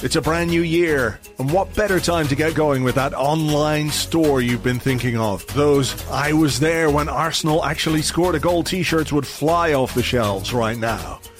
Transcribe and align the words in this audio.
It's 0.00 0.14
a 0.14 0.22
brand 0.22 0.50
new 0.50 0.62
year, 0.62 1.18
and 1.40 1.50
what 1.50 1.74
better 1.74 1.98
time 1.98 2.28
to 2.28 2.36
get 2.36 2.54
going 2.54 2.84
with 2.84 2.94
that 2.94 3.14
online 3.14 3.90
store 3.90 4.40
you've 4.40 4.62
been 4.62 4.78
thinking 4.78 5.18
of? 5.18 5.44
Those 5.54 6.08
I 6.08 6.32
was 6.32 6.60
there 6.60 6.88
when 6.88 7.08
Arsenal 7.08 7.64
actually 7.64 8.02
scored 8.02 8.36
a 8.36 8.38
goal 8.38 8.62
t 8.62 8.84
shirts 8.84 9.12
would 9.12 9.26
fly 9.26 9.72
off 9.72 9.94
the 9.94 10.02
shelves 10.04 10.52
right 10.52 10.78
now. 10.78 11.20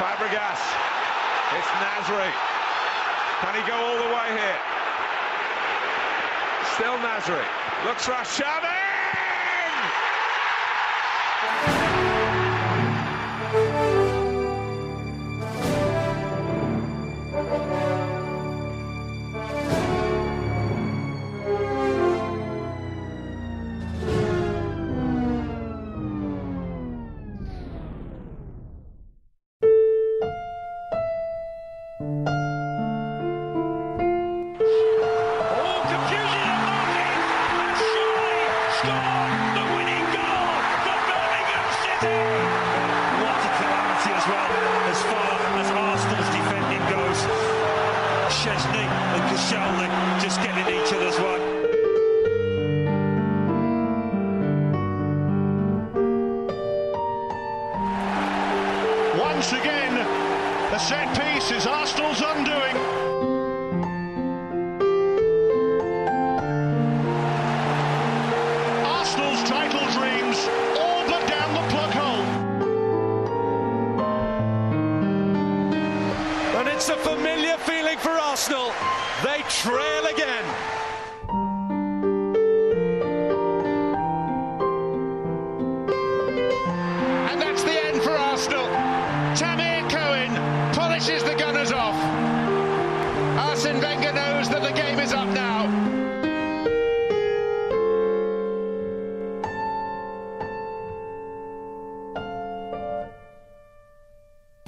Fabregas. 0.00 0.56
It's 1.52 1.68
Nasri. 1.76 2.32
Can 3.42 3.54
he 3.54 3.68
go 3.68 3.76
all 3.76 3.98
the 3.98 4.14
way 4.14 4.28
here? 4.32 4.58
Still 6.72 6.96
Nasri. 7.04 7.44
Looks 7.84 8.06
Arshavin. 8.06 8.69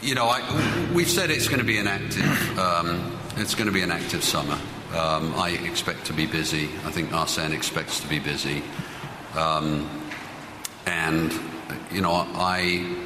You 0.02 0.16
know, 0.16 0.26
I, 0.26 0.90
we've 0.92 1.08
said 1.08 1.30
it's 1.30 1.46
going 1.46 1.60
to 1.60 1.64
be 1.64 1.78
an 1.78 1.86
active, 1.86 2.58
um, 2.58 3.16
it's 3.36 3.54
going 3.54 3.68
to 3.68 3.72
be 3.72 3.82
an 3.82 3.92
active 3.92 4.24
summer. 4.24 4.58
Um, 4.96 5.32
I 5.36 5.50
expect 5.50 6.06
to 6.06 6.12
be 6.12 6.26
busy. 6.26 6.64
I 6.84 6.90
think 6.90 7.12
Arsene 7.12 7.52
expects 7.52 8.00
to 8.00 8.08
be 8.08 8.18
busy, 8.18 8.64
um, 9.36 9.88
and 10.86 11.32
you 11.92 12.00
know, 12.00 12.26
I, 12.34 12.96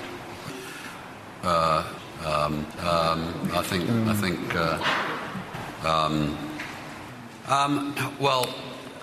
uh, 1.43 1.85
um, 2.25 2.67
um, 2.81 3.51
I 3.53 3.63
think, 3.63 3.91
I 3.91 4.15
think, 4.15 4.55
uh, 4.55 4.79
um, 7.47 7.95
well, 8.19 8.49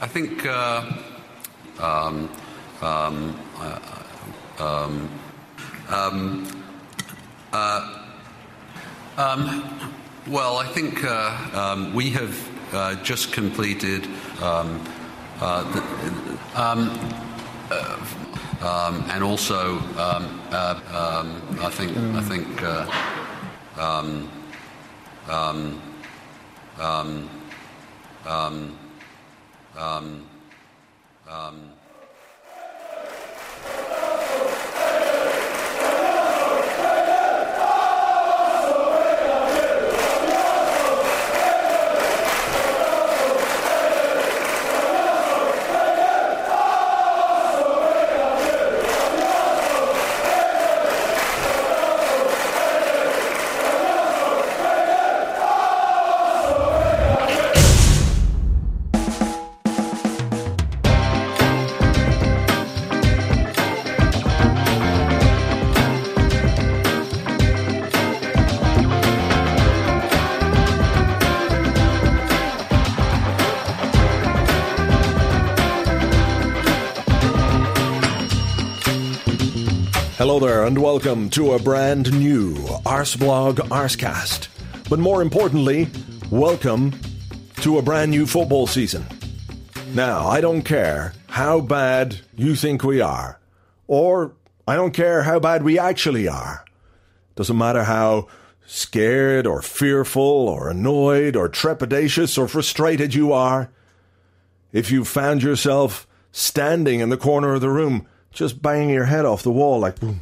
I 0.02 0.08
think, 0.08 0.48
uh, 0.48 0.92
um, 1.80 2.30
um, 9.18 9.46
uh, 9.48 9.90
well, 10.28 10.58
I 10.58 10.68
think 10.68 11.04
uh, 11.04 11.50
um, 11.54 11.94
we 11.94 12.10
have 12.12 12.74
uh, 12.74 12.96
just 13.04 13.34
completed 13.34 14.08
um, 14.42 14.82
uh, 15.42 15.64
the, 15.72 16.62
um, 16.62 16.90
uh, 17.70 18.06
um, 18.62 19.04
and 19.10 19.24
also 19.24 19.78
um, 19.98 20.42
uh, 20.52 20.80
I 21.62 21.70
think 21.70 21.98
I 21.98 22.22
think 22.22 22.48
Hello 80.34 80.48
there, 80.48 80.66
and 80.66 80.80
welcome 80.82 81.30
to 81.30 81.54
a 81.54 81.60
brand 81.60 82.12
new 82.12 82.56
Arseblog 82.88 83.58
Arsecast. 83.70 84.48
But 84.90 84.98
more 84.98 85.22
importantly, 85.22 85.88
welcome 86.32 87.00
to 87.58 87.78
a 87.78 87.84
brand 87.84 88.10
new 88.10 88.26
football 88.26 88.66
season. 88.66 89.06
Now, 89.94 90.26
I 90.26 90.42
don't 90.42 90.64
care 90.64 91.14
how 91.30 91.62
bad 91.62 92.22
you 92.36 92.56
think 92.56 92.84
we 92.84 93.00
are, 93.00 93.40
or 93.86 94.34
I 94.68 94.76
don't 94.76 94.92
care 94.92 95.22
how 95.22 95.40
bad 95.40 95.62
we 95.62 95.78
actually 95.78 96.28
are. 96.28 96.66
Doesn't 97.36 97.56
matter 97.56 97.84
how 97.84 98.28
scared 98.66 99.46
or 99.46 99.62
fearful 99.62 100.24
or 100.24 100.68
annoyed 100.68 101.36
or 101.36 101.48
trepidatious 101.48 102.40
or 102.40 102.48
frustrated 102.48 103.14
you 103.14 103.32
are. 103.34 103.70
If 104.72 104.90
you 104.90 105.06
found 105.06 105.44
yourself 105.44 106.08
standing 106.32 107.02
in 107.02 107.10
the 107.10 107.18
corner 107.18 107.54
of 107.54 107.62
the 107.62 107.70
room, 107.70 108.08
just 108.34 108.62
banging 108.62 108.90
your 108.90 109.06
head 109.06 109.26
off 109.26 109.44
the 109.44 109.52
wall 109.52 109.80
like 109.80 110.00
boom, 110.00 110.22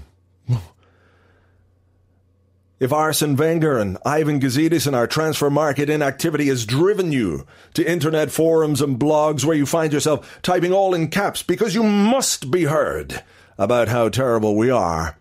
if 2.81 2.91
Arsene 2.91 3.35
Wenger 3.35 3.77
and 3.77 3.99
Ivan 4.03 4.39
Gazidis 4.39 4.87
and 4.87 4.95
our 4.95 5.05
transfer 5.05 5.51
market 5.51 5.87
inactivity 5.87 6.47
has 6.47 6.65
driven 6.65 7.11
you 7.11 7.45
to 7.75 7.87
internet 7.87 8.31
forums 8.31 8.81
and 8.81 8.97
blogs 8.99 9.45
where 9.45 9.55
you 9.55 9.67
find 9.67 9.93
yourself 9.93 10.39
typing 10.41 10.73
all 10.73 10.95
in 10.95 11.09
caps 11.09 11.43
because 11.43 11.75
you 11.75 11.83
must 11.83 12.49
be 12.49 12.63
heard 12.63 13.21
about 13.59 13.87
how 13.87 14.09
terrible 14.09 14.55
we 14.55 14.71
are. 14.71 15.15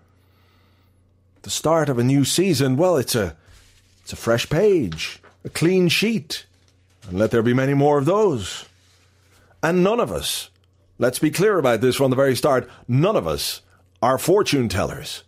The 1.42 1.50
start 1.50 1.90
of 1.90 1.98
a 1.98 2.04
new 2.04 2.24
season, 2.24 2.78
well, 2.78 2.96
it's 2.96 3.14
a 3.14 3.36
it's 4.02 4.14
a 4.14 4.16
fresh 4.16 4.48
page, 4.48 5.20
a 5.44 5.50
clean 5.50 5.88
sheet, 5.88 6.46
and 7.06 7.18
let 7.18 7.30
there 7.30 7.42
be 7.42 7.52
many 7.52 7.74
more 7.74 7.98
of 7.98 8.06
those. 8.06 8.64
And 9.62 9.84
none 9.84 10.00
of 10.00 10.10
us, 10.10 10.48
let's 11.00 11.18
be 11.18 11.30
clear 11.30 11.58
about 11.58 11.80
this 11.80 11.96
from 11.96 12.10
the 12.10 12.16
very 12.16 12.36
start, 12.36 12.68
none 12.86 13.16
of 13.16 13.26
us 13.26 13.62
are 14.02 14.18
fortune 14.18 14.68
tellers. 14.68 15.24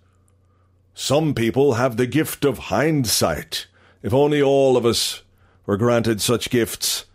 Some 0.95 1.35
people 1.35 1.75
have 1.75 1.97
the 1.97 2.07
gift 2.07 2.45
of 2.45 2.59
hindsight. 2.59 3.67
If 4.03 4.13
only 4.13 4.43
all 4.43 4.77
of 4.77 4.85
us 4.85 5.23
were 5.65 5.79
granted 5.79 6.21
such 6.21 6.51
gifts. 6.51 7.07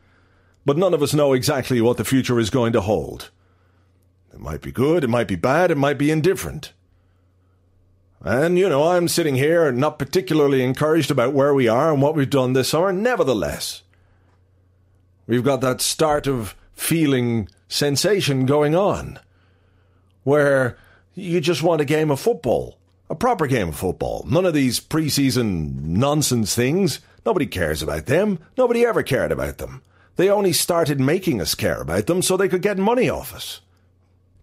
But 0.65 0.77
none 0.77 0.95
of 0.95 1.03
us 1.03 1.13
know 1.13 1.33
exactly 1.33 1.79
what 1.81 1.97
the 1.97 2.03
future 2.03 2.39
is 2.39 2.49
going 2.49 2.73
to 2.73 2.81
hold. 2.81 3.29
It 4.33 4.39
might 4.39 4.61
be 4.61 4.71
good, 4.71 5.03
it 5.03 5.09
might 5.09 5.27
be 5.27 5.35
bad, 5.35 5.69
it 5.69 5.77
might 5.77 5.99
be 5.99 6.09
indifferent. 6.09 6.73
And, 8.23 8.57
you 8.57 8.67
know, 8.67 8.89
I'm 8.89 9.07
sitting 9.07 9.35
here 9.35 9.71
not 9.71 9.99
particularly 9.99 10.63
encouraged 10.63 11.11
about 11.11 11.33
where 11.33 11.53
we 11.53 11.67
are 11.67 11.93
and 11.93 12.01
what 12.01 12.15
we've 12.15 12.29
done 12.29 12.53
this 12.53 12.69
summer. 12.69 12.91
Nevertheless, 12.91 13.83
we've 15.27 15.43
got 15.43 15.61
that 15.61 15.79
start 15.79 16.25
of 16.25 16.55
feeling 16.77 17.49
sensation 17.67 18.45
going 18.45 18.73
on 18.73 19.19
where 20.23 20.77
you 21.13 21.41
just 21.41 21.61
want 21.61 21.81
a 21.81 21.85
game 21.85 22.09
of 22.09 22.19
football 22.19 22.77
a 23.09 23.15
proper 23.15 23.47
game 23.47 23.69
of 23.69 23.75
football. 23.75 24.25
None 24.29 24.45
of 24.45 24.53
these 24.53 24.79
preseason 24.79 25.75
nonsense 25.81 26.53
things. 26.53 26.99
Nobody 27.25 27.45
cares 27.45 27.81
about 27.81 28.05
them. 28.05 28.39
Nobody 28.57 28.85
ever 28.85 29.03
cared 29.03 29.31
about 29.31 29.57
them. 29.57 29.81
They 30.15 30.29
only 30.29 30.53
started 30.53 30.99
making 30.99 31.41
us 31.41 31.55
care 31.55 31.81
about 31.81 32.07
them 32.07 32.21
so 32.21 32.35
they 32.35 32.49
could 32.49 32.61
get 32.61 32.77
money 32.77 33.09
off 33.09 33.33
us. 33.33 33.61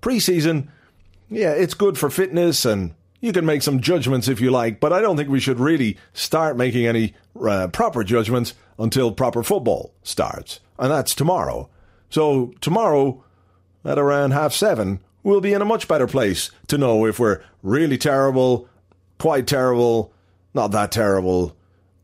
Preseason, 0.01 0.69
yeah, 1.29 1.53
it's 1.53 1.75
good 1.75 1.99
for 1.99 2.11
fitness 2.11 2.65
and 2.65 2.95
you 3.21 3.33
can 3.33 3.47
make 3.47 3.63
some 3.63 3.81
judgments 3.81 4.29
if 4.29 4.41
you 4.41 4.51
like, 4.51 4.81
but 4.81 4.93
I 4.93 5.01
don't 5.01 5.17
think 5.17 5.31
we 5.31 5.41
should 5.41 5.59
really 5.59 5.97
start 6.13 6.57
making 6.57 6.87
any 6.87 7.15
uh, 7.41 7.69
proper 7.69 8.05
judgments 8.05 8.55
until 8.79 9.13
proper 9.13 9.43
football 9.43 9.93
starts. 10.03 10.61
And 10.79 10.91
that's 10.91 11.15
tomorrow. 11.15 11.69
So, 12.15 12.55
tomorrow 12.61 13.25
at 13.85 13.99
around 13.99 14.31
half 14.31 14.53
seven, 14.53 15.01
we'll 15.25 15.41
be 15.41 15.53
in 15.53 15.61
a 15.61 15.65
much 15.65 15.89
better 15.89 16.07
place 16.07 16.53
to 16.69 16.79
know 16.79 17.07
if 17.07 17.19
we're 17.19 17.43
really 17.61 17.99
terrible, 17.99 18.69
quite 19.19 19.49
terrible, 19.49 20.13
not 20.55 20.71
that 20.71 20.93
terrible, 20.93 21.57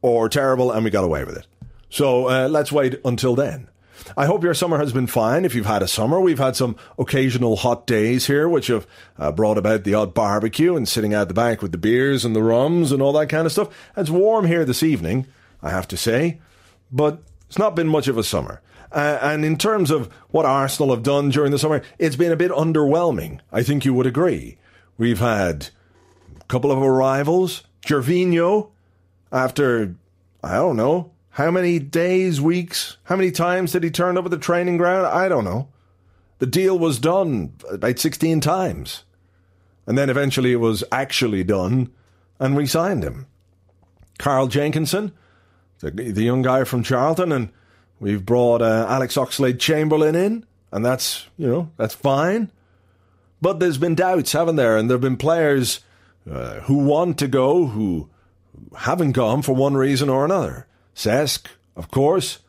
or 0.03 0.29
terrible 0.29 0.73
and 0.73 0.83
we 0.83 0.91
got 0.91 1.05
away 1.05 1.23
with 1.23 1.37
it. 1.37 1.47
So 1.91 2.29
uh, 2.29 2.49
let's 2.49 2.73
wait 2.73 3.01
until 3.05 3.37
then. 3.37 3.69
I 4.17 4.27
hope 4.27 4.43
your 4.43 4.53
summer 4.53 4.79
has 4.79 4.93
been 4.93 5.07
fine. 5.07 5.45
If 5.45 5.55
you've 5.55 5.67
had 5.67 5.81
a 5.81 5.87
summer, 5.87 6.21
we've 6.21 6.41
had 6.41 6.57
some 6.57 6.75
occasional 6.99 7.55
hot 7.55 7.87
days 7.87 8.27
here, 8.27 8.49
which 8.49 8.67
have 8.67 8.89
uh, 9.17 9.31
brought 9.31 9.59
about 9.59 9.85
the 9.85 9.95
odd 9.95 10.12
barbecue 10.12 10.75
and 10.75 10.89
sitting 10.89 11.15
out 11.15 11.29
the 11.29 11.35
back 11.35 11.62
with 11.62 11.71
the 11.71 11.79
beers 11.79 12.25
and 12.25 12.35
the 12.35 12.43
rums 12.43 12.91
and 12.91 13.01
all 13.01 13.12
that 13.12 13.29
kind 13.29 13.47
of 13.47 13.53
stuff. 13.53 13.69
It's 13.97 14.11
warm 14.11 14.47
here 14.47 14.65
this 14.65 14.83
evening, 14.83 15.29
I 15.62 15.71
have 15.71 15.87
to 15.87 15.97
say, 15.97 16.41
but 16.91 17.23
it's 17.47 17.61
not 17.61 17.77
been 17.77 17.87
much 17.87 18.09
of 18.09 18.19
a 18.19 18.25
summer. 18.25 18.61
Uh, 18.92 19.19
and 19.22 19.44
in 19.44 19.56
terms 19.56 19.90
of 19.90 20.12
what 20.31 20.44
Arsenal 20.44 20.90
have 20.94 21.02
done 21.02 21.31
during 21.31 21.52
the 21.52 21.58
summer, 21.58 21.82
it's 21.98 22.16
been 22.16 22.32
a 22.32 22.37
bit 22.37 22.50
underwhelming. 22.50 23.40
I 23.52 23.62
think 23.62 23.84
you 23.84 23.94
would 23.94 24.06
agree. 24.06 24.58
We've 24.98 25.20
had 25.20 25.69
a 26.40 26.44
couple 26.44 26.72
of 26.72 26.78
arrivals. 26.78 27.62
Gervinho, 27.82 28.70
after, 29.32 29.94
I 30.42 30.54
don't 30.54 30.76
know, 30.76 31.12
how 31.31 31.50
many 31.50 31.78
days, 31.78 32.40
weeks, 32.40 32.96
how 33.04 33.16
many 33.16 33.31
times 33.31 33.72
did 33.72 33.84
he 33.84 33.90
turn 33.90 34.19
up 34.19 34.25
at 34.25 34.31
the 34.31 34.38
training 34.38 34.76
ground? 34.76 35.06
I 35.06 35.28
don't 35.28 35.44
know. 35.44 35.69
The 36.38 36.46
deal 36.46 36.78
was 36.78 36.98
done 36.98 37.54
about 37.70 37.98
16 37.98 38.40
times. 38.40 39.04
And 39.87 39.96
then 39.96 40.10
eventually 40.10 40.52
it 40.52 40.56
was 40.56 40.84
actually 40.90 41.44
done, 41.44 41.90
and 42.38 42.56
we 42.56 42.66
signed 42.66 43.04
him. 43.04 43.26
Carl 44.19 44.48
Jenkinson, 44.48 45.12
the, 45.78 45.90
the 45.90 46.22
young 46.22 46.42
guy 46.42 46.64
from 46.64 46.82
Charlton, 46.82 47.32
and 47.32 47.50
We've 48.00 48.25
brought 48.25 48.62
uh, 48.62 48.87
Alex 48.88 49.17
Oxlade 49.17 49.61
Chamberlain 49.61 50.14
in, 50.14 50.47
and 50.73 50.85
that's, 50.85 51.26
you 51.37 51.47
know, 51.47 51.70
that's 51.76 51.94
fine. 51.94 52.50
But 53.43 53.61
there's 53.61 53.79
been 53.79 53.94
doubts, 53.94 54.32
haven't 54.32 54.56
there? 54.56 54.76
And 54.76 54.88
there 54.88 54.97
have 54.97 55.02
been 55.02 55.17
players 55.17 55.81
uh, 56.31 56.61
who 56.61 56.79
want 56.79 57.19
to 57.19 57.29
go 57.29 57.67
who 57.67 58.08
haven't 58.76 59.12
gone 59.12 59.43
for 59.43 59.55
one 59.55 59.76
reason 59.76 60.08
or 60.08 60.25
another. 60.25 60.67
Cesc, 60.94 61.47
of 61.76 61.91
course, 61.91 62.41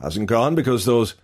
hasn't 0.00 0.28
gone 0.28 0.54
because 0.54 0.84
those 0.84 1.14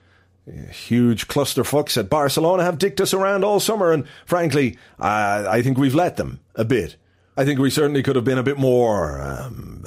uh, 0.47 0.71
huge 0.71 1.29
clusterfucks 1.29 1.97
at 1.97 2.11
Barcelona 2.11 2.65
have 2.65 2.79
dicked 2.79 3.01
us 3.01 3.15
around 3.15 3.45
all 3.45 3.61
summer, 3.61 3.93
and 3.93 4.07
frankly, 4.27 4.77
I, 4.99 5.47
I 5.47 5.63
think 5.63 5.79
we've 5.79 5.95
let 5.95 6.17
them 6.17 6.41
a 6.55 6.65
bit. 6.65 6.97
I 7.37 7.45
think 7.45 7.59
we 7.59 7.71
certainly 7.71 8.03
could 8.03 8.17
have 8.17 8.25
been 8.25 8.39
a 8.39 8.43
bit 8.43 8.59
more 8.59 9.21
um, 9.21 9.87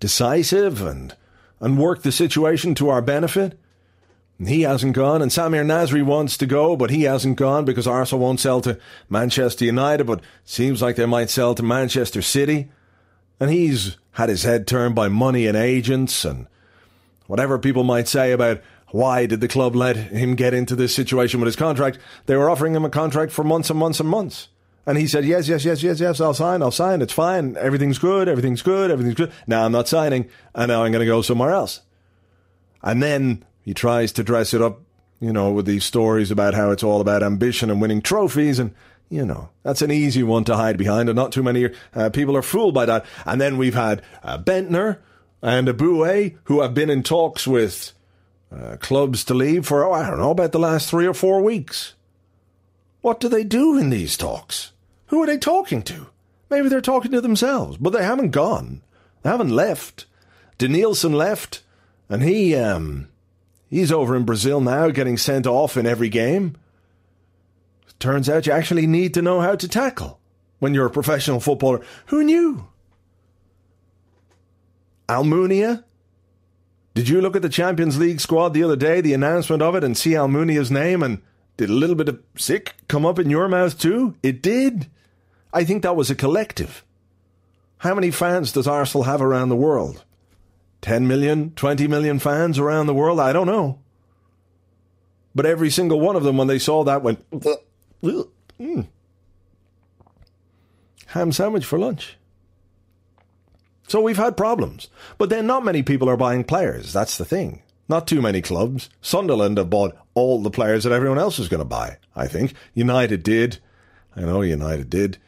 decisive 0.00 0.82
and 0.82 1.14
and 1.60 1.78
work 1.78 2.02
the 2.02 2.12
situation 2.12 2.74
to 2.76 2.88
our 2.88 3.02
benefit. 3.02 3.58
He 4.44 4.62
hasn't 4.62 4.94
gone, 4.94 5.20
and 5.20 5.32
Samir 5.32 5.66
Nasri 5.66 6.04
wants 6.04 6.36
to 6.36 6.46
go, 6.46 6.76
but 6.76 6.90
he 6.90 7.02
hasn't 7.02 7.36
gone 7.36 7.64
because 7.64 7.88
Arsenal 7.88 8.24
won't 8.24 8.38
sell 8.38 8.60
to 8.60 8.78
Manchester 9.08 9.64
United, 9.64 10.04
but 10.04 10.20
seems 10.44 10.80
like 10.80 10.94
they 10.94 11.06
might 11.06 11.30
sell 11.30 11.56
to 11.56 11.62
Manchester 11.62 12.22
City. 12.22 12.70
And 13.40 13.50
he's 13.50 13.96
had 14.12 14.28
his 14.28 14.44
head 14.44 14.66
turned 14.66 14.94
by 14.94 15.08
money 15.08 15.46
and 15.46 15.56
agents, 15.56 16.24
and 16.24 16.46
whatever 17.26 17.58
people 17.58 17.82
might 17.82 18.06
say 18.06 18.30
about 18.30 18.60
why 18.90 19.26
did 19.26 19.40
the 19.40 19.48
club 19.48 19.74
let 19.74 19.96
him 19.96 20.36
get 20.36 20.54
into 20.54 20.76
this 20.76 20.94
situation 20.94 21.40
with 21.40 21.46
his 21.46 21.56
contract, 21.56 21.98
they 22.26 22.36
were 22.36 22.48
offering 22.48 22.74
him 22.74 22.84
a 22.84 22.90
contract 22.90 23.32
for 23.32 23.44
months 23.44 23.70
and 23.70 23.78
months 23.78 24.00
and 24.00 24.08
months. 24.08 24.48
And 24.88 24.96
he 24.96 25.06
said, 25.06 25.26
yes, 25.26 25.46
yes, 25.48 25.66
yes, 25.66 25.82
yes, 25.82 26.00
yes, 26.00 26.18
I'll 26.18 26.32
sign, 26.32 26.62
I'll 26.62 26.70
sign, 26.70 27.02
it's 27.02 27.12
fine, 27.12 27.58
everything's 27.58 27.98
good, 27.98 28.26
everything's 28.26 28.62
good, 28.62 28.90
everything's 28.90 29.16
good. 29.16 29.32
Now 29.46 29.66
I'm 29.66 29.72
not 29.72 29.86
signing, 29.86 30.30
and 30.54 30.68
now 30.68 30.82
I'm 30.82 30.92
going 30.92 31.04
to 31.04 31.06
go 31.06 31.20
somewhere 31.20 31.50
else. 31.50 31.82
And 32.82 33.02
then 33.02 33.44
he 33.60 33.74
tries 33.74 34.12
to 34.12 34.24
dress 34.24 34.54
it 34.54 34.62
up, 34.62 34.80
you 35.20 35.30
know, 35.30 35.52
with 35.52 35.66
these 35.66 35.84
stories 35.84 36.30
about 36.30 36.54
how 36.54 36.70
it's 36.70 36.82
all 36.82 37.02
about 37.02 37.22
ambition 37.22 37.70
and 37.70 37.82
winning 37.82 38.00
trophies, 38.00 38.58
and, 38.58 38.74
you 39.10 39.26
know, 39.26 39.50
that's 39.62 39.82
an 39.82 39.90
easy 39.90 40.22
one 40.22 40.44
to 40.44 40.56
hide 40.56 40.78
behind, 40.78 41.10
and 41.10 41.16
not 41.16 41.32
too 41.32 41.42
many 41.42 41.68
uh, 41.94 42.08
people 42.08 42.34
are 42.34 42.40
fooled 42.40 42.72
by 42.72 42.86
that. 42.86 43.04
And 43.26 43.38
then 43.38 43.58
we've 43.58 43.74
had 43.74 44.00
uh, 44.22 44.38
Bendtner 44.38 45.00
and 45.42 45.68
Eboue, 45.68 46.38
who 46.44 46.62
have 46.62 46.72
been 46.72 46.88
in 46.88 47.02
talks 47.02 47.46
with 47.46 47.92
uh, 48.50 48.78
clubs 48.80 49.22
to 49.24 49.34
leave 49.34 49.66
for, 49.66 49.84
oh, 49.84 49.92
I 49.92 50.08
don't 50.08 50.18
know, 50.18 50.30
about 50.30 50.52
the 50.52 50.58
last 50.58 50.88
three 50.88 51.06
or 51.06 51.12
four 51.12 51.42
weeks. 51.42 51.94
What 53.02 53.20
do 53.20 53.28
they 53.28 53.44
do 53.44 53.76
in 53.76 53.90
these 53.90 54.16
talks? 54.16 54.72
Who 55.08 55.22
are 55.22 55.26
they 55.26 55.38
talking 55.38 55.82
to? 55.82 56.08
Maybe 56.50 56.68
they're 56.68 56.80
talking 56.80 57.10
to 57.12 57.20
themselves, 57.20 57.76
but 57.76 57.90
they 57.90 58.02
haven't 58.02 58.30
gone. 58.30 58.82
They 59.22 59.30
haven't 59.30 59.50
left. 59.50 60.06
Denilson 60.58 61.14
left, 61.14 61.62
and 62.08 62.22
he 62.22 62.54
um 62.54 63.08
he's 63.68 63.92
over 63.92 64.16
in 64.16 64.24
Brazil 64.24 64.60
now 64.60 64.88
getting 64.90 65.16
sent 65.16 65.46
off 65.46 65.76
in 65.76 65.86
every 65.86 66.08
game. 66.08 66.56
Turns 67.98 68.28
out 68.28 68.46
you 68.46 68.52
actually 68.52 68.86
need 68.86 69.14
to 69.14 69.22
know 69.22 69.40
how 69.40 69.56
to 69.56 69.68
tackle 69.68 70.20
when 70.58 70.72
you're 70.72 70.86
a 70.86 70.90
professional 70.90 71.40
footballer. 71.40 71.84
Who 72.06 72.22
knew? 72.22 72.68
Almunia? 75.08 75.84
Did 76.94 77.08
you 77.08 77.20
look 77.20 77.36
at 77.36 77.42
the 77.42 77.48
Champions 77.48 77.98
League 77.98 78.20
squad 78.20 78.50
the 78.50 78.62
other 78.62 78.76
day, 78.76 79.00
the 79.00 79.14
announcement 79.14 79.62
of 79.62 79.74
it, 79.74 79.84
and 79.84 79.96
see 79.96 80.10
Almunia's 80.10 80.70
name 80.70 81.02
and 81.02 81.22
did 81.58 81.68
a 81.68 81.74
little 81.74 81.96
bit 81.96 82.08
of 82.08 82.22
sick 82.36 82.76
come 82.86 83.04
up 83.04 83.18
in 83.18 83.28
your 83.28 83.48
mouth 83.48 83.78
too? 83.78 84.14
It 84.22 84.40
did. 84.40 84.86
I 85.52 85.64
think 85.64 85.82
that 85.82 85.96
was 85.96 86.08
a 86.08 86.14
collective. 86.14 86.84
How 87.78 87.94
many 87.94 88.10
fans 88.10 88.52
does 88.52 88.66
Arsenal 88.66 89.04
have 89.04 89.20
around 89.20 89.50
the 89.50 89.56
world? 89.56 90.04
10 90.82 91.06
million, 91.08 91.50
20 91.54 91.88
million 91.88 92.20
fans 92.20 92.58
around 92.58 92.86
the 92.86 92.94
world? 92.94 93.18
I 93.18 93.32
don't 93.32 93.48
know. 93.48 93.80
But 95.34 95.46
every 95.46 95.68
single 95.68 96.00
one 96.00 96.16
of 96.16 96.22
them, 96.22 96.36
when 96.36 96.46
they 96.46 96.58
saw 96.58 96.84
that, 96.84 97.02
went, 97.02 97.28
mm. 97.30 98.86
ham 101.06 101.32
sandwich 101.32 101.66
for 101.66 101.78
lunch. 101.78 102.16
So 103.88 104.00
we've 104.00 104.16
had 104.16 104.36
problems. 104.36 104.88
But 105.16 105.28
then 105.28 105.46
not 105.46 105.64
many 105.64 105.82
people 105.82 106.08
are 106.08 106.16
buying 106.16 106.44
players. 106.44 106.92
That's 106.92 107.18
the 107.18 107.24
thing. 107.24 107.62
Not 107.88 108.06
too 108.06 108.20
many 108.20 108.42
clubs. 108.42 108.90
Sunderland 109.00 109.56
have 109.56 109.70
bought 109.70 109.96
all 110.14 110.42
the 110.42 110.50
players 110.50 110.84
that 110.84 110.92
everyone 110.92 111.18
else 111.18 111.38
was 111.38 111.48
going 111.48 111.60
to 111.60 111.64
buy, 111.64 111.96
I 112.14 112.26
think. 112.26 112.52
United 112.74 113.22
did. 113.22 113.58
I 114.14 114.20
know 114.20 114.42
United 114.42 114.90
did. 114.90 115.18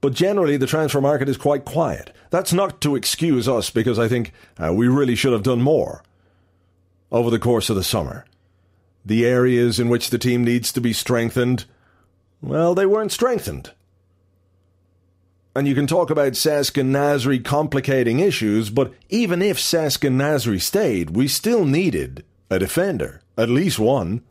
But 0.00 0.14
generally, 0.14 0.56
the 0.56 0.66
transfer 0.66 1.00
market 1.00 1.28
is 1.28 1.36
quite 1.36 1.64
quiet. 1.64 2.14
That's 2.30 2.52
not 2.52 2.80
to 2.80 2.96
excuse 2.96 3.48
us 3.48 3.70
because 3.70 3.98
I 3.98 4.08
think 4.08 4.32
uh, 4.58 4.72
we 4.74 4.88
really 4.88 5.14
should 5.14 5.32
have 5.32 5.44
done 5.44 5.62
more 5.62 6.02
over 7.12 7.30
the 7.30 7.38
course 7.38 7.70
of 7.70 7.76
the 7.76 7.84
summer. 7.84 8.24
The 9.04 9.24
areas 9.24 9.78
in 9.78 9.88
which 9.88 10.10
the 10.10 10.18
team 10.18 10.42
needs 10.42 10.72
to 10.72 10.80
be 10.80 10.92
strengthened, 10.92 11.66
well, 12.40 12.74
they 12.74 12.86
weren't 12.86 13.12
strengthened. 13.12 13.72
And 15.54 15.68
you 15.68 15.74
can 15.74 15.86
talk 15.86 16.08
about 16.08 16.32
Cesc 16.32 16.80
and 16.80 16.94
Nasri 16.94 17.44
complicating 17.44 18.20
issues, 18.20 18.70
but 18.70 18.92
even 19.10 19.42
if 19.42 19.58
Cesc 19.58 20.06
and 20.06 20.18
Nasri 20.18 20.60
stayed, 20.60 21.10
we 21.10 21.28
still 21.28 21.66
needed 21.66 22.24
a 22.48 22.58
defender. 22.58 23.20
At 23.36 23.50
least 23.50 23.78
one. 23.78 24.22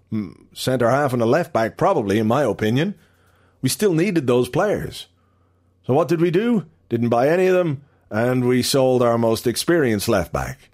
Centre 0.54 0.90
half 0.90 1.14
and 1.14 1.22
a 1.22 1.28
left 1.28 1.54
back, 1.54 1.78
probably, 1.78 2.18
in 2.18 2.28
my 2.28 2.44
opinion. 2.44 2.96
We 3.62 3.70
still 3.70 3.94
needed 3.94 4.26
those 4.26 4.50
players. 4.50 5.08
So 5.86 5.94
what 5.94 6.08
did 6.08 6.22
we 6.22 6.32
do? 6.32 6.66
Didn't 6.90 7.10
buy 7.10 7.30
any 7.30 7.48
of 7.48 7.56
them, 7.56 7.84
and 8.10 8.46
we 8.46 8.64
sold 8.64 9.04
our 9.04 9.18
most 9.18 9.46
experienced 9.46 10.10
left 10.10 10.34
back. 10.34 10.70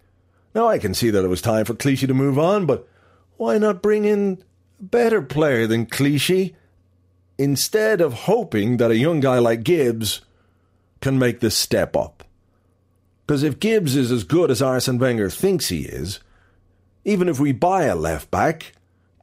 Now 0.55 0.67
I 0.67 0.79
can 0.79 0.93
see 0.93 1.09
that 1.09 1.23
it 1.23 1.29
was 1.29 1.41
time 1.41 1.65
for 1.65 1.75
Clichy 1.75 2.07
to 2.07 2.13
move 2.13 2.39
on, 2.39 2.65
but 2.65 2.87
why 3.35 3.57
not 3.57 3.81
bring 3.81 4.05
in 4.05 4.43
a 4.79 4.83
better 4.83 5.21
player 5.21 5.67
than 5.67 5.85
Clichy 5.85 6.55
instead 7.37 8.01
of 8.01 8.13
hoping 8.13 8.77
that 8.77 8.91
a 8.91 8.97
young 8.97 9.19
guy 9.19 9.39
like 9.39 9.63
Gibbs 9.63 10.21
can 11.01 11.19
make 11.19 11.39
this 11.39 11.55
step 11.55 11.95
up. 11.95 12.23
Because 13.25 13.43
if 13.43 13.59
Gibbs 13.59 13.95
is 13.95 14.11
as 14.11 14.23
good 14.23 14.49
as 14.49 14.61
Arsene 14.61 14.99
Wenger 14.99 15.29
thinks 15.29 15.69
he 15.69 15.81
is, 15.81 16.19
even 17.03 17.27
if 17.27 17.39
we 17.39 17.51
buy 17.51 17.83
a 17.83 17.95
left 17.95 18.31
back, 18.31 18.73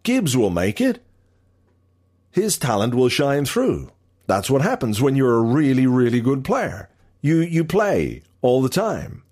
Gibbs 0.03 0.37
will 0.37 0.51
make 0.51 0.81
it. 0.81 1.03
His 2.31 2.59
talent 2.59 2.95
will 2.95 3.09
shine 3.09 3.45
through. 3.45 3.91
That's 4.27 4.51
what 4.51 4.63
happens 4.63 5.01
when 5.01 5.17
you're 5.17 5.37
a 5.37 5.43
really, 5.43 5.87
really 5.87 6.21
good 6.21 6.45
player. 6.45 6.89
You 7.21 7.39
you 7.39 7.65
play 7.65 8.23
all 8.43 8.61
the 8.61 8.69
time. 8.69 9.23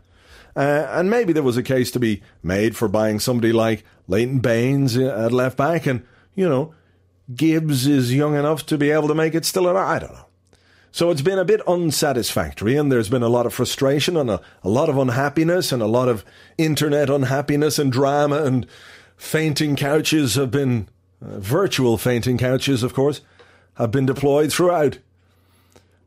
Uh, 0.55 0.87
and 0.91 1.11
maybe 1.11 1.33
there 1.33 1.43
was 1.43 1.57
a 1.57 1.63
case 1.63 1.91
to 1.91 1.99
be 1.99 2.23
made 2.43 2.77
for 2.77 2.89
buying 2.89 3.19
somebody 3.19 3.53
like 3.53 3.85
Leighton 4.07 4.41
Baines 4.41 4.97
at 4.97 5.33
left 5.33 5.57
back, 5.57 5.87
and 5.87 6.05
you 6.35 6.49
know, 6.49 6.75
Gibbs 7.35 7.87
is 7.87 8.15
young 8.15 8.35
enough 8.35 8.67
to 8.67 8.79
be 8.79 8.91
able 8.91 9.09
to 9.09 9.15
make 9.15 9.35
it 9.35 9.45
still. 9.45 9.67
I 9.77 9.99
don't 9.99 10.13
know. 10.13 10.27
So 10.95 11.11
it's 11.11 11.23
been 11.23 11.39
a 11.39 11.45
bit 11.45 11.67
unsatisfactory, 11.67 12.77
and 12.77 12.93
there's 12.93 13.09
been 13.09 13.23
a 13.23 13.29
lot 13.29 13.47
of 13.47 13.55
frustration 13.55 14.15
and 14.15 14.29
a, 14.29 14.43
a 14.63 14.69
lot 14.69 14.91
of 14.91 14.99
unhappiness 14.99 15.73
and 15.73 15.81
a 15.83 15.87
lot 15.87 16.07
of 16.07 16.23
internet 16.59 17.09
unhappiness 17.09 17.79
and 17.79 17.91
drama 17.91 18.45
and 18.45 18.67
fainting 19.17 19.75
couches 19.75 20.35
have 20.35 20.51
been 20.51 20.87
uh, 21.25 21.39
virtual 21.39 21.97
fainting 21.97 22.37
couches, 22.37 22.83
of 22.83 22.93
course, 22.93 23.23
have 23.75 23.91
been 23.91 24.05
deployed 24.05 24.53
throughout. 24.53 24.99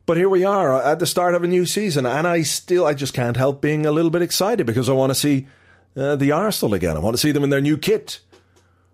But 0.06 0.18
here 0.18 0.28
we 0.28 0.44
are 0.44 0.80
at 0.80 1.00
the 1.00 1.06
start 1.06 1.34
of 1.34 1.42
a 1.42 1.48
new 1.48 1.66
season, 1.66 2.06
and 2.06 2.24
I 2.24 2.42
still 2.42 2.86
I 2.86 2.94
just 2.94 3.12
can't 3.12 3.36
help 3.36 3.60
being 3.60 3.86
a 3.86 3.92
little 3.92 4.12
bit 4.12 4.22
excited 4.22 4.66
because 4.66 4.88
I 4.88 4.92
want 4.92 5.10
to 5.10 5.16
see 5.16 5.48
uh, 5.96 6.14
the 6.14 6.30
Arsenal 6.30 6.74
again. 6.74 6.96
I 6.96 7.00
want 7.00 7.14
to 7.14 7.20
see 7.20 7.32
them 7.32 7.42
in 7.42 7.50
their 7.50 7.60
new 7.60 7.76
kit, 7.76 8.20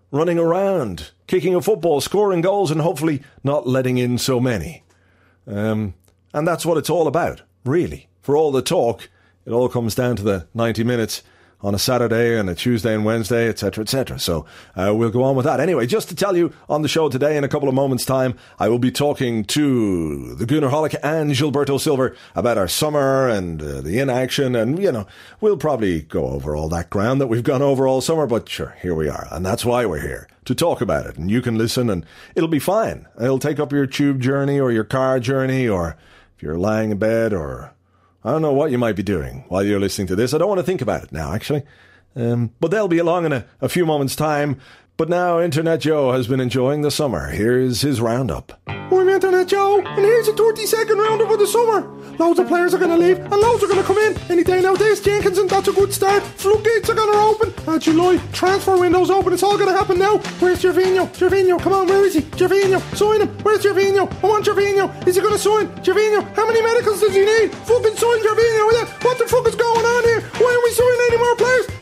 running 0.09 0.39
around, 0.39 1.11
kicking 1.27 1.53
a 1.53 1.61
football, 1.61 2.01
scoring 2.01 2.41
goals, 2.41 2.71
and 2.71 2.81
hopefully 2.81 3.21
not 3.43 3.67
letting 3.67 3.99
in 3.99 4.17
so 4.17 4.39
many. 4.39 4.82
Um, 5.47 5.93
and 6.33 6.47
that's 6.47 6.65
what 6.65 6.77
it's 6.77 6.89
all 6.89 7.07
about, 7.07 7.41
really. 7.65 8.07
For 8.21 8.35
all 8.35 8.51
the 8.51 8.61
talk, 8.61 9.09
it 9.45 9.51
all 9.51 9.69
comes 9.69 9.95
down 9.95 10.15
to 10.17 10.23
the 10.23 10.47
90 10.53 10.83
minutes 10.83 11.23
on 11.63 11.73
a 11.73 11.79
Saturday 11.79 12.37
and 12.37 12.49
a 12.49 12.55
Tuesday 12.55 12.93
and 12.93 13.05
Wednesday, 13.05 13.47
etc., 13.47 13.83
etc. 13.83 14.19
So 14.19 14.45
uh, 14.75 14.93
we'll 14.93 15.09
go 15.09 15.23
on 15.23 15.35
with 15.35 15.45
that. 15.45 15.61
Anyway, 15.61 15.87
just 15.87 16.09
to 16.09 16.15
tell 16.15 16.35
you 16.35 16.53
on 16.67 16.81
the 16.81 16.89
show 16.89 17.07
today, 17.07 17.37
in 17.37 17.45
a 17.45 17.47
couple 17.47 17.69
of 17.69 17.75
moments' 17.75 18.05
time, 18.05 18.37
I 18.59 18.67
will 18.67 18.79
be 18.79 18.91
talking 18.91 19.45
to 19.45 20.35
the 20.35 20.45
Goonerholic 20.45 20.95
and 21.01 21.31
Gilberto 21.31 21.79
Silva 21.79 22.13
about 22.35 22.57
our 22.57 22.67
summer 22.67 23.29
and 23.29 23.61
uh, 23.61 23.81
the 23.81 23.99
inaction, 23.99 24.55
and 24.55 24.77
you 24.77 24.91
know, 24.91 25.07
we'll 25.39 25.57
probably 25.57 26.01
go 26.01 26.27
over 26.27 26.55
all 26.55 26.67
that 26.69 26.89
ground 26.89 27.21
that 27.21 27.27
we've 27.27 27.43
gone 27.43 27.61
over 27.61 27.87
all 27.87 28.01
summer. 28.01 28.27
But 28.27 28.49
sure, 28.49 28.75
here 28.81 28.93
we 28.93 29.07
are, 29.07 29.27
and 29.31 29.45
that's 29.45 29.63
why 29.63 29.85
we're 29.85 30.01
here 30.01 30.27
to 30.45 30.55
talk 30.55 30.81
about 30.81 31.05
it. 31.05 31.17
And 31.17 31.29
you 31.29 31.41
can 31.41 31.57
listen, 31.57 31.89
and 31.89 32.05
it'll 32.35 32.49
be 32.49 32.59
fine. 32.59 33.07
It'll 33.19 33.39
take 33.39 33.59
up 33.59 33.71
your 33.71 33.85
tube 33.85 34.21
journey 34.21 34.59
or 34.59 34.71
your 34.71 34.83
car 34.83 35.19
journey, 35.19 35.67
or 35.67 35.97
if 36.35 36.43
you're 36.43 36.57
lying 36.57 36.91
in 36.91 36.97
bed 36.97 37.33
or 37.33 37.73
I 38.23 38.31
don't 38.31 38.41
know 38.41 38.53
what 38.53 38.71
you 38.71 38.77
might 38.77 38.95
be 38.95 39.03
doing 39.03 39.43
while 39.49 39.63
you're 39.63 39.79
listening 39.79 40.07
to 40.07 40.15
this. 40.15 40.33
I 40.33 40.37
don't 40.37 40.47
want 40.47 40.59
to 40.59 40.65
think 40.65 40.81
about 40.81 41.03
it 41.03 41.11
now, 41.11 41.33
actually. 41.33 41.63
Um, 42.15 42.51
but 42.59 42.71
they'll 42.71 42.87
be 42.87 42.99
along 42.99 43.25
in 43.25 43.33
a, 43.33 43.45
a 43.59 43.67
few 43.67 43.85
moments' 43.85 44.15
time. 44.15 44.59
But 44.95 45.09
now 45.09 45.41
Internet 45.41 45.81
Joe 45.81 46.11
has 46.11 46.27
been 46.27 46.39
enjoying 46.39 46.83
the 46.83 46.91
summer. 46.91 47.29
Here's 47.31 47.81
his 47.81 47.99
roundup. 47.99 48.61
I'm 48.67 49.09
Internet 49.09 49.47
Joe, 49.47 49.81
and 49.81 50.05
here's 50.05 50.27
a 50.27 50.33
30 50.33 50.67
second 50.67 50.99
roundup 50.99 51.31
of 51.31 51.39
the 51.39 51.47
summer. 51.47 51.81
Loads 52.19 52.37
of 52.37 52.47
players 52.47 52.75
are 52.75 52.77
going 52.77 52.91
to 52.91 52.97
leave, 52.97 53.17
and 53.17 53.31
loads 53.31 53.63
are 53.63 53.67
going 53.67 53.81
to 53.81 53.87
come 53.87 53.97
in. 53.97 54.15
Any 54.29 54.43
day 54.43 54.61
now, 54.61 54.75
Dave 54.75 55.01
Jenkinson, 55.01 55.47
that's 55.47 55.67
a 55.67 55.73
good 55.73 55.91
start. 55.91 56.21
Floodgates 56.21 56.91
are 56.91 56.93
going 56.93 57.11
to 57.11 57.17
open. 57.17 57.53
Uh, 57.67 57.79
July, 57.79 58.17
transfer 58.33 58.77
window's 58.77 59.09
open. 59.09 59.33
It's 59.33 59.41
all 59.41 59.57
going 59.57 59.69
to 59.71 59.75
happen 59.75 59.97
now. 59.97 60.19
Where's 60.37 60.61
Gervinho? 60.61 61.09
Gervinho, 61.17 61.59
come 61.59 61.73
on, 61.73 61.87
where 61.87 62.05
is 62.05 62.13
he? 62.13 62.21
Gervinho, 62.21 62.79
sign 62.95 63.21
him. 63.21 63.29
Where's 63.41 63.65
Gervinho? 63.65 64.05
I 64.23 64.27
want 64.27 64.45
Gervinho. 64.45 65.07
Is 65.07 65.15
he 65.15 65.21
going 65.21 65.33
to 65.33 65.39
sign? 65.39 65.69
Gervinho, 65.81 66.21
how 66.35 66.45
many 66.45 66.61
medicals 66.61 67.01
does 67.01 67.15
he 67.15 67.25
need? 67.25 67.51
Fucking 67.51 67.97
sign 67.97 68.19
Gervinho. 68.21 68.63
What 69.03 69.17
the 69.17 69.25
fuck 69.27 69.47
is 69.47 69.55
going 69.55 69.85
on 69.85 70.03
here? 70.03 70.21
Why 70.37 70.53
are 70.53 70.63
we 70.63 70.71
signing 70.71 71.01
any 71.09 71.17
more 71.17 71.35
players? 71.35 71.72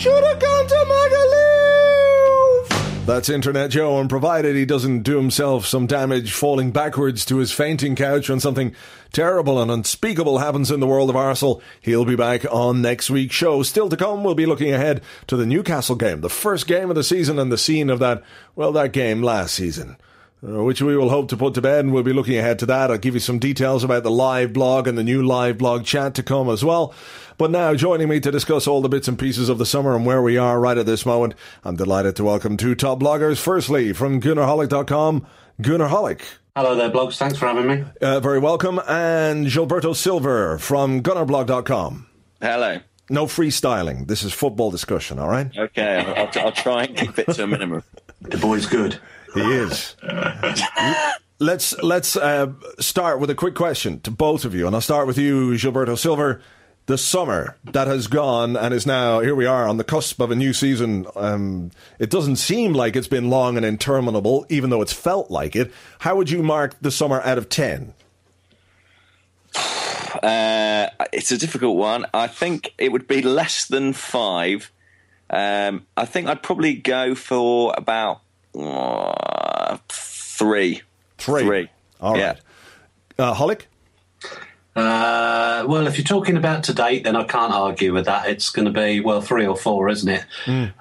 Should 0.00 0.24
have 0.24 0.38
gone 0.38 0.66
to 0.66 0.74
Magaluf. 0.88 2.68
That's 3.04 3.28
Internet 3.28 3.70
Joe, 3.70 4.00
and 4.00 4.08
provided 4.08 4.56
he 4.56 4.64
doesn't 4.64 5.02
do 5.02 5.18
himself 5.18 5.66
some 5.66 5.86
damage 5.86 6.32
falling 6.32 6.70
backwards 6.70 7.26
to 7.26 7.36
his 7.36 7.52
fainting 7.52 7.94
couch 7.96 8.30
when 8.30 8.40
something 8.40 8.74
terrible 9.12 9.60
and 9.60 9.70
unspeakable 9.70 10.38
happens 10.38 10.70
in 10.70 10.80
the 10.80 10.86
world 10.86 11.10
of 11.10 11.16
Arsenal, 11.16 11.60
he'll 11.82 12.06
be 12.06 12.16
back 12.16 12.46
on 12.50 12.80
next 12.80 13.10
week's 13.10 13.34
show. 13.34 13.62
Still 13.62 13.90
to 13.90 13.96
come, 13.98 14.24
we'll 14.24 14.34
be 14.34 14.46
looking 14.46 14.72
ahead 14.72 15.02
to 15.26 15.36
the 15.36 15.44
Newcastle 15.44 15.96
game, 15.96 16.22
the 16.22 16.30
first 16.30 16.66
game 16.66 16.88
of 16.88 16.96
the 16.96 17.04
season 17.04 17.38
and 17.38 17.52
the 17.52 17.58
scene 17.58 17.90
of 17.90 17.98
that, 17.98 18.22
well, 18.56 18.72
that 18.72 18.94
game 18.94 19.22
last 19.22 19.54
season. 19.54 19.98
Uh, 20.42 20.64
which 20.64 20.80
we 20.80 20.96
will 20.96 21.10
hope 21.10 21.28
to 21.28 21.36
put 21.36 21.52
to 21.52 21.60
bed, 21.60 21.80
and 21.84 21.92
we'll 21.92 22.02
be 22.02 22.14
looking 22.14 22.38
ahead 22.38 22.58
to 22.58 22.64
that. 22.64 22.90
I'll 22.90 22.96
give 22.96 23.12
you 23.12 23.20
some 23.20 23.38
details 23.38 23.84
about 23.84 24.04
the 24.04 24.10
live 24.10 24.54
blog 24.54 24.86
and 24.86 24.96
the 24.96 25.02
new 25.02 25.22
live 25.22 25.58
blog 25.58 25.84
chat 25.84 26.14
to 26.14 26.22
come 26.22 26.48
as 26.48 26.64
well. 26.64 26.94
But 27.36 27.50
now, 27.50 27.74
joining 27.74 28.08
me 28.08 28.20
to 28.20 28.30
discuss 28.30 28.66
all 28.66 28.80
the 28.80 28.88
bits 28.88 29.06
and 29.06 29.18
pieces 29.18 29.50
of 29.50 29.58
the 29.58 29.66
summer 29.66 29.94
and 29.94 30.06
where 30.06 30.22
we 30.22 30.38
are 30.38 30.58
right 30.58 30.78
at 30.78 30.86
this 30.86 31.04
moment, 31.04 31.34
I'm 31.62 31.76
delighted 31.76 32.16
to 32.16 32.24
welcome 32.24 32.56
two 32.56 32.74
top 32.74 33.00
bloggers. 33.00 33.38
Firstly, 33.38 33.92
from 33.92 34.18
Goonerholic.com, 34.18 35.26
Goonerholic. 35.60 36.22
Hello 36.56 36.74
there, 36.74 36.90
blogs. 36.90 37.18
Thanks 37.18 37.36
for 37.38 37.46
having 37.46 37.66
me. 37.66 37.84
Uh, 38.00 38.20
very 38.20 38.38
welcome. 38.38 38.80
And 38.88 39.46
Gilberto 39.46 39.94
Silva 39.94 40.58
from 40.58 41.02
Gunnerblog.com. 41.02 42.06
Hello. 42.40 42.80
No 43.10 43.26
freestyling. 43.26 44.06
This 44.06 44.22
is 44.22 44.32
football 44.32 44.70
discussion, 44.70 45.18
all 45.18 45.28
right? 45.28 45.50
Okay, 45.56 45.96
I'll, 45.98 46.28
I'll, 46.34 46.46
I'll 46.46 46.52
try 46.52 46.84
and 46.84 46.96
keep 46.96 47.18
it 47.18 47.30
to 47.34 47.44
a 47.44 47.46
minimum. 47.46 47.82
The 48.22 48.36
boy's 48.36 48.66
good. 48.66 49.00
He 49.34 49.40
is. 49.40 49.96
let's 51.38 51.76
let's 51.82 52.16
uh, 52.16 52.52
start 52.78 53.20
with 53.20 53.30
a 53.30 53.34
quick 53.34 53.54
question 53.54 54.00
to 54.00 54.10
both 54.10 54.44
of 54.44 54.54
you, 54.54 54.66
and 54.66 54.74
I'll 54.74 54.80
start 54.80 55.06
with 55.06 55.18
you, 55.18 55.52
Gilberto 55.52 55.98
Silva. 55.98 56.40
The 56.86 56.98
summer 56.98 57.56
that 57.64 57.86
has 57.86 58.08
gone 58.08 58.56
and 58.56 58.74
is 58.74 58.84
now 58.84 59.20
here 59.20 59.36
we 59.36 59.46
are 59.46 59.68
on 59.68 59.76
the 59.76 59.84
cusp 59.84 60.20
of 60.20 60.32
a 60.32 60.34
new 60.34 60.52
season. 60.52 61.06
Um, 61.14 61.70
it 62.00 62.10
doesn't 62.10 62.36
seem 62.36 62.72
like 62.72 62.96
it's 62.96 63.06
been 63.06 63.30
long 63.30 63.56
and 63.56 63.64
interminable, 63.64 64.44
even 64.48 64.70
though 64.70 64.82
it's 64.82 64.92
felt 64.92 65.30
like 65.30 65.54
it. 65.54 65.72
How 66.00 66.16
would 66.16 66.30
you 66.30 66.42
mark 66.42 66.74
the 66.80 66.90
summer 66.90 67.20
out 67.20 67.38
of 67.38 67.48
ten? 67.48 67.94
Uh, 69.54 70.88
it's 71.12 71.30
a 71.30 71.38
difficult 71.38 71.76
one. 71.76 72.06
I 72.12 72.26
think 72.26 72.74
it 72.76 72.90
would 72.90 73.06
be 73.06 73.22
less 73.22 73.66
than 73.66 73.92
five. 73.92 74.72
Um, 75.28 75.86
I 75.96 76.06
think 76.06 76.26
I'd 76.26 76.42
probably 76.42 76.74
go 76.74 77.14
for 77.14 77.72
about 77.76 78.20
uh, 78.64 79.78
three. 79.88 80.82
Three. 81.18 81.42
Three. 81.42 81.68
All 82.00 82.16
Yeah. 82.16 82.26
right. 82.28 82.38
Uh, 83.18 83.34
Holick? 83.34 83.66
Uh, 84.76 85.64
well, 85.66 85.86
if 85.88 85.98
you're 85.98 86.04
talking 86.04 86.36
about 86.36 86.62
to 86.64 86.72
date, 86.72 87.02
then 87.02 87.16
I 87.16 87.24
can't 87.24 87.52
argue 87.52 87.92
with 87.92 88.04
that. 88.06 88.28
It's 88.28 88.50
going 88.50 88.66
to 88.66 88.70
be 88.70 89.00
well 89.00 89.20
three 89.20 89.44
or 89.44 89.56
four, 89.56 89.88
isn't 89.88 90.08
it? 90.08 90.24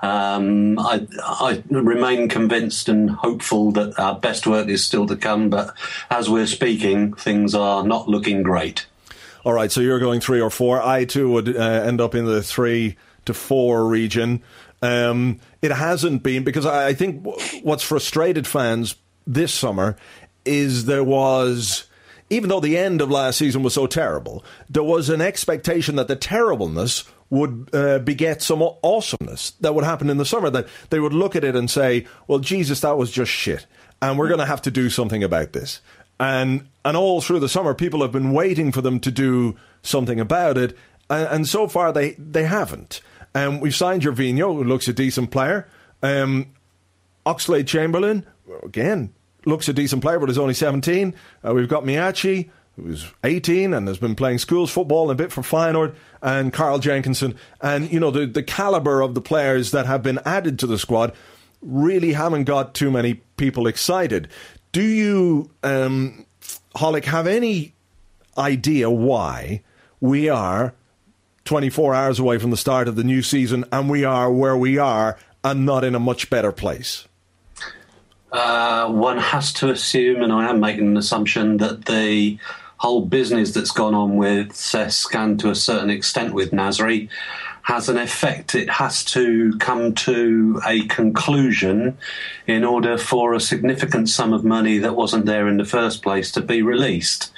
Um, 0.01 0.77
I, 0.77 1.07
I 1.23 1.63
remain 1.69 2.29
convinced 2.29 2.87
and 2.87 3.09
hopeful 3.09 3.71
that 3.71 3.99
our 3.99 4.15
best 4.17 4.45
work 4.45 4.67
is 4.67 4.85
still 4.85 5.07
to 5.07 5.15
come. 5.15 5.49
But 5.49 5.73
as 6.11 6.29
we're 6.29 6.45
speaking, 6.45 7.13
things 7.13 7.55
are 7.55 7.83
not 7.83 8.07
looking 8.07 8.43
great. 8.43 8.85
All 9.43 9.53
right, 9.53 9.71
so 9.71 9.81
you're 9.81 9.99
going 9.99 10.19
three 10.21 10.39
or 10.39 10.51
four. 10.51 10.81
I 10.81 11.05
too 11.05 11.31
would 11.31 11.57
uh, 11.57 11.59
end 11.59 11.99
up 11.99 12.13
in 12.13 12.25
the 12.25 12.43
three 12.43 12.95
to 13.25 13.33
four 13.33 13.87
region. 13.87 14.43
Um, 14.81 15.39
it 15.61 15.71
hasn't 15.71 16.23
been 16.23 16.43
because 16.43 16.65
I, 16.65 16.93
think 16.93 17.25
what's 17.63 17.83
frustrated 17.83 18.47
fans 18.47 18.95
this 19.27 19.53
summer 19.53 19.97
is 20.45 20.85
there 20.85 21.03
was 21.03 21.85
even 22.29 22.49
though 22.49 22.59
the 22.59 22.77
end 22.77 23.01
of 23.01 23.09
last 23.09 23.37
season 23.37 23.63
was 23.63 23.73
so 23.73 23.87
terrible, 23.87 24.43
there 24.69 24.83
was 24.83 25.09
an 25.09 25.21
expectation 25.21 25.95
that 25.95 26.07
the 26.07 26.15
terribleness 26.15 27.03
would 27.29 27.69
uh, 27.73 27.99
beget 27.99 28.41
some 28.41 28.61
awesomeness 28.61 29.51
that 29.61 29.75
would 29.75 29.83
happen 29.83 30.09
in 30.09 30.17
the 30.17 30.25
summer. 30.25 30.49
That 30.49 30.67
they 30.89 30.99
would 30.99 31.13
look 31.13 31.35
at 31.35 31.43
it 31.43 31.55
and 31.55 31.69
say, 31.69 32.05
"Well, 32.27 32.39
Jesus, 32.39 32.81
that 32.81 32.97
was 32.97 33.11
just 33.11 33.31
shit, 33.31 33.65
and 34.01 34.17
we're 34.17 34.27
going 34.27 34.39
to 34.39 34.45
have 34.45 34.61
to 34.63 34.71
do 34.71 34.89
something 34.89 35.23
about 35.23 35.53
this." 35.53 35.81
And 36.19 36.67
and 36.83 36.97
all 36.97 37.21
through 37.21 37.39
the 37.39 37.49
summer, 37.49 37.73
people 37.73 38.01
have 38.01 38.11
been 38.11 38.31
waiting 38.31 38.71
for 38.71 38.81
them 38.81 38.99
to 39.01 39.11
do 39.11 39.55
something 39.81 40.19
about 40.19 40.57
it, 40.57 40.77
and, 41.09 41.27
and 41.27 41.47
so 41.47 41.67
far 41.67 41.91
they 41.91 42.11
they 42.11 42.43
haven't. 42.43 43.01
Um, 43.35 43.59
we've 43.59 43.75
signed 43.75 44.01
Gervinho, 44.01 44.55
who 44.55 44.63
looks 44.63 44.87
a 44.87 44.93
decent 44.93 45.31
player. 45.31 45.67
Um, 46.01 46.53
Oxlade 47.25 47.67
Chamberlain, 47.67 48.25
again, 48.63 49.13
looks 49.45 49.67
a 49.67 49.73
decent 49.73 50.01
player, 50.01 50.19
but 50.19 50.29
is 50.29 50.37
only 50.37 50.53
17. 50.53 51.13
Uh, 51.45 51.53
we've 51.53 51.67
got 51.67 51.83
Miyaichi, 51.83 52.49
who's 52.75 53.11
18 53.23 53.73
and 53.73 53.87
has 53.87 53.97
been 53.97 54.15
playing 54.15 54.37
schools 54.37 54.71
football 54.71 55.09
and 55.09 55.19
a 55.19 55.23
bit 55.23 55.31
for 55.31 55.41
Feyenoord, 55.41 55.95
and 56.21 56.51
Carl 56.53 56.79
Jenkinson. 56.79 57.35
And, 57.61 57.91
you 57.91 57.99
know, 57.99 58.11
the, 58.11 58.25
the 58.25 58.43
calibre 58.43 59.03
of 59.03 59.13
the 59.13 59.21
players 59.21 59.71
that 59.71 59.85
have 59.85 60.03
been 60.03 60.19
added 60.25 60.59
to 60.59 60.67
the 60.67 60.79
squad 60.79 61.13
really 61.61 62.13
haven't 62.13 62.45
got 62.45 62.73
too 62.73 62.89
many 62.89 63.15
people 63.37 63.67
excited. 63.67 64.29
Do 64.71 64.81
you, 64.81 65.51
um, 65.63 66.25
Hollick, 66.75 67.05
have 67.05 67.27
any 67.27 67.73
idea 68.37 68.89
why 68.89 69.61
we 69.99 70.29
are 70.29 70.73
24 71.49 71.95
hours 71.95 72.19
away 72.19 72.37
from 72.37 72.51
the 72.51 72.57
start 72.57 72.87
of 72.87 72.95
the 72.95 73.03
new 73.03 73.23
season 73.23 73.65
and 73.71 73.89
we 73.89 74.03
are 74.03 74.31
where 74.31 74.55
we 74.55 74.77
are 74.77 75.17
and 75.43 75.65
not 75.65 75.83
in 75.83 75.95
a 75.95 75.99
much 75.99 76.29
better 76.29 76.51
place? 76.51 77.07
Uh, 78.31 78.87
one 78.91 79.17
has 79.17 79.51
to 79.51 79.71
assume, 79.71 80.21
and 80.21 80.31
I 80.31 80.47
am 80.47 80.59
making 80.59 80.85
an 80.85 80.95
assumption, 80.95 81.57
that 81.57 81.85
the 81.85 82.37
whole 82.77 83.03
business 83.03 83.51
that's 83.51 83.71
gone 83.71 83.95
on 83.95 84.15
with 84.15 84.49
Cesc 84.49 85.15
and 85.15 85.39
to 85.39 85.49
a 85.49 85.55
certain 85.55 85.89
extent 85.89 86.35
with 86.35 86.51
Nasri 86.51 87.09
has 87.63 87.89
an 87.89 87.97
effect. 87.97 88.53
It 88.53 88.69
has 88.69 89.03
to 89.05 89.57
come 89.57 89.95
to 89.95 90.61
a 90.67 90.85
conclusion 90.85 91.97
in 92.45 92.63
order 92.63 92.95
for 92.99 93.33
a 93.33 93.39
significant 93.39 94.09
sum 94.09 94.33
of 94.33 94.43
money 94.43 94.77
that 94.77 94.95
wasn't 94.95 95.25
there 95.25 95.47
in 95.47 95.57
the 95.57 95.65
first 95.65 96.03
place 96.03 96.31
to 96.33 96.41
be 96.41 96.61
released. 96.61 97.31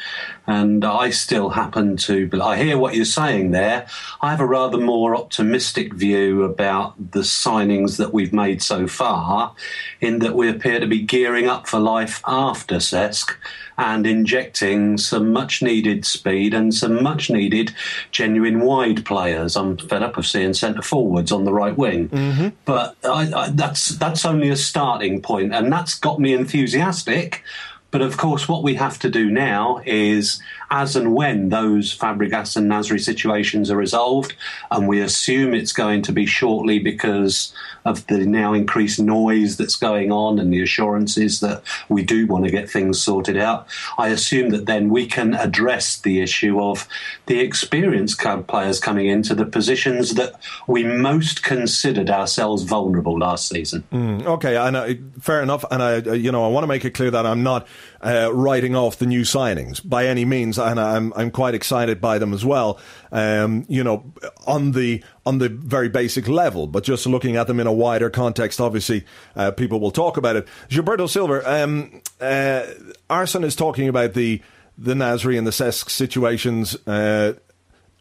And 0.47 0.83
I 0.83 1.11
still 1.11 1.51
happen 1.51 1.97
to, 1.97 2.27
but 2.27 2.41
I 2.41 2.57
hear 2.57 2.77
what 2.77 2.95
you're 2.95 3.05
saying 3.05 3.51
there. 3.51 3.85
I 4.21 4.31
have 4.31 4.39
a 4.41 4.45
rather 4.45 4.79
more 4.79 5.15
optimistic 5.15 5.93
view 5.93 6.43
about 6.43 7.11
the 7.11 7.19
signings 7.19 7.97
that 7.97 8.11
we've 8.11 8.33
made 8.33 8.61
so 8.63 8.87
far, 8.87 9.53
in 9.99 10.19
that 10.19 10.35
we 10.35 10.49
appear 10.49 10.79
to 10.79 10.87
be 10.87 11.03
gearing 11.03 11.47
up 11.47 11.67
for 11.67 11.79
life 11.79 12.21
after 12.25 12.77
Cesc 12.77 13.35
and 13.77 14.05
injecting 14.05 14.97
some 14.97 15.31
much 15.31 15.61
needed 15.61 16.05
speed 16.05 16.53
and 16.53 16.73
some 16.73 17.01
much 17.01 17.29
needed 17.29 17.73
genuine 18.11 18.59
wide 18.59 19.05
players. 19.05 19.55
I'm 19.55 19.77
fed 19.77 20.03
up 20.03 20.17
of 20.17 20.27
seeing 20.27 20.53
centre 20.53 20.81
forwards 20.81 21.31
on 21.31 21.45
the 21.45 21.53
right 21.53 21.77
wing, 21.77 22.09
mm-hmm. 22.09 22.49
but 22.65 22.95
I, 23.03 23.31
I, 23.33 23.49
that's 23.51 23.89
that's 23.89 24.25
only 24.25 24.49
a 24.49 24.55
starting 24.55 25.21
point, 25.21 25.53
and 25.53 25.71
that's 25.71 25.97
got 25.97 26.19
me 26.19 26.33
enthusiastic. 26.33 27.43
But 27.91 28.01
of 28.01 28.15
course, 28.15 28.47
what 28.47 28.63
we 28.63 28.75
have 28.75 28.97
to 28.99 29.09
do 29.09 29.29
now 29.29 29.81
is, 29.85 30.41
as 30.69 30.95
and 30.95 31.13
when 31.13 31.49
those 31.49 31.95
Fabregas 31.95 32.55
and 32.55 32.71
Nasri 32.71 33.01
situations 33.01 33.69
are 33.69 33.75
resolved, 33.75 34.33
and 34.71 34.87
we 34.87 35.01
assume 35.01 35.53
it's 35.53 35.73
going 35.73 36.01
to 36.03 36.13
be 36.13 36.25
shortly 36.25 36.79
because 36.79 37.53
of 37.85 38.05
the 38.07 38.25
now 38.25 38.53
increased 38.53 38.99
noise 38.99 39.57
that's 39.57 39.75
going 39.75 40.11
on 40.11 40.39
and 40.39 40.53
the 40.53 40.61
assurances 40.61 41.39
that 41.39 41.63
we 41.89 42.03
do 42.03 42.27
want 42.27 42.45
to 42.45 42.51
get 42.51 42.69
things 42.69 43.01
sorted 43.01 43.37
out, 43.37 43.67
I 43.97 44.09
assume 44.09 44.49
that 44.49 44.65
then 44.65 44.89
we 44.89 45.05
can 45.05 45.33
address 45.33 45.99
the 45.99 46.21
issue 46.21 46.61
of 46.61 46.87
the 47.25 47.39
experienced 47.39 48.19
players 48.47 48.79
coming 48.79 49.07
into 49.07 49.35
the 49.35 49.45
positions 49.45 50.13
that 50.15 50.33
we 50.67 50.83
most 50.83 51.43
considered 51.43 52.09
ourselves 52.09 52.63
vulnerable 52.63 53.17
last 53.17 53.47
season. 53.47 53.83
Mm, 53.91 54.25
okay, 54.25 54.55
and 54.57 55.13
fair 55.21 55.41
enough. 55.41 55.65
And 55.71 55.81
I, 55.81 55.97
you 56.13 56.31
know, 56.31 56.45
I 56.45 56.47
want 56.49 56.63
to 56.63 56.67
make 56.67 56.85
it 56.85 56.91
clear 56.91 57.11
that 57.11 57.25
I'm 57.25 57.43
not 57.43 57.67
uh, 58.03 58.31
writing 58.33 58.75
off 58.75 58.97
the 58.97 59.05
new 59.05 59.21
signings 59.21 59.87
by 59.87 60.07
any 60.07 60.25
means, 60.25 60.57
and 60.57 60.79
I'm 60.79 61.13
I'm 61.15 61.31
quite 61.31 61.53
excited 61.53 62.01
by 62.01 62.17
them 62.17 62.33
as 62.33 62.43
well. 62.43 62.79
Um, 63.11 63.65
you 63.67 63.83
know, 63.83 64.11
on 64.47 64.71
the 64.71 65.03
on 65.25 65.37
the 65.37 65.49
very 65.49 65.89
basic 65.89 66.27
level, 66.27 66.67
but 66.67 66.83
just 66.83 67.05
looking 67.05 67.35
at 67.35 67.47
them 67.47 67.59
in 67.59 67.67
a 67.67 67.73
wider 67.73 68.09
context, 68.09 68.59
obviously, 68.59 69.05
uh, 69.35 69.51
people 69.51 69.79
will 69.79 69.91
talk 69.91 70.17
about 70.17 70.35
it. 70.35 70.47
Gilberto 70.69 71.07
Silva, 71.07 71.63
um, 71.63 72.01
uh, 72.19 72.65
Arsene 73.09 73.43
is 73.43 73.55
talking 73.55 73.87
about 73.87 74.13
the 74.13 74.41
the 74.77 74.93
Nasri 74.93 75.37
and 75.37 75.45
the 75.45 75.51
Cesc 75.51 75.89
situations. 75.89 76.75
Uh, 76.87 77.33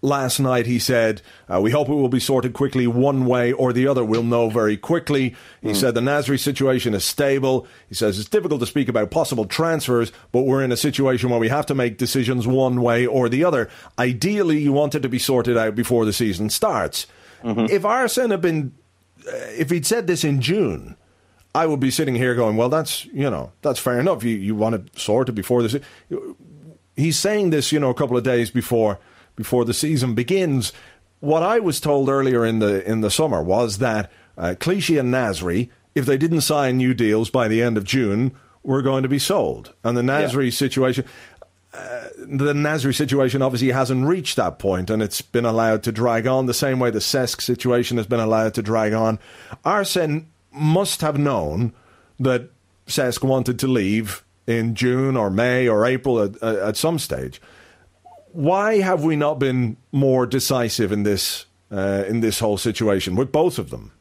last 0.02 0.40
night 0.40 0.66
he 0.66 0.78
said, 0.78 1.22
uh, 1.52 1.60
We 1.60 1.70
hope 1.70 1.88
it 1.88 1.94
will 1.94 2.08
be 2.08 2.20
sorted 2.20 2.52
quickly 2.52 2.86
one 2.86 3.26
way 3.26 3.52
or 3.52 3.72
the 3.72 3.86
other. 3.86 4.04
We'll 4.04 4.22
know 4.22 4.48
very 4.48 4.76
quickly. 4.76 5.34
He 5.62 5.70
mm. 5.70 5.76
said 5.76 5.94
the 5.94 6.00
Nasri 6.00 6.38
situation 6.38 6.94
is 6.94 7.04
stable. 7.04 7.66
He 7.88 7.94
says 7.94 8.18
it's 8.18 8.28
difficult 8.28 8.60
to 8.60 8.66
speak 8.66 8.88
about 8.88 9.10
possible 9.10 9.44
transfers, 9.44 10.12
but 10.32 10.42
we're 10.42 10.62
in 10.62 10.72
a 10.72 10.76
situation 10.76 11.30
where 11.30 11.40
we 11.40 11.48
have 11.48 11.66
to 11.66 11.74
make 11.74 11.98
decisions 11.98 12.46
one 12.46 12.82
way 12.82 13.06
or 13.06 13.28
the 13.28 13.44
other. 13.44 13.68
Ideally, 13.98 14.58
you 14.58 14.72
want 14.72 14.94
it 14.94 15.00
to 15.00 15.08
be 15.08 15.18
sorted 15.18 15.56
out 15.56 15.74
before 15.74 16.04
the 16.04 16.12
season 16.12 16.50
starts. 16.50 17.06
Mm-hmm. 17.42 17.66
If 17.70 17.84
Arsene 17.84 18.30
had 18.30 18.40
been, 18.40 18.74
uh, 19.26 19.32
if 19.56 19.70
he'd 19.70 19.86
said 19.86 20.06
this 20.06 20.24
in 20.24 20.40
June, 20.40 20.96
I 21.54 21.66
would 21.66 21.80
be 21.80 21.90
sitting 21.90 22.14
here 22.14 22.34
going, 22.34 22.56
well, 22.56 22.68
that's, 22.68 23.06
you 23.06 23.28
know, 23.28 23.52
that's 23.62 23.80
fair 23.80 23.98
enough. 23.98 24.22
You, 24.22 24.36
you 24.36 24.54
want 24.54 24.76
it 24.76 24.98
sorted 24.98 25.34
before 25.34 25.62
this. 25.62 25.76
He's 26.96 27.18
saying 27.18 27.50
this, 27.50 27.72
you 27.72 27.80
know, 27.80 27.90
a 27.90 27.94
couple 27.94 28.16
of 28.16 28.22
days 28.22 28.50
before 28.50 28.98
before 29.36 29.64
the 29.64 29.74
season 29.74 30.14
begins. 30.14 30.72
What 31.20 31.42
I 31.42 31.58
was 31.58 31.80
told 31.80 32.08
earlier 32.08 32.44
in 32.44 32.58
the 32.60 32.88
in 32.88 33.00
the 33.00 33.10
summer 33.10 33.42
was 33.42 33.78
that 33.78 34.10
uh, 34.38 34.54
Clichy 34.58 34.98
and 34.98 35.12
Nasri, 35.12 35.68
if 35.94 36.06
they 36.06 36.16
didn't 36.16 36.40
sign 36.42 36.76
new 36.76 36.94
deals 36.94 37.30
by 37.30 37.48
the 37.48 37.62
end 37.62 37.76
of 37.76 37.84
June, 37.84 38.32
were 38.62 38.82
going 38.82 39.02
to 39.02 39.08
be 39.08 39.18
sold. 39.18 39.74
And 39.84 39.96
the 39.96 40.02
Nasri 40.02 40.46
yeah. 40.46 40.50
situation, 40.50 41.04
uh, 41.74 42.08
the 42.16 42.52
Nasri 42.52 42.94
situation 42.94 43.42
obviously 43.42 43.70
hasn't 43.70 44.06
reached 44.06 44.36
that 44.36 44.58
point, 44.58 44.90
and 44.90 45.02
it's 45.02 45.20
been 45.20 45.44
allowed 45.44 45.82
to 45.84 45.92
drag 45.92 46.26
on 46.26 46.46
the 46.46 46.54
same 46.54 46.78
way 46.78 46.90
the 46.90 46.98
Cesc 46.98 47.42
situation 47.42 47.96
has 47.96 48.06
been 48.06 48.20
allowed 48.20 48.54
to 48.54 48.62
drag 48.62 48.92
on. 48.92 49.18
Arsene 49.64 50.28
must 50.52 51.00
have 51.00 51.18
known 51.18 51.72
that 52.18 52.50
Cesc 52.86 53.22
wanted 53.22 53.58
to 53.60 53.66
leave 53.66 54.24
in 54.46 54.74
June 54.74 55.16
or 55.16 55.30
May 55.30 55.68
or 55.68 55.86
April 55.86 56.20
at, 56.20 56.42
at 56.42 56.76
some 56.76 56.98
stage 56.98 57.40
why 58.32 58.78
have 58.78 59.04
we 59.04 59.16
not 59.16 59.38
been 59.38 59.76
more 59.92 60.26
decisive 60.26 60.92
in 60.92 61.02
this 61.02 61.46
uh, 61.70 62.04
in 62.08 62.20
this 62.20 62.40
whole 62.40 62.58
situation 62.58 63.14
with 63.16 63.30
both 63.30 63.58
of 63.58 63.70
them? 63.70 63.92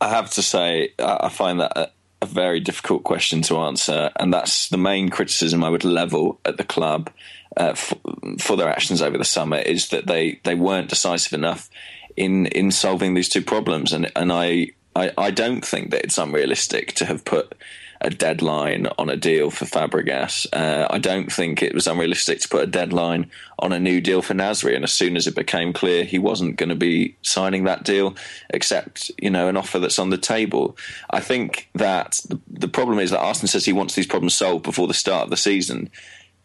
I 0.00 0.08
have 0.08 0.30
to 0.30 0.42
say, 0.42 0.94
I 0.98 1.28
find 1.28 1.60
that 1.60 1.76
a, 1.76 1.90
a, 2.22 2.26
very 2.26 2.58
difficult 2.58 3.04
question 3.04 3.42
to 3.42 3.58
answer, 3.58 4.10
and 4.18 4.32
that's 4.32 4.68
the 4.68 4.78
main 4.78 5.10
criticism 5.10 5.62
I 5.62 5.68
would 5.68 5.84
level 5.84 6.40
at 6.44 6.56
the 6.56 6.64
club 6.64 7.10
uh, 7.56 7.74
for, 7.74 7.98
for, 8.38 8.56
their 8.56 8.68
actions 8.68 9.02
over 9.02 9.18
the 9.18 9.24
summer 9.24 9.58
is 9.58 9.88
that 9.90 10.06
they, 10.06 10.40
they 10.44 10.54
weren't 10.54 10.88
decisive 10.88 11.34
enough 11.34 11.68
in 12.16 12.46
in 12.46 12.70
solving 12.70 13.14
these 13.14 13.28
two 13.28 13.42
problems, 13.42 13.92
and 13.92 14.10
and 14.16 14.32
I, 14.32 14.70
I, 14.96 15.12
I 15.18 15.30
don't 15.30 15.64
think 15.64 15.90
that 15.90 16.04
it's 16.04 16.18
unrealistic 16.18 16.92
to 16.94 17.04
have 17.04 17.24
put 17.24 17.54
a 18.00 18.10
deadline 18.10 18.86
on 18.98 19.10
a 19.10 19.16
deal 19.16 19.50
for 19.50 19.66
Fabregas. 19.66 20.46
Uh, 20.52 20.86
I 20.88 20.98
don't 20.98 21.30
think 21.30 21.62
it 21.62 21.74
was 21.74 21.86
unrealistic 21.86 22.40
to 22.40 22.48
put 22.48 22.64
a 22.64 22.66
deadline 22.66 23.30
on 23.58 23.72
a 23.72 23.80
new 23.80 24.00
deal 24.00 24.22
for 24.22 24.34
Nasri. 24.34 24.74
And 24.74 24.84
as 24.84 24.92
soon 24.92 25.16
as 25.16 25.26
it 25.26 25.34
became 25.34 25.72
clear 25.72 26.04
he 26.04 26.18
wasn't 26.18 26.56
going 26.56 26.70
to 26.70 26.74
be 26.74 27.16
signing 27.22 27.64
that 27.64 27.84
deal, 27.84 28.16
except 28.48 29.10
you 29.18 29.30
know 29.30 29.48
an 29.48 29.56
offer 29.56 29.78
that's 29.78 29.98
on 29.98 30.10
the 30.10 30.18
table, 30.18 30.76
I 31.10 31.20
think 31.20 31.68
that 31.74 32.20
the, 32.28 32.40
the 32.48 32.68
problem 32.68 32.98
is 32.98 33.10
that 33.10 33.20
Arsene 33.20 33.48
says 33.48 33.64
he 33.64 33.72
wants 33.72 33.94
these 33.94 34.06
problems 34.06 34.34
solved 34.34 34.64
before 34.64 34.88
the 34.88 34.94
start 34.94 35.24
of 35.24 35.30
the 35.30 35.36
season 35.36 35.90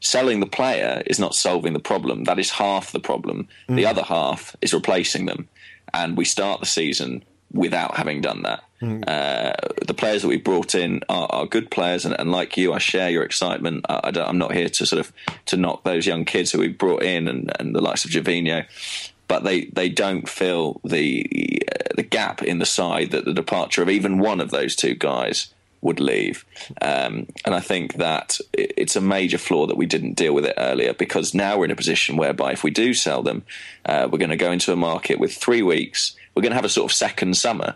selling 0.01 0.39
the 0.39 0.45
player 0.45 1.01
is 1.07 1.19
not 1.19 1.33
solving 1.33 1.73
the 1.73 1.79
problem. 1.79 2.25
That 2.25 2.37
is 2.37 2.51
half 2.51 2.91
the 2.91 2.99
problem. 2.99 3.47
Mm. 3.67 3.77
The 3.77 3.85
other 3.87 4.03
half 4.03 4.55
is 4.61 4.73
replacing 4.73 5.25
them. 5.25 5.47
And 5.93 6.15
we 6.15 6.25
start 6.25 6.59
the 6.59 6.67
season 6.67 7.23
without 7.51 7.95
having 7.95 8.21
done 8.21 8.43
that. 8.43 8.64
Uh, 8.81 9.53
the 9.85 9.93
players 9.93 10.21
that 10.21 10.27
we 10.27 10.37
brought 10.37 10.75
in 10.75 11.01
are, 11.07 11.27
are 11.31 11.45
good 11.45 11.71
players, 11.71 12.05
and, 12.05 12.17
and, 12.19 12.31
like 12.31 12.57
you, 12.57 12.73
I 12.73 12.77
share 12.77 13.09
your 13.09 13.23
excitement. 13.23 13.85
I, 13.87 14.11
am 14.15 14.37
not 14.37 14.53
here 14.53 14.67
to 14.67 14.85
sort 14.85 14.99
of 14.99 15.13
to 15.45 15.57
knock 15.57 15.83
those 15.83 16.05
young 16.05 16.25
kids 16.25 16.51
who 16.51 16.59
we 16.59 16.67
brought 16.67 17.03
in 17.03 17.27
and, 17.27 17.51
and 17.59 17.73
the 17.73 17.81
likes 17.81 18.03
of 18.03 18.11
Gervinho, 18.11 18.65
but 19.27 19.43
they, 19.43 19.65
they 19.65 19.89
don't 19.89 20.27
fill 20.27 20.81
the 20.83 21.61
uh, 21.71 21.93
the 21.95 22.03
gap 22.03 22.43
in 22.43 22.59
the 22.59 22.65
side 22.65 23.11
that 23.11 23.25
the 23.25 23.33
departure 23.33 23.81
of 23.81 23.89
even 23.89 24.19
one 24.19 24.41
of 24.41 24.51
those 24.51 24.75
two 24.75 24.93
guys 24.93 25.53
would 25.81 25.99
leave. 25.99 26.43
Um, 26.81 27.27
and 27.45 27.55
I 27.55 27.59
think 27.59 27.95
that 27.95 28.39
it's 28.53 28.95
a 28.95 29.01
major 29.01 29.37
flaw 29.37 29.67
that 29.67 29.77
we 29.77 29.85
didn't 29.85 30.15
deal 30.15 30.33
with 30.33 30.45
it 30.45 30.55
earlier 30.57 30.93
because 30.93 31.33
now 31.33 31.57
we're 31.57 31.65
in 31.65 31.71
a 31.71 31.75
position 31.75 32.17
whereby 32.17 32.51
if 32.51 32.63
we 32.63 32.71
do 32.71 32.93
sell 32.93 33.21
them, 33.21 33.43
uh, 33.85 34.07
we're 34.11 34.17
going 34.17 34.31
to 34.31 34.35
go 34.35 34.51
into 34.51 34.73
a 34.73 34.75
market 34.75 35.19
with 35.19 35.33
three 35.35 35.61
weeks 35.61 36.15
we're 36.35 36.41
going 36.41 36.51
to 36.51 36.55
have 36.55 36.65
a 36.65 36.69
sort 36.69 36.91
of 36.91 36.95
second 36.95 37.35
summer 37.35 37.75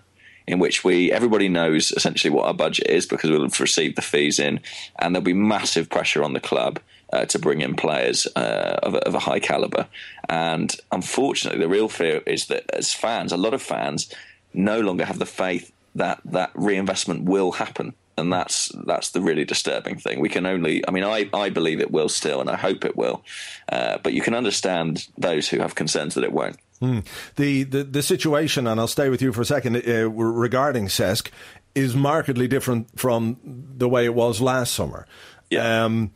in 0.50 0.60
which 0.60 0.84
we 0.84 1.12
everybody 1.12 1.48
knows 1.48 1.92
essentially 1.92 2.34
what 2.34 2.46
our 2.46 2.54
budget 2.54 2.88
is 2.88 3.06
because 3.06 3.30
we'll 3.30 3.44
have 3.44 3.60
received 3.60 3.96
the 3.96 4.02
fees 4.02 4.40
in, 4.40 4.60
and 4.98 5.14
there'll 5.14 5.24
be 5.24 5.34
massive 5.34 5.90
pressure 5.90 6.24
on 6.24 6.34
the 6.34 6.40
club 6.40 6.80
uh, 7.14 7.26
to 7.26 7.40
bring 7.40 7.62
in 7.62 7.76
players 7.76 8.28
uh, 8.36 8.80
of, 8.84 8.96
of, 8.96 9.16
a 9.16 9.20
high 9.20 9.40
caliber. 9.40 9.88
And 10.28 10.76
unfortunately, 10.92 11.60
the 11.60 11.70
real 11.70 11.90
fear 11.90 12.22
is 12.26 12.48
that 12.48 12.70
as 12.72 12.94
fans, 12.94 13.32
a 13.32 13.38
lot 13.38 13.54
of 13.54 13.62
fans 13.62 14.14
no 14.54 14.80
longer 14.80 15.06
have 15.06 15.20
the 15.20 15.26
faith 15.26 15.72
that 15.96 16.22
that 16.26 16.52
reinvestment 16.56 17.24
will 17.24 17.54
happen. 17.54 17.94
And 18.18 18.34
that's 18.34 18.72
that's 18.86 19.12
the 19.12 19.22
really 19.22 19.46
disturbing 19.46 19.98
thing. 19.98 20.20
We 20.20 20.30
can 20.30 20.46
only, 20.46 20.86
I 20.88 20.92
mean, 20.92 21.06
I, 21.06 21.30
I 21.34 21.50
believe 21.50 21.80
it 21.80 21.92
will 21.92 22.10
still, 22.10 22.42
and 22.42 22.50
I 22.50 22.58
hope 22.58 22.84
it 22.84 22.98
will. 22.98 23.24
Uh, 23.72 23.98
but 24.04 24.14
you 24.14 24.22
can 24.22 24.34
understand 24.34 25.08
those 25.18 25.48
who 25.48 25.60
have 25.60 25.76
concerns 25.76 26.16
that 26.16 26.24
it 26.24 26.34
won't. 26.34 26.58
Mm. 26.82 27.06
The, 27.36 27.64
the 27.64 27.84
the 27.84 28.02
situation, 28.02 28.66
and 28.66 28.80
I'll 28.80 28.88
stay 28.88 29.10
with 29.10 29.22
you 29.22 29.34
for 29.34 29.42
a 29.42 29.46
second 29.46 29.76
uh, 29.76 30.10
regarding 30.10 30.88
Cesc, 30.88 31.30
is 31.76 31.96
markedly 31.96 32.48
different 32.48 32.98
from 32.98 33.38
the 33.44 33.90
way 33.90 34.06
it 34.06 34.16
was 34.16 34.40
last 34.40 34.74
summer. 34.74 35.06
Yeah. 35.50 35.86
Um, 35.86 36.12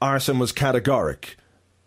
Arsene 0.00 0.38
was 0.38 0.52
categoric. 0.52 1.34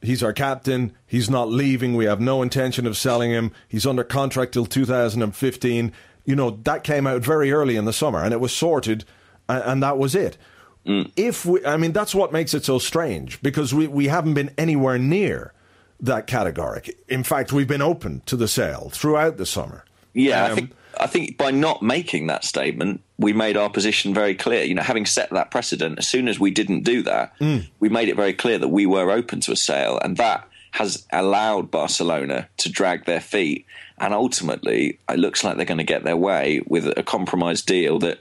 He's 0.02 0.24
our 0.24 0.34
captain. 0.34 0.94
He's 1.06 1.30
not 1.30 1.50
leaving. 1.50 1.96
We 1.96 2.06
have 2.06 2.20
no 2.20 2.42
intention 2.42 2.86
of 2.86 2.98
selling 2.98 3.32
him. 3.32 3.52
He's 3.68 3.86
under 3.86 4.04
contract 4.04 4.54
till 4.54 4.66
2015. 4.66 5.92
You 6.26 6.36
know 6.36 6.60
that 6.64 6.84
came 6.84 7.08
out 7.08 7.22
very 7.22 7.52
early 7.52 7.78
in 7.78 7.86
the 7.86 7.94
summer, 7.94 8.22
and 8.22 8.34
it 8.34 8.42
was 8.42 8.54
sorted, 8.54 9.06
and, 9.48 9.64
and 9.64 9.84
that 9.84 9.98
was 9.98 10.16
it. 10.16 10.38
Mm. 10.86 11.12
If 11.16 11.46
we, 11.46 11.66
I 11.66 11.78
mean, 11.78 11.94
that's 11.94 12.16
what 12.16 12.34
makes 12.34 12.54
it 12.54 12.66
so 12.66 12.80
strange 12.80 13.42
because 13.42 13.74
we, 13.74 13.88
we 13.88 14.08
haven't 14.08 14.34
been 14.34 14.52
anywhere 14.58 14.98
near 14.98 15.54
that 16.00 16.28
categoric. 16.28 16.94
In 17.08 17.24
fact, 17.24 17.52
we've 17.52 17.68
been 17.68 17.82
open 17.82 18.22
to 18.26 18.36
the 18.36 18.48
sale 18.48 18.90
throughout 18.94 19.38
the 19.38 19.46
summer. 19.46 19.86
Yeah, 20.14 20.46
um, 20.46 20.52
I 20.52 20.56
think 20.56 20.72
I 21.00 21.08
think 21.08 21.38
by 21.38 21.52
not 21.52 21.82
making 21.82 22.28
that 22.28 22.44
statement, 22.44 23.02
we 23.18 23.34
made 23.34 23.58
our 23.58 23.70
position 23.70 24.14
very 24.14 24.36
clear. 24.36 24.64
You 24.64 24.76
know, 24.76 24.84
having 24.84 25.06
set 25.06 25.30
that 25.32 25.52
precedent, 25.52 26.00
as 26.00 26.08
soon 26.08 26.28
as 26.28 26.40
we 26.40 26.52
didn't 26.52 26.84
do 26.84 27.04
that, 27.04 27.38
mm. 27.40 27.68
we 27.80 27.90
made 27.90 28.10
it 28.10 28.16
very 28.16 28.34
clear 28.34 28.58
that 28.58 28.70
we 28.70 28.86
were 28.86 29.12
open 29.12 29.40
to 29.42 29.52
a 29.52 29.56
sale, 29.56 30.00
and 30.04 30.18
that 30.18 30.48
has 30.72 31.06
allowed 31.12 31.72
Barcelona 31.72 32.48
to 32.58 32.72
drag 32.72 33.06
their 33.06 33.22
feet. 33.22 33.66
And 34.00 34.14
ultimately, 34.14 35.00
it 35.10 35.18
looks 35.18 35.44
like 35.44 35.58
they're 35.58 35.66
going 35.66 35.80
to 35.80 35.84
get 35.84 36.04
their 36.04 36.18
way 36.18 36.62
with 36.68 36.86
a 36.98 37.02
compromise 37.02 37.64
deal 37.64 37.98
that 38.00 38.20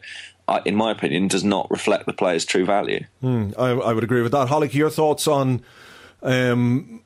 in 0.64 0.76
my 0.76 0.92
opinion, 0.92 1.28
does 1.28 1.44
not 1.44 1.70
reflect 1.70 2.06
the 2.06 2.12
player's 2.12 2.44
true 2.44 2.64
value. 2.64 3.04
Mm, 3.22 3.54
I, 3.58 3.70
I, 3.70 3.92
would 3.92 4.04
agree 4.04 4.22
with 4.22 4.32
that. 4.32 4.46
Holly, 4.48 4.68
your 4.68 4.90
thoughts 4.90 5.26
on 5.26 5.62
um, 6.22 7.02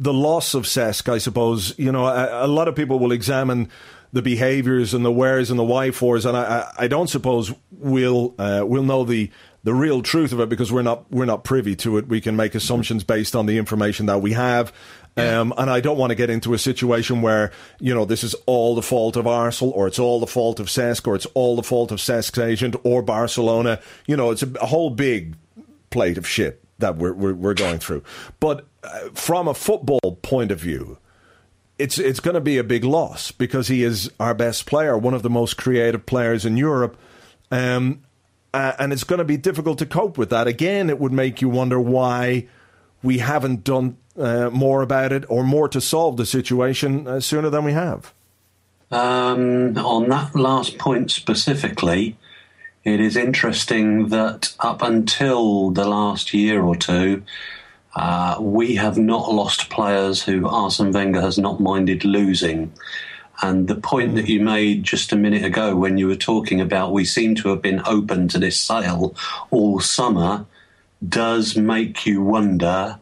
the 0.00 0.14
loss 0.14 0.54
of 0.54 0.64
Cesc, 0.64 1.12
I 1.12 1.18
suppose, 1.18 1.78
you 1.78 1.92
know, 1.92 2.06
a, 2.06 2.46
a, 2.46 2.48
lot 2.48 2.68
of 2.68 2.74
people 2.74 2.98
will 2.98 3.12
examine 3.12 3.68
the 4.14 4.22
behaviours 4.22 4.94
and 4.94 5.04
the 5.04 5.12
wheres 5.12 5.50
and 5.50 5.58
the 5.58 5.64
why 5.64 5.90
fors, 5.90 6.24
and 6.24 6.36
I, 6.36 6.72
I 6.78 6.88
don't 6.88 7.08
suppose 7.08 7.52
we'll 7.70 8.34
uh, 8.38 8.64
we'll 8.66 8.82
know 8.82 9.04
the 9.04 9.30
the 9.62 9.74
real 9.74 10.00
truth 10.00 10.32
of 10.32 10.40
it 10.40 10.48
because 10.48 10.72
we're 10.72 10.82
not 10.82 11.10
we're 11.12 11.26
not 11.26 11.44
privy 11.44 11.76
to 11.76 11.98
it. 11.98 12.08
We 12.08 12.22
can 12.22 12.34
make 12.34 12.54
assumptions 12.54 13.04
based 13.04 13.36
on 13.36 13.44
the 13.44 13.58
information 13.58 14.06
that 14.06 14.22
we 14.22 14.32
have. 14.32 14.72
Um, 15.16 15.52
and 15.58 15.68
I 15.68 15.80
don't 15.80 15.98
want 15.98 16.12
to 16.12 16.14
get 16.14 16.30
into 16.30 16.54
a 16.54 16.58
situation 16.58 17.20
where, 17.20 17.52
you 17.78 17.92
know, 17.92 18.06
this 18.06 18.24
is 18.24 18.34
all 18.46 18.74
the 18.74 18.80
fault 18.80 19.16
of 19.16 19.26
Arsenal 19.26 19.74
or 19.74 19.86
it's 19.86 19.98
all 19.98 20.18
the 20.18 20.26
fault 20.26 20.60
of 20.60 20.68
Cesc 20.68 21.06
or 21.06 21.14
it's 21.14 21.26
all 21.34 21.56
the 21.56 21.62
fault 21.62 21.92
of 21.92 21.98
Cesc's 21.98 22.38
agent 22.38 22.74
or 22.84 23.02
Barcelona. 23.02 23.80
You 24.06 24.16
know, 24.16 24.30
it's 24.30 24.42
a, 24.42 24.50
a 24.62 24.66
whole 24.66 24.88
big 24.88 25.34
plate 25.90 26.16
of 26.16 26.26
shit 26.26 26.64
that 26.78 26.96
we're, 26.96 27.12
we're, 27.12 27.34
we're 27.34 27.54
going 27.54 27.80
through. 27.80 28.02
But 28.38 28.66
from 29.14 29.48
a 29.48 29.54
football 29.54 30.18
point 30.22 30.50
of 30.50 30.58
view, 30.58 30.98
it's 31.78 31.98
it's 31.98 32.20
going 32.20 32.34
to 32.34 32.40
be 32.40 32.58
a 32.58 32.64
big 32.64 32.84
loss 32.84 33.32
because 33.32 33.68
he 33.68 33.82
is 33.82 34.10
our 34.20 34.34
best 34.34 34.66
player, 34.66 34.96
one 34.96 35.14
of 35.14 35.22
the 35.22 35.30
most 35.30 35.56
creative 35.56 36.06
players 36.06 36.44
in 36.44 36.56
Europe, 36.56 36.96
um, 37.50 38.02
uh, 38.52 38.72
and 38.78 38.92
it's 38.92 39.04
going 39.04 39.18
to 39.18 39.24
be 39.24 39.36
difficult 39.36 39.78
to 39.78 39.86
cope 39.86 40.18
with 40.18 40.30
that. 40.30 40.46
Again, 40.46 40.90
it 40.90 40.98
would 40.98 41.12
make 41.12 41.40
you 41.40 41.48
wonder 41.48 41.80
why 41.80 42.46
we 43.02 43.18
haven't 43.18 43.64
done 43.64 43.96
uh, 44.18 44.50
more 44.50 44.82
about 44.82 45.12
it 45.12 45.24
or 45.28 45.42
more 45.42 45.68
to 45.68 45.80
solve 45.80 46.16
the 46.16 46.26
situation 46.26 47.06
uh, 47.06 47.20
sooner 47.20 47.48
than 47.48 47.64
we 47.64 47.72
have. 47.72 48.12
Um, 48.90 49.78
on 49.78 50.08
that 50.08 50.34
last 50.34 50.76
point 50.78 51.10
specifically, 51.10 52.16
it 52.84 53.00
is 53.00 53.16
interesting 53.16 54.08
that 54.08 54.54
up 54.58 54.82
until 54.82 55.70
the 55.70 55.86
last 55.86 56.34
year 56.34 56.62
or 56.62 56.74
two, 56.74 57.22
uh, 57.94 58.36
we 58.40 58.76
have 58.76 58.98
not 58.98 59.32
lost 59.32 59.70
players 59.70 60.22
who 60.22 60.48
Arsene 60.48 60.92
Wenger 60.92 61.20
has 61.20 61.38
not 61.38 61.60
minded 61.60 62.04
losing. 62.04 62.72
And 63.42 63.68
the 63.68 63.74
point 63.74 64.14
that 64.16 64.28
you 64.28 64.40
made 64.40 64.84
just 64.84 65.12
a 65.12 65.16
minute 65.16 65.44
ago 65.44 65.74
when 65.74 65.96
you 65.98 66.06
were 66.06 66.16
talking 66.16 66.60
about 66.60 66.92
we 66.92 67.04
seem 67.04 67.34
to 67.36 67.48
have 67.48 67.62
been 67.62 67.82
open 67.86 68.28
to 68.28 68.38
this 68.38 68.60
sale 68.60 69.14
all 69.50 69.80
summer 69.80 70.46
does 71.06 71.56
make 71.56 72.04
you 72.06 72.22
wonder 72.22 72.98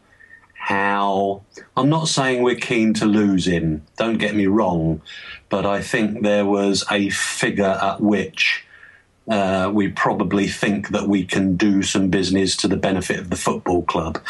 how. 0.55 1.43
I'm 1.77 1.89
not 1.89 2.09
saying 2.09 2.43
we're 2.43 2.55
keen 2.55 2.95
to 2.95 3.07
lose 3.07 3.47
him, 3.47 3.85
don't 3.97 4.19
get 4.19 4.35
me 4.35 4.47
wrong, 4.47 5.01
but 5.49 5.67
I 5.67 5.81
think 5.83 6.23
there 6.23 6.47
was 6.47 6.85
a 6.91 7.11
figure 7.11 7.79
at 7.83 8.01
which 8.01 8.65
uh, 9.29 9.71
we 9.73 9.89
probably 9.89 10.49
think 10.49 10.89
that 10.89 11.09
we 11.09 11.25
can 11.25 11.57
do 11.57 11.83
some 11.83 12.09
business 12.09 12.57
to 12.57 12.69
the 12.69 12.77
benefit 12.77 13.19
of 13.19 13.31
the 13.31 13.37
football 13.37 13.83
club. 13.83 14.23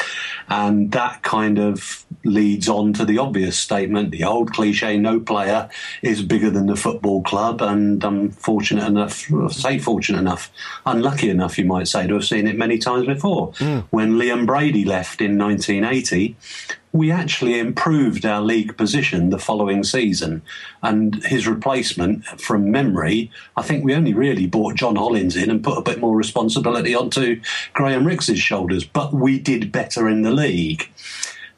And 0.48 0.92
that 0.92 1.22
kind 1.22 1.58
of 1.58 2.04
leads 2.24 2.68
on 2.68 2.92
to 2.94 3.04
the 3.04 3.18
obvious 3.18 3.56
statement 3.58 4.11
the 4.11 4.24
old 4.24 4.52
cliche 4.52 4.96
no 4.96 5.20
player 5.20 5.68
is 6.02 6.22
bigger 6.22 6.50
than 6.50 6.66
the 6.66 6.76
football 6.76 7.22
club. 7.22 7.62
And 7.62 8.02
I'm 8.02 8.30
fortunate 8.30 8.87
enough, 8.87 9.26
say 9.50 9.78
fortunate 9.78 10.18
enough, 10.18 10.50
unlucky 10.84 11.30
enough, 11.30 11.58
you 11.58 11.64
might 11.64 11.88
say, 11.88 12.06
to 12.06 12.14
have 12.14 12.24
seen 12.24 12.46
it 12.46 12.56
many 12.56 12.78
times 12.78 13.06
before. 13.06 13.52
Mm. 13.52 13.84
When 13.90 14.14
Liam 14.14 14.46
Brady 14.46 14.84
left 14.84 15.20
in 15.20 15.38
1980, 15.38 16.37
we 16.92 17.11
actually 17.11 17.59
improved 17.59 18.24
our 18.24 18.40
league 18.40 18.77
position 18.77 19.31
the 19.31 19.38
following 19.38 19.85
season. 19.85 20.42
And 20.83 21.22
his 21.24 21.46
replacement, 21.46 22.24
from 22.40 22.70
memory, 22.70 23.31
I 23.57 23.62
think 23.62 23.85
we 23.85 23.94
only 23.94 24.14
really 24.14 24.46
brought 24.46 24.77
John 24.77 24.96
Hollins 24.96 25.37
in 25.37 25.51
and 25.51 25.62
put 25.62 25.79
a 25.79 25.83
bit 25.83 26.01
more 26.01 26.16
responsibility 26.16 26.94
onto 26.94 27.40
Graham 27.74 28.07
Rix's 28.07 28.38
shoulders. 28.38 28.85
But 28.85 29.12
we 29.12 29.38
did 29.38 29.72
better 29.72 30.09
in 30.09 30.22
the 30.22 30.31
league. 30.31 30.88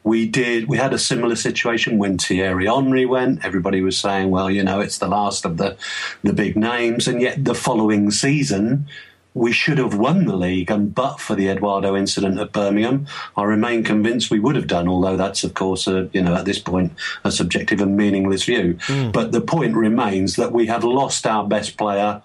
We 0.02 0.26
did. 0.26 0.66
We 0.66 0.78
had 0.78 0.94
a 0.94 0.98
similar 0.98 1.36
situation 1.36 1.98
when 1.98 2.16
Thierry 2.16 2.66
Henry 2.66 3.04
went. 3.04 3.44
Everybody 3.44 3.82
was 3.82 3.98
saying, 3.98 4.30
"Well, 4.30 4.50
you 4.50 4.64
know, 4.64 4.80
it's 4.80 4.96
the 4.96 5.08
last 5.08 5.44
of 5.44 5.58
the 5.58 5.76
the 6.22 6.32
big 6.32 6.56
names," 6.56 7.06
and 7.06 7.20
yet 7.20 7.44
the 7.44 7.54
following 7.54 8.10
season, 8.10 8.86
we 9.32 9.52
should 9.52 9.78
have 9.78 9.96
won 9.96 10.24
the 10.24 10.36
league, 10.36 10.70
and 10.70 10.94
but 10.94 11.20
for 11.20 11.34
the 11.34 11.48
Eduardo 11.48 11.96
incident 11.96 12.38
at 12.40 12.52
Birmingham, 12.52 13.06
I 13.36 13.44
remain 13.44 13.84
convinced 13.84 14.30
we 14.30 14.40
would 14.40 14.56
have 14.56 14.66
done. 14.66 14.88
Although 14.88 15.16
that's, 15.16 15.44
of 15.44 15.54
course, 15.54 15.86
a, 15.86 16.08
you 16.12 16.22
know, 16.22 16.34
at 16.34 16.44
this 16.44 16.58
point, 16.58 16.92
a 17.24 17.30
subjective 17.30 17.80
and 17.80 17.96
meaningless 17.96 18.44
view. 18.44 18.74
Mm. 18.86 19.12
But 19.12 19.32
the 19.32 19.40
point 19.40 19.76
remains 19.76 20.36
that 20.36 20.52
we 20.52 20.66
have 20.66 20.84
lost 20.84 21.26
our 21.26 21.46
best 21.46 21.76
player 21.76 22.22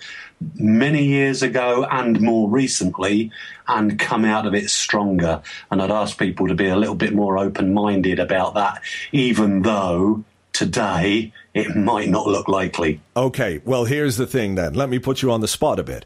many 0.56 1.06
years 1.06 1.42
ago 1.42 1.88
and 1.90 2.20
more 2.20 2.50
recently, 2.50 3.32
and 3.68 4.00
come 4.00 4.26
out 4.26 4.46
of 4.46 4.54
it 4.54 4.70
stronger. 4.70 5.42
And 5.70 5.82
I'd 5.82 5.92
ask 5.92 6.18
people 6.18 6.48
to 6.48 6.56
be 6.56 6.68
a 6.68 6.76
little 6.76 6.96
bit 6.96 7.14
more 7.14 7.38
open-minded 7.38 8.20
about 8.20 8.56
that, 8.56 8.82
even 9.12 9.62
though 9.62 10.24
today 10.54 11.34
it 11.54 11.76
might 11.76 12.10
not 12.10 12.28
look 12.28 12.48
likely. 12.48 13.00
Okay, 13.16 13.62
well, 13.64 13.86
here's 13.86 14.18
the 14.18 14.28
thing 14.28 14.56
then. 14.56 14.74
Let 14.74 14.90
me 14.90 15.00
put 15.00 15.22
you 15.22 15.32
on 15.32 15.42
the 15.42 15.48
spot 15.48 15.80
a 15.80 15.84
bit 15.84 16.06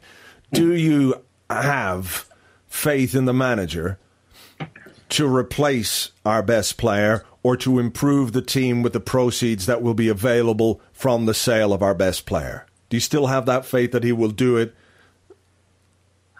do 0.51 0.73
you 0.73 1.23
have 1.49 2.27
faith 2.67 3.15
in 3.15 3.25
the 3.25 3.33
manager 3.33 3.99
to 5.09 5.27
replace 5.27 6.11
our 6.25 6.43
best 6.43 6.77
player 6.77 7.25
or 7.41 7.57
to 7.57 7.79
improve 7.79 8.31
the 8.31 8.41
team 8.41 8.81
with 8.81 8.93
the 8.93 8.99
proceeds 8.99 9.65
that 9.65 9.81
will 9.81 9.93
be 9.93 10.09
available 10.09 10.81
from 10.93 11.25
the 11.25 11.33
sale 11.33 11.73
of 11.73 11.81
our 11.81 11.95
best 11.95 12.25
player? 12.25 12.65
Do 12.89 12.97
you 12.97 13.01
still 13.01 13.27
have 13.27 13.45
that 13.45 13.65
faith 13.65 13.91
that 13.91 14.03
he 14.03 14.11
will 14.11 14.29
do 14.29 14.57
it? 14.57 14.75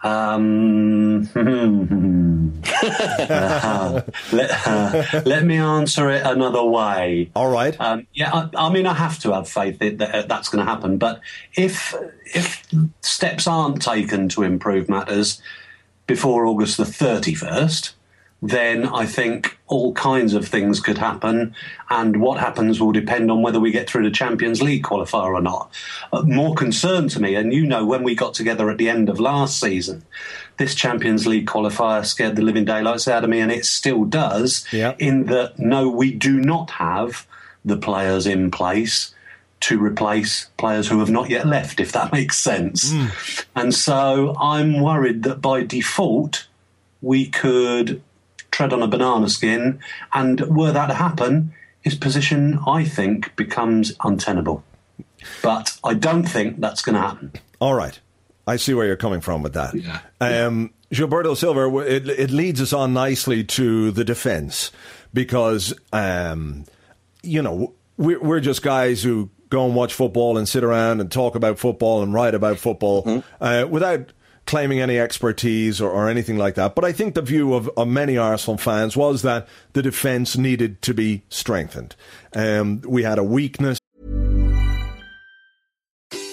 Um, 0.02 1.28
uh, 2.66 4.02
let, 4.32 4.66
uh, 4.66 5.04
let, 5.26 5.44
me 5.44 5.58
answer 5.58 6.08
it 6.10 6.24
another 6.24 6.64
way. 6.64 7.30
All 7.36 7.50
right. 7.50 7.78
Um, 7.78 8.06
yeah, 8.14 8.32
I, 8.32 8.48
I, 8.56 8.72
mean, 8.72 8.86
I 8.86 8.94
have 8.94 9.18
to 9.20 9.32
have 9.34 9.46
faith 9.46 9.78
that, 9.80 9.98
that 9.98 10.26
that's 10.28 10.48
going 10.48 10.64
to 10.64 10.70
happen. 10.70 10.96
But 10.96 11.20
if 11.54 11.94
if 12.24 12.66
steps 13.02 13.46
aren't 13.46 13.82
taken 13.82 14.30
to 14.30 14.42
improve 14.42 14.88
matters 14.88 15.42
before 16.06 16.46
August 16.46 16.78
the 16.78 16.86
thirty 16.86 17.34
first, 17.34 17.94
then 18.42 18.86
I 18.86 19.04
think 19.04 19.58
all 19.66 19.92
kinds 19.92 20.34
of 20.34 20.48
things 20.48 20.80
could 20.80 20.98
happen. 20.98 21.54
And 21.90 22.20
what 22.20 22.40
happens 22.40 22.80
will 22.80 22.92
depend 22.92 23.30
on 23.30 23.42
whether 23.42 23.60
we 23.60 23.70
get 23.70 23.88
through 23.88 24.04
the 24.04 24.10
Champions 24.10 24.62
League 24.62 24.82
qualifier 24.82 25.34
or 25.34 25.42
not. 25.42 25.70
Uh, 26.12 26.22
more 26.22 26.54
concern 26.54 27.08
to 27.08 27.20
me, 27.20 27.34
and 27.34 27.52
you 27.52 27.66
know, 27.66 27.84
when 27.84 28.02
we 28.02 28.14
got 28.14 28.34
together 28.34 28.70
at 28.70 28.78
the 28.78 28.88
end 28.88 29.08
of 29.08 29.20
last 29.20 29.60
season, 29.60 30.04
this 30.56 30.74
Champions 30.74 31.26
League 31.26 31.46
qualifier 31.46 32.04
scared 32.04 32.36
the 32.36 32.42
living 32.42 32.64
daylights 32.64 33.08
out 33.08 33.24
of 33.24 33.30
me, 33.30 33.40
and 33.40 33.52
it 33.52 33.66
still 33.66 34.04
does, 34.04 34.64
yeah. 34.72 34.94
in 34.98 35.26
that 35.26 35.58
no, 35.58 35.88
we 35.88 36.12
do 36.12 36.38
not 36.38 36.70
have 36.70 37.26
the 37.64 37.76
players 37.76 38.26
in 38.26 38.50
place 38.50 39.14
to 39.60 39.78
replace 39.78 40.46
players 40.56 40.88
who 40.88 41.00
have 41.00 41.10
not 41.10 41.28
yet 41.28 41.46
left, 41.46 41.80
if 41.80 41.92
that 41.92 42.12
makes 42.12 42.38
sense. 42.38 42.92
Mm. 42.92 43.44
And 43.54 43.74
so 43.74 44.34
I'm 44.40 44.80
worried 44.80 45.22
that 45.24 45.42
by 45.42 45.62
default, 45.62 46.46
we 47.02 47.26
could 47.26 48.02
tread 48.50 48.72
on 48.72 48.82
a 48.82 48.88
banana 48.88 49.28
skin. 49.28 49.80
And 50.12 50.40
were 50.42 50.72
that 50.72 50.86
to 50.86 50.94
happen, 50.94 51.52
his 51.82 51.94
position, 51.94 52.58
I 52.66 52.84
think, 52.84 53.34
becomes 53.36 53.92
untenable. 54.04 54.62
But 55.42 55.78
I 55.84 55.94
don't 55.94 56.24
think 56.24 56.60
that's 56.60 56.82
going 56.82 56.94
to 56.94 57.00
happen. 57.00 57.32
All 57.60 57.74
right. 57.74 57.98
I 58.46 58.56
see 58.56 58.74
where 58.74 58.86
you're 58.86 58.96
coming 58.96 59.20
from 59.20 59.42
with 59.42 59.52
that. 59.54 59.74
Yeah. 59.74 60.00
Um, 60.20 60.72
Gilberto 60.92 61.36
Silva, 61.36 61.78
it, 61.78 62.08
it 62.08 62.30
leads 62.30 62.60
us 62.60 62.72
on 62.72 62.92
nicely 62.92 63.44
to 63.44 63.90
the 63.92 64.04
defense 64.04 64.72
because, 65.14 65.72
um, 65.92 66.64
you 67.22 67.42
know, 67.42 67.74
we're, 67.96 68.20
we're 68.20 68.40
just 68.40 68.62
guys 68.62 69.02
who 69.02 69.30
go 69.50 69.66
and 69.66 69.74
watch 69.74 69.94
football 69.94 70.36
and 70.38 70.48
sit 70.48 70.64
around 70.64 71.00
and 71.00 71.12
talk 71.12 71.34
about 71.34 71.58
football 71.58 72.02
and 72.02 72.12
write 72.14 72.34
about 72.34 72.58
football 72.58 73.04
Mm-hmm. 73.04 73.44
uh, 73.44 73.66
without 73.66 74.12
claiming 74.46 74.80
any 74.80 74.98
expertise 74.98 75.80
or, 75.80 75.90
or 75.90 76.08
anything 76.08 76.36
like 76.36 76.54
that. 76.56 76.74
But 76.74 76.84
I 76.84 76.92
think 76.92 77.14
the 77.14 77.22
view 77.22 77.54
of, 77.54 77.68
of 77.76 77.88
many 77.88 78.16
Arsenal 78.16 78.58
fans 78.58 78.96
was 78.96 79.22
that 79.22 79.48
the 79.72 79.82
defence 79.82 80.36
needed 80.36 80.82
to 80.82 80.94
be 80.94 81.22
strengthened. 81.28 81.94
Um, 82.34 82.82
we 82.86 83.02
had 83.02 83.18
a 83.18 83.24
weakness. 83.24 83.78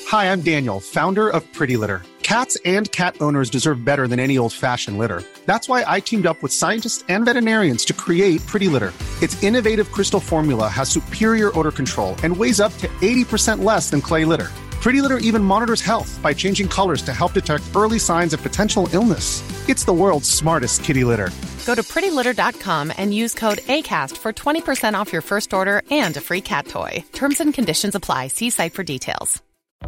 Hi, 0.08 0.32
I'm 0.32 0.42
Daniel, 0.42 0.80
founder 0.80 1.28
of 1.28 1.44
Pretty 1.54 1.76
Litter. 1.76 2.02
Cats 2.24 2.58
and 2.66 2.92
cat 2.92 3.16
owners 3.22 3.50
deserve 3.50 3.86
better 3.86 4.06
than 4.06 4.20
any 4.20 4.38
old 4.38 4.52
fashioned 4.52 4.98
litter. 4.98 5.24
That's 5.46 5.70
why 5.70 5.86
I 5.88 6.02
teamed 6.02 6.26
up 6.26 6.44
with 6.44 6.52
scientists 6.52 7.04
and 7.08 7.24
veterinarians 7.24 7.86
to 7.86 7.94
create 7.94 8.46
Pretty 8.46 8.68
Litter. 8.68 8.92
Its 9.22 9.42
innovative 9.42 9.92
crystal 9.94 10.20
formula 10.20 10.68
has 10.68 10.90
superior 10.90 11.58
odor 11.58 11.72
control 11.72 12.16
and 12.24 12.36
weighs 12.36 12.60
up 12.60 12.74
to 12.80 12.88
80% 13.02 13.64
less 13.64 13.90
than 13.90 14.02
clay 14.02 14.26
litter. 14.26 14.50
Pretty 14.82 15.02
Litter 15.02 15.18
even 15.18 15.44
monitors 15.44 15.82
health 15.82 16.20
by 16.24 16.34
changing 16.34 16.70
colors 16.70 17.02
to 17.02 17.14
help 17.14 17.34
detect 17.34 17.76
early 17.76 18.00
signs 18.00 18.34
of 18.34 18.42
potential 18.42 18.88
illness. 18.94 19.44
It's 19.68 19.84
the 19.84 19.94
world's 19.94 20.30
smartest 20.30 20.84
kitty 20.84 21.04
litter. 21.04 21.30
Go 21.66 21.76
to 21.76 21.84
prettylitter.com 21.84 22.94
and 22.98 23.14
use 23.14 23.34
code 23.34 23.58
ACAST 23.58 24.16
for 24.16 24.32
20% 24.32 24.94
off 24.94 25.12
your 25.12 25.22
first 25.22 25.54
order 25.54 25.82
and 25.92 26.16
a 26.16 26.22
free 26.22 26.42
cat 26.42 26.68
toy. 26.68 27.04
Terms 27.12 27.42
and 27.42 27.54
conditions 27.54 27.96
apply. 27.96 28.28
See 28.28 28.50
site 28.50 28.74
for 28.74 28.84
details. 28.84 29.44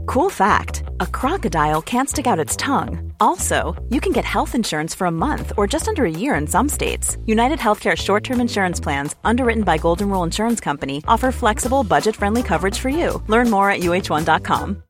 Cool 0.06 0.30
fact 0.30 0.84
a 1.00 1.08
crocodile 1.08 1.82
can't 1.82 2.10
stick 2.10 2.28
out 2.28 2.40
its 2.40 2.56
tongue. 2.56 3.09
Also, 3.20 3.76
you 3.90 4.02
can 4.02 4.12
get 4.12 4.26
health 4.26 4.56
insurance 4.56 4.96
for 4.96 5.08
a 5.08 5.12
month 5.12 5.54
or 5.58 5.68
just 5.68 5.88
under 5.88 6.06
a 6.06 6.12
year 6.12 6.36
in 6.36 6.48
some 6.48 6.68
states. 6.68 7.18
United 7.26 7.60
Healthcare 7.60 7.96
short 7.96 8.24
term 8.24 8.42
insurance 8.42 8.80
plans, 8.80 9.16
underwritten 9.24 9.64
by 9.64 9.78
Golden 9.78 10.10
Rule 10.10 10.24
Insurance 10.24 10.60
Company, 10.60 11.04
offer 11.08 11.32
flexible, 11.32 11.84
budget 11.84 12.16
friendly 12.16 12.44
coverage 12.44 12.80
for 12.80 12.90
you. 12.90 13.24
Learn 13.28 13.50
more 13.50 13.70
at 13.70 13.80
uh1.com. 13.82 14.84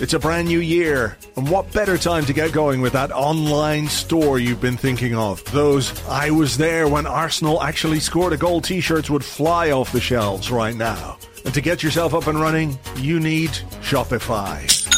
It's 0.00 0.12
a 0.12 0.18
brand 0.18 0.48
new 0.48 0.58
year, 0.58 1.16
and 1.36 1.48
what 1.48 1.72
better 1.72 1.96
time 1.96 2.24
to 2.24 2.32
get 2.32 2.52
going 2.52 2.80
with 2.80 2.94
that 2.94 3.12
online 3.12 3.86
store 3.86 4.40
you've 4.40 4.60
been 4.60 4.76
thinking 4.76 5.14
of? 5.14 5.44
Those 5.52 5.92
I 6.08 6.30
was 6.30 6.56
there 6.56 6.88
when 6.88 7.06
Arsenal 7.06 7.62
actually 7.62 8.00
scored 8.00 8.32
a 8.32 8.36
goal 8.36 8.60
t 8.60 8.80
shirts 8.80 9.08
would 9.08 9.24
fly 9.24 9.70
off 9.70 9.92
the 9.92 10.00
shelves 10.00 10.50
right 10.50 10.74
now. 10.74 11.16
And 11.44 11.54
to 11.54 11.60
get 11.60 11.84
yourself 11.84 12.12
up 12.12 12.26
and 12.26 12.40
running, 12.40 12.76
you 12.96 13.20
need 13.20 13.50
Shopify. 13.82 14.83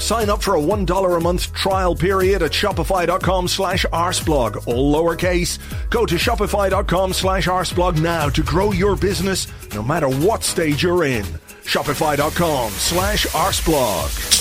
Sign 0.00 0.30
up 0.30 0.42
for 0.42 0.56
a 0.56 0.60
$1 0.60 1.16
a 1.16 1.20
month 1.20 1.52
trial 1.52 1.94
period 1.94 2.42
at 2.42 2.52
shopify.com 2.52 3.48
slash 3.48 3.84
arseblog, 3.92 4.66
all 4.66 4.92
lowercase. 4.94 5.58
Go 5.90 6.06
to 6.06 6.14
shopify.com 6.16 7.12
slash 7.12 7.46
arseblog 7.46 8.00
now 8.00 8.28
to 8.30 8.42
grow 8.42 8.72
your 8.72 8.96
business 8.96 9.46
no 9.74 9.82
matter 9.82 10.08
what 10.08 10.42
stage 10.42 10.82
you're 10.82 11.04
in. 11.04 11.24
Shopify.com 11.64 12.70
slash 12.70 13.26
arseblog. 13.26 14.40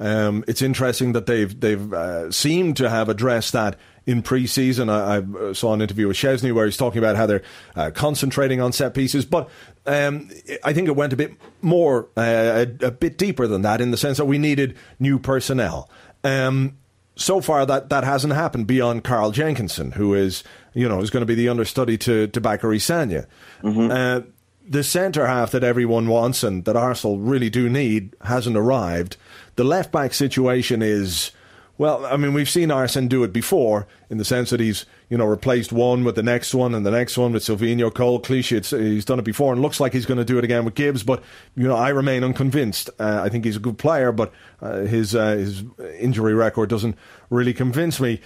Um, 0.00 0.44
it's 0.48 0.62
interesting 0.62 1.12
that 1.12 1.26
they've 1.26 1.60
they've 1.60 1.92
uh, 1.92 2.32
seemed 2.32 2.78
to 2.78 2.88
have 2.88 3.10
addressed 3.10 3.52
that 3.52 3.78
in 4.06 4.22
pre-season. 4.22 4.88
I, 4.88 5.18
I 5.18 5.52
saw 5.52 5.74
an 5.74 5.82
interview 5.82 6.08
with 6.08 6.16
Szczesny 6.16 6.52
where 6.52 6.66
he's 6.66 6.76
talking 6.76 6.98
about 6.98 7.16
how 7.16 7.26
they're 7.26 7.42
uh, 7.76 7.90
concentrating 7.94 8.60
on 8.60 8.72
set 8.72 8.94
pieces, 8.94 9.24
but 9.24 9.48
um, 9.86 10.30
I 10.64 10.72
think 10.72 10.88
it 10.88 10.96
went 10.96 11.12
a 11.12 11.16
bit 11.16 11.32
more, 11.62 12.08
uh, 12.16 12.66
a, 12.82 12.86
a, 12.86 12.90
bit 12.90 13.18
deeper 13.18 13.46
than 13.46 13.62
that, 13.62 13.80
in 13.80 13.90
the 13.90 13.96
sense 13.96 14.18
that 14.18 14.26
we 14.26 14.38
needed 14.38 14.76
new 14.98 15.18
personnel. 15.18 15.88
Um, 16.24 16.76
so 17.16 17.40
far, 17.40 17.66
that, 17.66 17.90
that 17.90 18.04
hasn't 18.04 18.32
happened 18.32 18.66
beyond 18.66 19.04
Carl 19.04 19.30
Jenkinson, 19.30 19.92
who 19.92 20.14
is 20.14 20.42
you 20.74 20.88
know 20.88 21.00
is 21.00 21.10
going 21.10 21.22
to 21.22 21.26
be 21.26 21.34
the 21.34 21.48
understudy 21.48 21.98
to 21.98 22.26
to 22.28 22.40
Bakary 22.40 22.80
Sagna. 22.80 23.26
Mm-hmm. 23.62 24.30
the 24.68 24.84
centre 24.84 25.26
half 25.26 25.50
that 25.50 25.64
everyone 25.64 26.08
wants 26.08 26.42
and 26.42 26.64
that 26.64 26.76
Arsenal 26.76 27.18
really 27.18 27.50
do 27.50 27.68
need 27.68 28.14
hasn't 28.22 28.56
arrived. 28.56 29.16
The 29.56 29.64
left 29.64 29.92
back 29.92 30.14
situation 30.14 30.80
is, 30.80 31.32
well, 31.80 32.04
I 32.04 32.18
mean, 32.18 32.34
we've 32.34 32.46
seen 32.46 32.70
Arsene 32.70 33.08
do 33.08 33.24
it 33.24 33.32
before 33.32 33.86
in 34.10 34.18
the 34.18 34.24
sense 34.26 34.50
that 34.50 34.60
he's, 34.60 34.84
you 35.08 35.16
know, 35.16 35.24
replaced 35.24 35.72
one 35.72 36.04
with 36.04 36.14
the 36.14 36.22
next 36.22 36.52
one 36.52 36.74
and 36.74 36.84
the 36.84 36.90
next 36.90 37.16
one 37.16 37.32
with 37.32 37.42
Silvinho 37.42 37.90
Cole. 37.94 38.20
Clichy, 38.20 38.60
he's 38.60 39.06
done 39.06 39.18
it 39.18 39.24
before 39.24 39.54
and 39.54 39.62
looks 39.62 39.80
like 39.80 39.94
he's 39.94 40.04
going 40.04 40.18
to 40.18 40.24
do 40.24 40.36
it 40.36 40.44
again 40.44 40.66
with 40.66 40.74
Gibbs, 40.74 41.02
but, 41.02 41.22
you 41.56 41.66
know, 41.66 41.76
I 41.76 41.88
remain 41.88 42.22
unconvinced. 42.22 42.90
Uh, 42.98 43.22
I 43.24 43.30
think 43.30 43.46
he's 43.46 43.56
a 43.56 43.60
good 43.60 43.78
player, 43.78 44.12
but 44.12 44.30
uh, 44.60 44.80
his, 44.80 45.14
uh, 45.14 45.36
his 45.36 45.64
injury 45.98 46.34
record 46.34 46.68
doesn't 46.68 46.98
really 47.30 47.54
convince 47.54 47.98
me. 47.98 48.20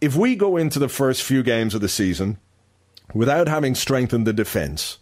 If 0.00 0.16
we 0.16 0.34
go 0.34 0.56
into 0.56 0.78
the 0.78 0.88
first 0.88 1.22
few 1.22 1.42
games 1.42 1.74
of 1.74 1.82
the 1.82 1.88
season 1.90 2.38
without 3.12 3.46
having 3.46 3.74
strengthened 3.74 4.26
the 4.26 4.32
defence, 4.32 4.96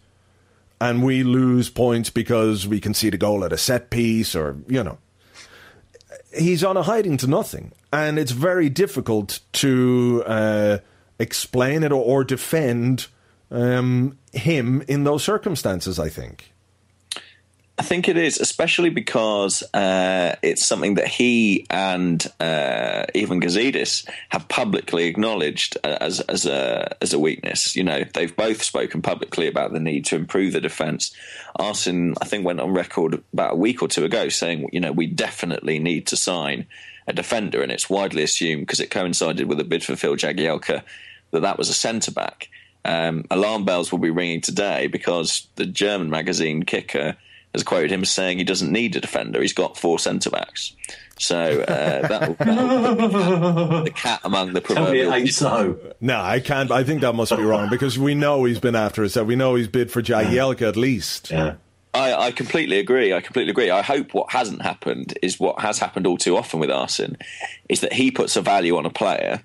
and 0.81 1.05
we 1.05 1.22
lose 1.22 1.70
points 1.70 2.11
because 2.11 2.66
we 2.66 2.81
concede 2.81 3.14
a 3.14 3.18
goal 3.18 3.44
at 3.44 3.53
a 3.53 3.57
set 3.57 3.88
piece 3.88 4.35
or, 4.35 4.57
you 4.66 4.83
know, 4.83 4.98
he's 6.36 6.64
on 6.64 6.76
a 6.76 6.82
hiding 6.82 7.16
to 7.18 7.26
nothing. 7.26 7.72
And 7.92 8.18
it's 8.18 8.32
very 8.32 8.68
difficult 8.68 9.40
to 9.54 10.22
uh, 10.26 10.78
explain 11.18 11.82
it 11.82 11.92
or, 11.92 12.02
or 12.02 12.24
defend 12.24 13.06
um, 13.50 14.18
him 14.32 14.82
in 14.88 15.04
those 15.04 15.22
circumstances, 15.22 15.98
I 15.98 16.08
think. 16.08 16.51
I 17.78 17.82
think 17.82 18.06
it 18.06 18.18
is, 18.18 18.38
especially 18.38 18.90
because 18.90 19.62
uh, 19.72 20.37
it's 20.42 20.64
something 20.64 20.94
that 20.94 21.08
he 21.08 21.66
and 21.70 22.24
uh, 22.38 23.06
even 23.14 23.40
Gazidis 23.40 24.06
have 24.28 24.46
publicly 24.48 25.06
acknowledged 25.06 25.78
as 25.82 26.20
as 26.20 26.44
a 26.44 26.94
as 27.00 27.14
a 27.14 27.18
weakness. 27.18 27.74
You 27.74 27.85
know, 27.85 28.04
they've 28.12 28.37
both 28.37 28.62
spoken 28.62 29.00
publicly 29.00 29.48
about 29.48 29.72
the 29.72 29.80
need 29.80 30.04
to 30.06 30.16
improve 30.16 30.52
the 30.52 30.61
defence. 30.61 31.16
Arsene, 31.56 32.14
I 32.20 32.26
think, 32.26 32.44
went 32.44 32.61
on 32.61 32.74
record 32.74 33.22
about 33.32 33.54
a 33.54 33.56
week 33.56 33.80
or 33.82 33.88
two 33.88 34.04
ago 34.04 34.28
saying, 34.28 34.68
you 34.72 34.80
know, 34.80 34.92
we 34.92 35.06
definitely 35.06 35.78
need 35.78 36.06
to 36.08 36.16
sign 36.16 36.66
a 37.06 37.14
defender, 37.14 37.62
and 37.62 37.72
it's 37.72 37.88
widely 37.88 38.22
assumed 38.22 38.62
because 38.62 38.80
it 38.80 38.90
coincided 38.90 39.48
with 39.48 39.58
a 39.58 39.64
bid 39.64 39.82
for 39.82 39.96
Phil 39.96 40.16
Jagielka 40.16 40.82
that 41.30 41.40
that 41.40 41.58
was 41.58 41.70
a 41.70 41.74
centre 41.74 42.12
back. 42.12 42.50
Um, 42.85 43.24
alarm 43.30 43.64
bells 43.64 43.90
will 43.90 43.98
be 43.98 44.11
ringing 44.11 44.40
today 44.42 44.88
because 44.88 45.46
the 45.56 45.66
German 45.66 46.11
magazine 46.11 46.64
Kicker 46.64 47.16
has 47.54 47.62
quoted 47.62 47.90
him 47.90 48.02
as 48.02 48.10
saying 48.10 48.38
he 48.38 48.44
doesn't 48.44 48.72
need 48.72 48.96
a 48.96 49.00
defender. 49.00 49.40
He's 49.40 49.52
got 49.52 49.76
four 49.76 49.98
centre 49.98 50.30
backs. 50.30 50.74
So 51.18 51.60
uh, 51.60 52.08
that 52.08 52.38
the 52.38 53.92
cat 53.94 54.20
among 54.24 54.54
the 54.54 54.60
proverbial. 54.60 55.10
Tell 55.10 55.10
me 55.10 55.16
it 55.16 55.20
ain't 55.20 55.34
so. 55.34 55.78
No, 56.00 56.20
I 56.20 56.40
can't. 56.40 56.70
I 56.70 56.82
think 56.82 57.02
that 57.02 57.14
must 57.14 57.36
be 57.36 57.42
wrong 57.42 57.68
because 57.70 57.98
we 57.98 58.14
know 58.14 58.44
he's 58.44 58.58
been 58.58 58.74
after 58.74 59.04
us. 59.04 59.16
We 59.16 59.36
know 59.36 59.54
he's 59.54 59.68
bid 59.68 59.90
for 59.90 60.02
Jagielka 60.02 60.68
at 60.68 60.76
least. 60.76 61.30
Yeah. 61.30 61.54
I, 61.94 62.14
I 62.14 62.32
completely 62.32 62.78
agree. 62.78 63.12
I 63.12 63.20
completely 63.20 63.50
agree. 63.50 63.70
I 63.70 63.82
hope 63.82 64.14
what 64.14 64.32
hasn't 64.32 64.62
happened 64.62 65.16
is 65.22 65.38
what 65.38 65.60
has 65.60 65.78
happened 65.78 66.06
all 66.06 66.16
too 66.16 66.36
often 66.36 66.58
with 66.58 66.70
Arsene, 66.70 67.18
is 67.68 67.80
that 67.80 67.92
he 67.92 68.10
puts 68.10 68.34
a 68.36 68.40
value 68.40 68.78
on 68.78 68.86
a 68.86 68.90
player, 68.90 69.42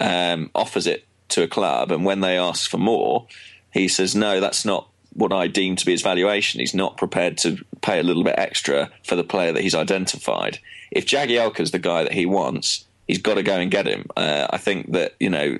um, 0.00 0.50
offers 0.54 0.86
it 0.86 1.04
to 1.28 1.42
a 1.42 1.48
club, 1.48 1.92
and 1.92 2.04
when 2.04 2.20
they 2.20 2.38
ask 2.38 2.70
for 2.70 2.78
more, 2.78 3.26
he 3.70 3.86
says, 3.86 4.14
"No, 4.14 4.40
that's 4.40 4.64
not 4.64 4.88
what 5.14 5.32
I 5.32 5.46
deem 5.46 5.76
to 5.76 5.86
be 5.86 5.92
his 5.92 6.02
valuation. 6.02 6.60
He's 6.60 6.74
not 6.74 6.96
prepared 6.96 7.38
to 7.38 7.64
pay 7.80 7.98
a 7.98 8.02
little 8.02 8.24
bit 8.24 8.34
extra 8.36 8.90
for 9.02 9.16
the 9.16 9.24
player 9.24 9.52
that 9.52 9.62
he's 9.62 9.74
identified. 9.74 10.58
If 10.90 11.06
Jagielka's 11.06 11.70
the 11.70 11.78
guy 11.78 12.04
that 12.04 12.12
he 12.12 12.26
wants, 12.26 12.84
he's 13.06 13.18
got 13.18 13.34
to 13.34 13.42
go 13.42 13.58
and 13.58 13.70
get 13.70 13.86
him. 13.86 14.06
Uh, 14.16 14.46
I 14.50 14.58
think 14.58 14.92
that 14.92 15.14
you 15.20 15.30
know 15.30 15.56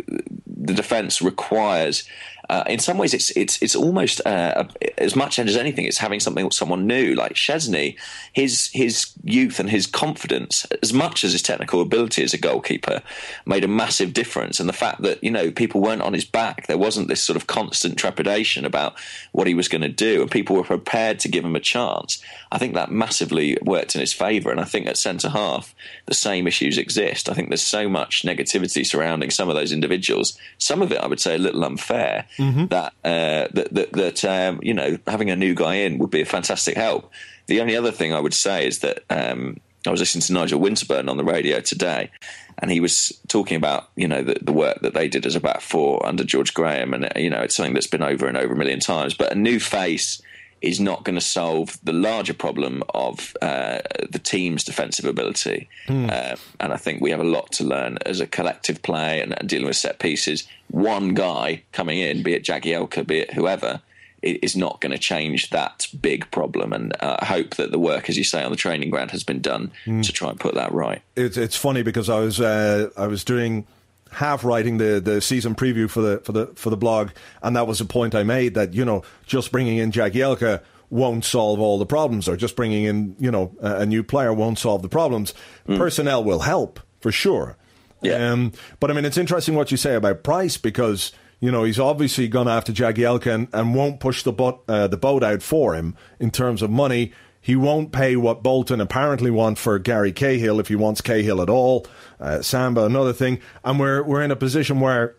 the 0.46 0.74
defence 0.74 1.22
requires 1.22 2.08
uh, 2.54 2.62
in 2.68 2.78
some 2.78 2.98
ways, 2.98 3.12
it's 3.12 3.30
it's 3.36 3.60
it's 3.60 3.74
almost 3.74 4.24
uh, 4.24 4.64
as 4.96 5.16
much 5.16 5.40
as 5.40 5.56
anything, 5.56 5.86
it's 5.86 5.98
having 5.98 6.20
something 6.20 6.44
with 6.44 6.54
someone 6.54 6.86
new 6.86 7.14
like 7.14 7.34
Szczesny. 7.34 7.96
His 8.32 8.70
his 8.72 9.12
youth 9.24 9.58
and 9.58 9.68
his 9.68 9.86
confidence, 9.86 10.64
as 10.80 10.92
much 10.92 11.24
as 11.24 11.32
his 11.32 11.42
technical 11.42 11.80
ability 11.80 12.22
as 12.22 12.32
a 12.32 12.38
goalkeeper, 12.38 13.02
made 13.44 13.64
a 13.64 13.68
massive 13.68 14.12
difference. 14.12 14.60
And 14.60 14.68
the 14.68 14.72
fact 14.72 15.02
that 15.02 15.22
you 15.24 15.32
know 15.32 15.50
people 15.50 15.80
weren't 15.80 16.02
on 16.02 16.12
his 16.12 16.24
back, 16.24 16.68
there 16.68 16.78
wasn't 16.78 17.08
this 17.08 17.22
sort 17.22 17.36
of 17.36 17.48
constant 17.48 17.98
trepidation 17.98 18.64
about 18.64 18.94
what 19.32 19.48
he 19.48 19.54
was 19.54 19.66
going 19.66 19.82
to 19.82 19.88
do, 19.88 20.22
and 20.22 20.30
people 20.30 20.54
were 20.54 20.62
prepared 20.62 21.18
to 21.20 21.28
give 21.28 21.44
him 21.44 21.56
a 21.56 21.60
chance. 21.60 22.22
I 22.52 22.58
think 22.58 22.74
that 22.74 22.92
massively 22.92 23.58
worked 23.62 23.96
in 23.96 24.00
his 24.00 24.12
favour. 24.12 24.52
And 24.52 24.60
I 24.60 24.64
think 24.64 24.86
at 24.86 24.96
centre 24.96 25.30
half, 25.30 25.74
the 26.06 26.14
same 26.14 26.46
issues 26.46 26.78
exist. 26.78 27.28
I 27.28 27.34
think 27.34 27.48
there's 27.48 27.62
so 27.62 27.88
much 27.88 28.22
negativity 28.22 28.86
surrounding 28.86 29.30
some 29.30 29.48
of 29.48 29.56
those 29.56 29.72
individuals. 29.72 30.38
Some 30.58 30.82
of 30.82 30.92
it, 30.92 30.98
I 30.98 31.08
would 31.08 31.20
say, 31.20 31.34
a 31.34 31.38
little 31.38 31.64
unfair 31.64 32.26
mm-hmm. 32.44 32.66
that, 32.66 32.92
uh, 33.04 33.48
that 33.52 33.68
that, 33.72 33.92
that 33.92 34.24
um, 34.24 34.60
you 34.62 34.74
know 34.74 34.98
having 35.06 35.30
a 35.30 35.36
new 35.36 35.54
guy 35.54 35.74
in 35.76 35.98
would 35.98 36.10
be 36.10 36.20
a 36.20 36.26
fantastic 36.26 36.76
help. 36.76 37.10
The 37.46 37.60
only 37.60 37.76
other 37.76 37.92
thing 37.92 38.14
I 38.14 38.20
would 38.20 38.34
say 38.34 38.66
is 38.66 38.78
that 38.80 39.04
um, 39.10 39.58
I 39.86 39.90
was 39.90 40.00
listening 40.00 40.22
to 40.22 40.32
Nigel 40.32 40.60
Winterburn 40.60 41.10
on 41.10 41.16
the 41.16 41.24
radio 41.24 41.60
today, 41.60 42.10
and 42.58 42.70
he 42.70 42.80
was 42.80 43.18
talking 43.28 43.56
about 43.56 43.88
you 43.96 44.08
know 44.08 44.22
the, 44.22 44.36
the, 44.40 44.52
work 44.52 44.80
that 44.80 44.94
they 44.94 45.08
did 45.08 45.26
as 45.26 45.36
a 45.36 45.40
back 45.40 45.60
four 45.60 46.04
under 46.06 46.24
George 46.24 46.54
Graham, 46.54 46.94
and 46.94 47.10
you 47.16 47.30
know 47.30 47.40
it's 47.40 47.56
something 47.56 47.74
that's 47.74 47.86
been 47.86 48.02
over 48.02 48.26
and 48.26 48.36
over 48.36 48.54
a 48.54 48.56
million 48.56 48.80
times. 48.80 49.14
But 49.14 49.32
a 49.32 49.34
new 49.34 49.60
face 49.60 50.22
is 50.64 50.80
not 50.80 51.04
going 51.04 51.14
to 51.14 51.20
solve 51.20 51.78
the 51.82 51.92
larger 51.92 52.32
problem 52.32 52.82
of 52.94 53.36
uh, 53.42 53.80
the 54.10 54.18
team's 54.18 54.64
defensive 54.64 55.04
ability. 55.04 55.68
Mm. 55.88 56.10
Uh, 56.10 56.36
and 56.58 56.72
I 56.72 56.76
think 56.76 57.02
we 57.02 57.10
have 57.10 57.20
a 57.20 57.24
lot 57.24 57.52
to 57.52 57.64
learn 57.64 57.98
as 58.06 58.20
a 58.20 58.26
collective 58.26 58.82
play 58.82 59.20
and, 59.20 59.38
and 59.38 59.48
dealing 59.48 59.66
with 59.66 59.76
set 59.76 59.98
pieces. 59.98 60.48
One 60.68 61.12
guy 61.14 61.62
coming 61.72 61.98
in, 61.98 62.22
be 62.22 62.32
it 62.32 62.44
Jagielka, 62.44 63.06
be 63.06 63.18
it 63.20 63.34
whoever, 63.34 63.82
is 64.22 64.56
not 64.56 64.80
going 64.80 64.92
to 64.92 64.98
change 64.98 65.50
that 65.50 65.86
big 66.00 66.30
problem. 66.30 66.72
And 66.72 66.94
uh, 67.00 67.22
hope 67.26 67.56
that 67.56 67.70
the 67.70 67.78
work, 67.78 68.08
as 68.08 68.16
you 68.16 68.24
say, 68.24 68.42
on 68.42 68.50
the 68.50 68.56
training 68.56 68.88
ground 68.88 69.10
has 69.10 69.22
been 69.22 69.42
done 69.42 69.70
mm. 69.84 70.02
to 70.02 70.12
try 70.12 70.30
and 70.30 70.40
put 70.40 70.54
that 70.54 70.72
right. 70.72 71.02
It's, 71.14 71.36
it's 71.36 71.56
funny 71.56 71.82
because 71.82 72.08
I 72.08 72.20
was 72.20 72.40
uh, 72.40 72.88
I 72.96 73.06
was 73.06 73.22
doing 73.22 73.66
half 74.14 74.44
writing 74.44 74.78
the, 74.78 75.00
the 75.00 75.20
season 75.20 75.54
preview 75.54 75.88
for 75.88 76.00
the 76.00 76.18
for 76.24 76.32
the 76.32 76.46
for 76.54 76.70
the 76.70 76.76
blog, 76.76 77.10
and 77.42 77.56
that 77.56 77.66
was 77.66 77.80
a 77.80 77.84
point 77.84 78.14
I 78.14 78.22
made 78.22 78.54
that 78.54 78.74
you 78.74 78.84
know 78.84 79.02
just 79.26 79.52
bringing 79.52 79.78
in 79.78 79.92
Jagielka 79.92 80.62
won't 80.90 81.24
solve 81.24 81.60
all 81.60 81.78
the 81.78 81.86
problems, 81.86 82.28
or 82.28 82.36
just 82.36 82.56
bringing 82.56 82.84
in 82.84 83.16
you 83.18 83.30
know 83.30 83.54
a, 83.60 83.80
a 83.80 83.86
new 83.86 84.02
player 84.02 84.32
won't 84.32 84.58
solve 84.58 84.82
the 84.82 84.88
problems. 84.88 85.34
Mm. 85.68 85.78
Personnel 85.78 86.24
will 86.24 86.40
help 86.40 86.80
for 87.00 87.12
sure. 87.12 87.56
Yeah. 88.02 88.32
Um, 88.32 88.52
but 88.80 88.90
I 88.90 88.94
mean, 88.94 89.04
it's 89.04 89.16
interesting 89.16 89.54
what 89.54 89.70
you 89.70 89.76
say 89.76 89.94
about 89.94 90.22
Price 90.22 90.56
because 90.56 91.12
you 91.40 91.50
know 91.50 91.64
he's 91.64 91.78
obviously 91.78 92.28
gone 92.28 92.48
after 92.48 92.72
Jagielka 92.72 93.34
and, 93.34 93.48
and 93.52 93.74
won't 93.74 94.00
push 94.00 94.22
the 94.22 94.32
boat 94.32 94.62
uh, 94.68 94.86
the 94.86 94.96
boat 94.96 95.22
out 95.22 95.42
for 95.42 95.74
him 95.74 95.96
in 96.20 96.30
terms 96.30 96.62
of 96.62 96.70
money. 96.70 97.12
He 97.44 97.56
won't 97.56 97.92
pay 97.92 98.16
what 98.16 98.42
Bolton 98.42 98.80
apparently 98.80 99.30
want 99.30 99.58
for 99.58 99.78
Gary 99.78 100.12
Cahill 100.12 100.58
if 100.58 100.68
he 100.68 100.74
wants 100.74 101.02
Cahill 101.02 101.42
at 101.42 101.50
all. 101.50 101.86
Uh, 102.18 102.40
Samba, 102.40 102.86
another 102.86 103.12
thing, 103.12 103.38
and 103.62 103.78
we're 103.78 104.02
we're 104.02 104.22
in 104.22 104.30
a 104.30 104.36
position 104.36 104.80
where 104.80 105.14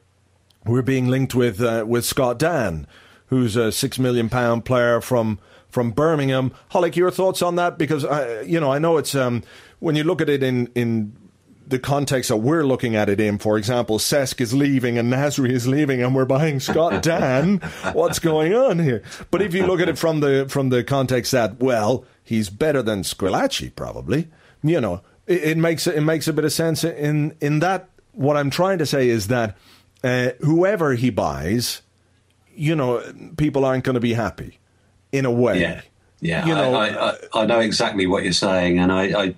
we're 0.66 0.82
being 0.82 1.08
linked 1.08 1.36
with 1.36 1.62
uh, 1.62 1.86
with 1.88 2.04
Scott 2.04 2.40
Dann, 2.40 2.88
who's 3.28 3.56
a 3.56 3.72
six 3.72 4.00
million 4.00 4.28
pound 4.28 4.66
player 4.66 5.02
from 5.02 5.38
from 5.70 5.92
Birmingham. 5.92 6.52
Hollick, 6.72 6.96
your 6.96 7.12
thoughts 7.12 7.44
on 7.44 7.58
that? 7.58 7.78
Because 7.78 8.04
I, 8.04 8.42
you 8.42 8.60
know, 8.60 8.72
I 8.72 8.80
know 8.80 8.98
it's 8.98 9.14
um, 9.14 9.44
when 9.78 9.96
you 9.96 10.04
look 10.04 10.20
at 10.20 10.28
it 10.28 10.42
in 10.42 10.72
in 10.74 11.16
the 11.67 11.80
context 11.80 12.30
that 12.30 12.38
we're 12.38 12.63
looking 12.63 12.95
at 12.95 13.10
it 13.10 13.19
in. 13.19 13.38
For 13.38 13.58
example, 13.58 13.97
Cesc 13.97 14.39
is 14.39 14.54
leaving 14.54 14.97
and 14.97 15.12
Nasri 15.12 15.51
is 15.51 15.67
leaving, 15.67 16.01
and 16.01 16.15
we're 16.15 16.25
buying 16.25 16.60
Scott 16.60 17.01
Dann. 17.04 17.58
What's 17.93 18.19
going 18.19 18.54
on 18.54 18.80
here? 18.80 19.04
But 19.32 19.41
if 19.41 19.54
you 19.54 19.65
look 19.65 19.80
at 19.80 19.89
it 19.89 19.97
from 19.97 20.19
the 20.19 20.45
from 20.49 20.69
the 20.69 20.84
context 20.84 21.32
that 21.32 21.60
well, 21.60 22.06
he's 22.23 22.49
better 22.49 22.82
than 22.82 23.01
Squillaci, 23.01 23.75
probably. 23.75 24.28
You 24.63 24.82
know, 24.82 25.01
it, 25.28 25.43
it, 25.43 25.58
makes 25.58 25.88
it 25.88 26.01
makes 26.01 26.28
a 26.28 26.34
bit 26.34 26.45
of 26.45 26.54
sense 26.54 26.84
in 26.84 27.36
in 27.41 27.60
that. 27.60 27.89
What 28.12 28.38
I'm 28.38 28.49
trying 28.49 28.78
to 28.78 28.86
say 28.86 29.10
is 29.10 29.28
that 29.28 29.58
uh, 30.01 30.30
whoever 30.39 30.93
he 30.93 31.10
buys, 31.10 31.82
you 32.56 32.73
know, 32.73 33.04
people 33.36 33.65
aren't 33.65 33.84
going 33.84 33.95
to 33.95 33.99
be 33.99 34.13
happy 34.13 34.60
in 35.12 35.25
a 35.25 35.32
way. 35.32 35.60
Yeah, 35.60 35.82
yeah. 36.21 36.45
You 36.45 36.56
know, 36.56 36.75
I, 36.75 37.10
I, 37.12 37.17
I 37.34 37.45
know 37.45 37.60
exactly 37.60 38.08
what 38.08 38.23
you're 38.23 38.32
saying, 38.32 38.80
and 38.80 38.91
I, 38.91 39.04
I 39.23 39.36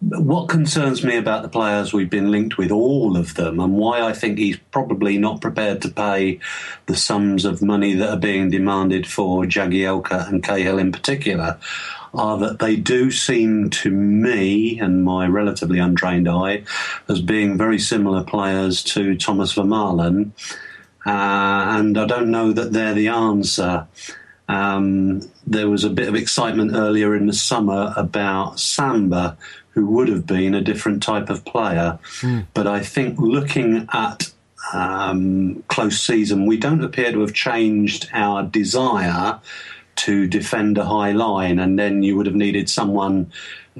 what 0.00 0.48
concerns 0.48 1.02
me 1.02 1.16
about 1.16 1.42
the 1.42 1.48
players 1.48 1.92
we've 1.92 2.10
been 2.10 2.30
linked 2.30 2.58
with, 2.58 2.70
all 2.70 3.16
of 3.16 3.34
them, 3.34 3.58
and 3.58 3.74
why 3.74 4.02
I 4.02 4.12
think 4.12 4.38
he's 4.38 4.58
probably 4.70 5.18
not 5.18 5.40
prepared 5.40 5.80
to 5.82 5.88
pay 5.88 6.38
the 6.86 6.96
sums 6.96 7.44
of 7.44 7.62
money 7.62 7.94
that 7.94 8.10
are 8.10 8.18
being 8.18 8.50
demanded 8.50 9.06
for 9.06 9.44
Jagielka 9.44 10.28
and 10.28 10.42
Cahill 10.44 10.78
in 10.78 10.92
particular, 10.92 11.58
are 12.12 12.38
that 12.38 12.58
they 12.58 12.76
do 12.76 13.10
seem 13.10 13.70
to 13.70 13.90
me 13.90 14.78
and 14.78 15.04
my 15.04 15.26
relatively 15.26 15.78
untrained 15.78 16.28
eye 16.28 16.62
as 17.08 17.20
being 17.20 17.58
very 17.58 17.78
similar 17.78 18.22
players 18.22 18.82
to 18.82 19.16
Thomas 19.16 19.54
Vermaelen. 19.54 20.30
Uh, 21.04 21.78
and 21.78 21.98
I 21.98 22.06
don't 22.06 22.30
know 22.30 22.52
that 22.52 22.72
they're 22.72 22.94
the 22.94 23.08
answer. 23.08 23.86
Um, 24.48 25.22
there 25.46 25.68
was 25.68 25.84
a 25.84 25.90
bit 25.90 26.08
of 26.08 26.14
excitement 26.14 26.72
earlier 26.74 27.14
in 27.14 27.26
the 27.26 27.32
summer 27.32 27.92
about 27.96 28.58
Samba, 28.58 29.36
who 29.76 29.86
would 29.86 30.08
have 30.08 30.26
been 30.26 30.54
a 30.54 30.62
different 30.62 31.02
type 31.02 31.28
of 31.28 31.44
player. 31.44 31.98
Mm. 32.22 32.46
But 32.54 32.66
I 32.66 32.80
think 32.80 33.20
looking 33.20 33.86
at 33.92 34.32
um, 34.72 35.62
close 35.68 36.00
season, 36.00 36.46
we 36.46 36.56
don't 36.56 36.82
appear 36.82 37.12
to 37.12 37.20
have 37.20 37.34
changed 37.34 38.08
our 38.14 38.42
desire 38.42 39.38
to 39.96 40.26
defend 40.26 40.78
a 40.78 40.84
high 40.86 41.12
line, 41.12 41.58
and 41.58 41.78
then 41.78 42.02
you 42.02 42.16
would 42.16 42.26
have 42.26 42.34
needed 42.34 42.70
someone. 42.70 43.30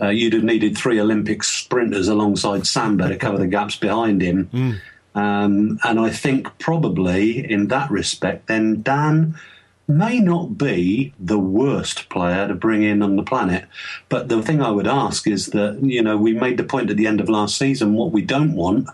Uh, 0.00 0.08
you'd 0.08 0.34
have 0.34 0.44
needed 0.44 0.76
three 0.76 1.00
Olympic 1.00 1.42
sprinters 1.42 2.08
alongside 2.08 2.66
Samba 2.66 3.08
to 3.08 3.16
cover 3.16 3.38
the 3.38 3.46
gaps 3.46 3.76
behind 3.76 4.20
him. 4.20 4.50
Mm. 4.52 4.80
Um, 5.14 5.78
and 5.82 5.98
I 5.98 6.10
think 6.10 6.58
probably 6.58 7.50
in 7.50 7.68
that 7.68 7.90
respect, 7.90 8.48
then 8.48 8.82
Dann 8.82 9.38
may 9.88 10.18
not 10.18 10.58
be 10.58 11.12
the 11.18 11.38
worst 11.38 12.08
player 12.08 12.48
to 12.48 12.54
bring 12.54 12.82
in 12.82 13.02
on 13.02 13.16
the 13.16 13.22
planet. 13.22 13.66
But 14.08 14.28
the 14.28 14.42
thing 14.42 14.60
I 14.60 14.70
would 14.70 14.86
ask 14.86 15.26
is 15.26 15.46
that, 15.48 15.78
you 15.82 16.02
know, 16.02 16.16
we 16.16 16.32
made 16.32 16.56
the 16.56 16.64
point 16.64 16.90
at 16.90 16.96
the 16.96 17.06
end 17.06 17.20
of 17.20 17.28
last 17.28 17.56
season 17.56 17.94
what 17.94 18.12
we 18.12 18.22
don't 18.22 18.54
want 18.54 18.88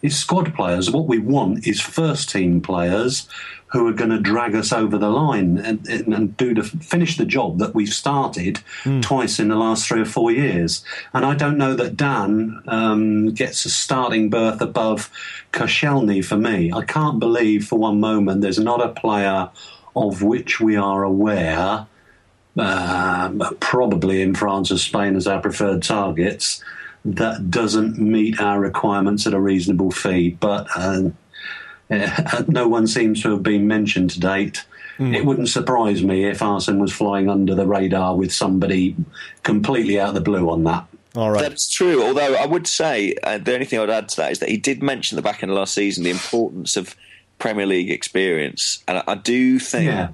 is 0.00 0.18
squad 0.18 0.54
players. 0.54 0.90
What 0.90 1.06
we 1.06 1.18
want 1.18 1.66
is 1.66 1.80
first 1.80 2.30
team 2.30 2.60
players 2.60 3.28
who 3.72 3.86
are 3.86 3.92
going 3.92 4.10
to 4.10 4.20
drag 4.20 4.54
us 4.54 4.70
over 4.70 4.98
the 4.98 5.08
line 5.08 5.56
and, 5.56 5.86
and 5.88 6.36
do 6.36 6.52
to 6.52 6.62
finish 6.62 7.16
the 7.16 7.24
job 7.24 7.58
that 7.58 7.74
we've 7.74 7.92
started 7.92 8.60
mm. 8.82 9.00
twice 9.00 9.38
in 9.38 9.48
the 9.48 9.56
last 9.56 9.88
three 9.88 10.02
or 10.02 10.06
four 10.06 10.30
years. 10.30 10.84
And 11.14 11.24
I 11.24 11.34
don't 11.34 11.56
know 11.56 11.74
that 11.74 11.96
Dann 11.96 12.62
um, 12.68 13.32
gets 13.32 13.64
a 13.64 13.70
starting 13.70 14.28
berth 14.28 14.60
above 14.60 15.10
Koscielny 15.52 16.22
for 16.22 16.36
me. 16.36 16.70
I 16.70 16.84
can't 16.84 17.18
believe 17.18 17.66
for 17.66 17.78
one 17.78 17.98
moment 17.98 18.42
there's 18.42 18.58
not 18.58 18.84
a 18.84 18.88
player 18.88 19.48
of 19.94 20.22
which 20.22 20.60
we 20.60 20.76
are 20.76 21.02
aware, 21.02 21.86
uh, 22.58 23.50
probably 23.60 24.22
in 24.22 24.34
France 24.34 24.70
or 24.70 24.78
Spain 24.78 25.16
as 25.16 25.26
our 25.26 25.40
preferred 25.40 25.82
targets, 25.82 26.62
that 27.04 27.50
doesn't 27.50 27.98
meet 27.98 28.40
our 28.40 28.60
requirements 28.60 29.26
at 29.26 29.34
a 29.34 29.40
reasonable 29.40 29.90
fee. 29.90 30.30
But 30.30 30.66
uh, 30.76 31.10
no 32.48 32.68
one 32.68 32.86
seems 32.86 33.22
to 33.22 33.30
have 33.30 33.42
been 33.42 33.66
mentioned 33.66 34.10
to 34.10 34.20
date. 34.20 34.64
Mm. 34.98 35.16
It 35.16 35.24
wouldn't 35.24 35.48
surprise 35.48 36.02
me 36.02 36.26
if 36.26 36.42
Arsene 36.42 36.78
was 36.78 36.92
flying 36.92 37.28
under 37.28 37.54
the 37.54 37.66
radar 37.66 38.16
with 38.16 38.32
somebody 38.32 38.94
completely 39.42 39.98
out 39.98 40.10
of 40.10 40.14
the 40.14 40.20
blue 40.20 40.50
on 40.50 40.64
that. 40.64 40.86
All 41.14 41.30
right. 41.30 41.42
That's 41.42 41.68
true. 41.68 42.02
Although 42.02 42.36
I 42.36 42.46
would 42.46 42.66
say 42.66 43.14
uh, 43.22 43.38
the 43.38 43.54
only 43.54 43.66
thing 43.66 43.78
I 43.78 43.82
would 43.82 43.90
add 43.90 44.08
to 44.10 44.16
that 44.16 44.32
is 44.32 44.38
that 44.38 44.48
he 44.48 44.56
did 44.56 44.82
mention 44.82 45.16
the 45.16 45.22
back 45.22 45.42
end 45.42 45.50
of 45.50 45.58
last 45.58 45.74
season 45.74 46.04
the 46.04 46.10
importance 46.10 46.76
of 46.76 46.96
Premier 47.42 47.66
League 47.66 47.90
experience, 47.90 48.84
and 48.86 49.02
I, 49.04 49.16
do 49.16 49.58
think 49.58 49.86
yeah. 49.86 50.10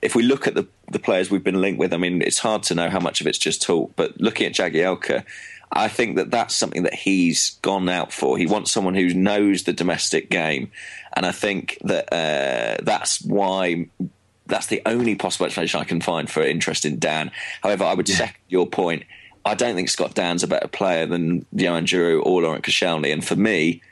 if 0.00 0.14
we 0.14 0.22
look 0.22 0.46
at 0.46 0.54
the 0.54 0.64
the 0.92 1.00
players 1.00 1.28
we've 1.28 1.42
been 1.42 1.60
linked 1.60 1.80
with, 1.80 1.92
I 1.92 1.96
mean, 1.96 2.22
it's 2.22 2.38
hard 2.38 2.62
to 2.64 2.74
know 2.76 2.88
how 2.88 3.00
much 3.00 3.20
of 3.20 3.26
it's 3.26 3.36
just 3.36 3.60
talk. 3.62 3.94
But 3.96 4.20
looking 4.20 4.46
at 4.46 4.52
Jagielka, 4.52 5.24
I 5.72 5.88
think 5.88 6.14
that 6.14 6.30
that's 6.30 6.54
something 6.54 6.84
that 6.84 6.94
he's 6.94 7.58
gone 7.62 7.88
out 7.88 8.12
for. 8.12 8.38
He 8.38 8.46
wants 8.46 8.70
someone 8.70 8.94
who 8.94 9.12
knows 9.12 9.64
the 9.64 9.72
domestic 9.72 10.30
game, 10.30 10.70
and 11.14 11.26
I 11.26 11.32
think 11.32 11.78
that 11.82 12.12
uh, 12.12 12.80
that's 12.84 13.22
why 13.22 13.88
that's 14.46 14.68
the 14.68 14.80
only 14.86 15.16
possible 15.16 15.46
explanation 15.46 15.80
I 15.80 15.84
can 15.84 16.00
find 16.00 16.30
for 16.30 16.44
interest 16.44 16.84
in 16.84 17.00
Dann. 17.00 17.32
However, 17.60 17.82
I 17.82 17.94
would 17.94 18.08
yeah. 18.08 18.18
second 18.18 18.40
your 18.46 18.68
point. 18.68 19.02
I 19.44 19.56
don't 19.56 19.74
think 19.74 19.88
Scott 19.88 20.14
Dann's 20.14 20.44
a 20.44 20.46
better 20.46 20.68
player 20.68 21.06
than 21.06 21.44
Johan 21.52 21.86
Djourou 21.86 22.24
or 22.24 22.42
Laurent 22.42 22.62
Koscielny, 22.62 23.12
and 23.12 23.24
for 23.24 23.34
me, 23.34 23.82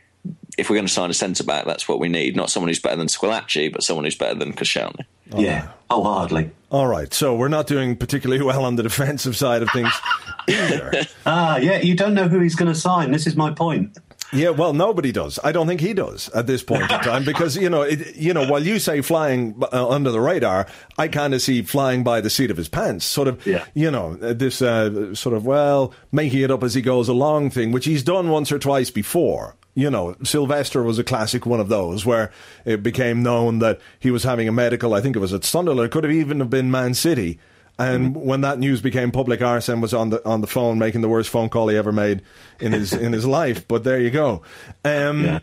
if 0.56 0.70
we're 0.70 0.76
going 0.76 0.86
to 0.86 0.92
sign 0.92 1.10
a 1.10 1.14
centre 1.14 1.44
back, 1.44 1.66
that's 1.66 1.88
what 1.88 2.00
we 2.00 2.08
need. 2.08 2.36
Not 2.36 2.50
someone 2.50 2.68
who's 2.68 2.80
better 2.80 2.96
than 2.96 3.08
Squillaci, 3.08 3.72
but 3.72 3.82
someone 3.82 4.04
who's 4.04 4.16
better 4.16 4.38
than 4.38 4.52
Koscielny. 4.52 5.04
Oh, 5.32 5.40
yeah, 5.40 5.68
oh, 5.90 6.02
hardly. 6.02 6.50
All 6.70 6.86
right, 6.86 7.12
so 7.12 7.34
we're 7.34 7.48
not 7.48 7.66
doing 7.66 7.96
particularly 7.96 8.42
well 8.42 8.64
on 8.64 8.76
the 8.76 8.82
defensive 8.82 9.36
side 9.36 9.62
of 9.62 9.70
things 9.70 9.92
either. 10.48 10.92
ah, 11.26 11.56
yeah, 11.58 11.78
you 11.78 11.94
don't 11.94 12.14
know 12.14 12.28
who 12.28 12.40
he's 12.40 12.54
going 12.54 12.72
to 12.72 12.78
sign. 12.78 13.10
This 13.10 13.26
is 13.26 13.36
my 13.36 13.50
point. 13.50 13.98
Yeah, 14.32 14.50
well, 14.50 14.72
nobody 14.72 15.12
does. 15.12 15.38
I 15.44 15.52
don't 15.52 15.68
think 15.68 15.80
he 15.80 15.94
does 15.94 16.28
at 16.30 16.46
this 16.46 16.62
point 16.62 16.82
in 16.82 16.88
time 16.88 17.24
because 17.24 17.56
you 17.56 17.70
know, 17.70 17.82
it, 17.82 18.16
you 18.16 18.34
know, 18.34 18.50
while 18.50 18.62
you 18.62 18.78
say 18.78 19.00
flying 19.00 19.62
uh, 19.72 19.88
under 19.88 20.10
the 20.10 20.20
radar, 20.20 20.66
I 20.98 21.08
kind 21.08 21.32
of 21.32 21.40
see 21.40 21.62
flying 21.62 22.02
by 22.02 22.20
the 22.20 22.30
seat 22.30 22.50
of 22.50 22.56
his 22.56 22.68
pants, 22.68 23.04
sort 23.04 23.28
of. 23.28 23.46
Yeah. 23.46 23.64
You 23.74 23.90
know, 23.90 24.18
uh, 24.20 24.32
this 24.32 24.60
uh, 24.60 25.14
sort 25.14 25.36
of 25.36 25.46
well, 25.46 25.92
making 26.10 26.40
it 26.40 26.50
up 26.50 26.64
as 26.64 26.74
he 26.74 26.82
goes 26.82 27.08
along 27.08 27.50
thing, 27.50 27.70
which 27.70 27.84
he's 27.84 28.02
done 28.02 28.28
once 28.28 28.50
or 28.50 28.58
twice 28.58 28.90
before. 28.90 29.56
You 29.76 29.90
know, 29.90 30.16
Silvestre 30.24 30.82
was 30.82 30.98
a 30.98 31.04
classic 31.04 31.44
one 31.46 31.60
of 31.60 31.68
those 31.68 32.04
where 32.06 32.32
it 32.64 32.82
became 32.82 33.22
known 33.22 33.58
that 33.60 33.78
he 34.00 34.10
was 34.10 34.24
having 34.24 34.48
a 34.48 34.52
medical. 34.52 34.94
I 34.94 35.00
think 35.02 35.14
it 35.14 35.18
was 35.20 35.34
at 35.34 35.44
Sunderland. 35.44 35.86
It 35.86 35.92
could 35.92 36.02
have 36.02 36.12
even 36.12 36.40
have 36.40 36.50
been 36.50 36.70
Man 36.70 36.94
City. 36.94 37.38
And 37.78 38.14
Mm-hmm. 38.16 38.26
when 38.26 38.40
that 38.40 38.58
news 38.58 38.80
became 38.80 39.12
public, 39.12 39.42
Arsene 39.42 39.82
was 39.82 39.92
on 39.92 40.08
the 40.08 40.26
on 40.26 40.40
the 40.40 40.46
phone 40.46 40.78
making 40.78 41.02
the 41.02 41.10
worst 41.10 41.28
phone 41.28 41.50
call 41.50 41.68
he 41.68 41.76
ever 41.76 41.92
made 41.92 42.22
in 42.58 42.72
his 42.72 42.92
in 43.06 43.12
his 43.12 43.26
life. 43.26 43.68
But 43.68 43.84
there 43.84 44.00
you 44.00 44.10
go. 44.10 44.42
Um, 44.84 45.40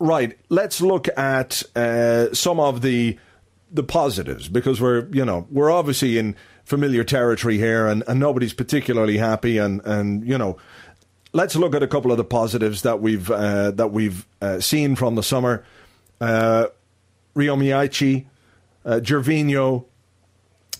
Right. 0.00 0.36
Let's 0.48 0.80
look 0.80 1.08
at 1.16 1.62
uh, 1.76 2.32
some 2.34 2.58
of 2.58 2.80
the 2.82 3.18
the 3.70 3.82
positives 3.84 4.48
because 4.48 4.80
we're 4.80 5.06
you 5.12 5.24
know 5.24 5.46
we're 5.50 5.70
obviously 5.70 6.18
in 6.18 6.34
familiar 6.64 7.04
territory 7.04 7.58
here, 7.58 7.86
and, 7.86 8.02
and 8.08 8.18
nobody's 8.18 8.54
particularly 8.54 9.18
happy. 9.18 9.58
And 9.58 9.80
and 9.84 10.26
you 10.26 10.38
know, 10.38 10.56
let's 11.32 11.56
look 11.56 11.74
at 11.74 11.82
a 11.82 11.88
couple 11.88 12.10
of 12.10 12.16
the 12.16 12.24
positives 12.24 12.82
that 12.82 13.00
we've 13.00 13.30
uh, 13.30 13.70
that 13.72 13.88
we've 13.92 14.26
uh, 14.40 14.60
seen 14.60 14.96
from 14.96 15.14
the 15.14 15.22
summer. 15.22 15.64
Uh, 16.20 16.66
uh, 17.36 19.00
Gervinho, 19.00 19.84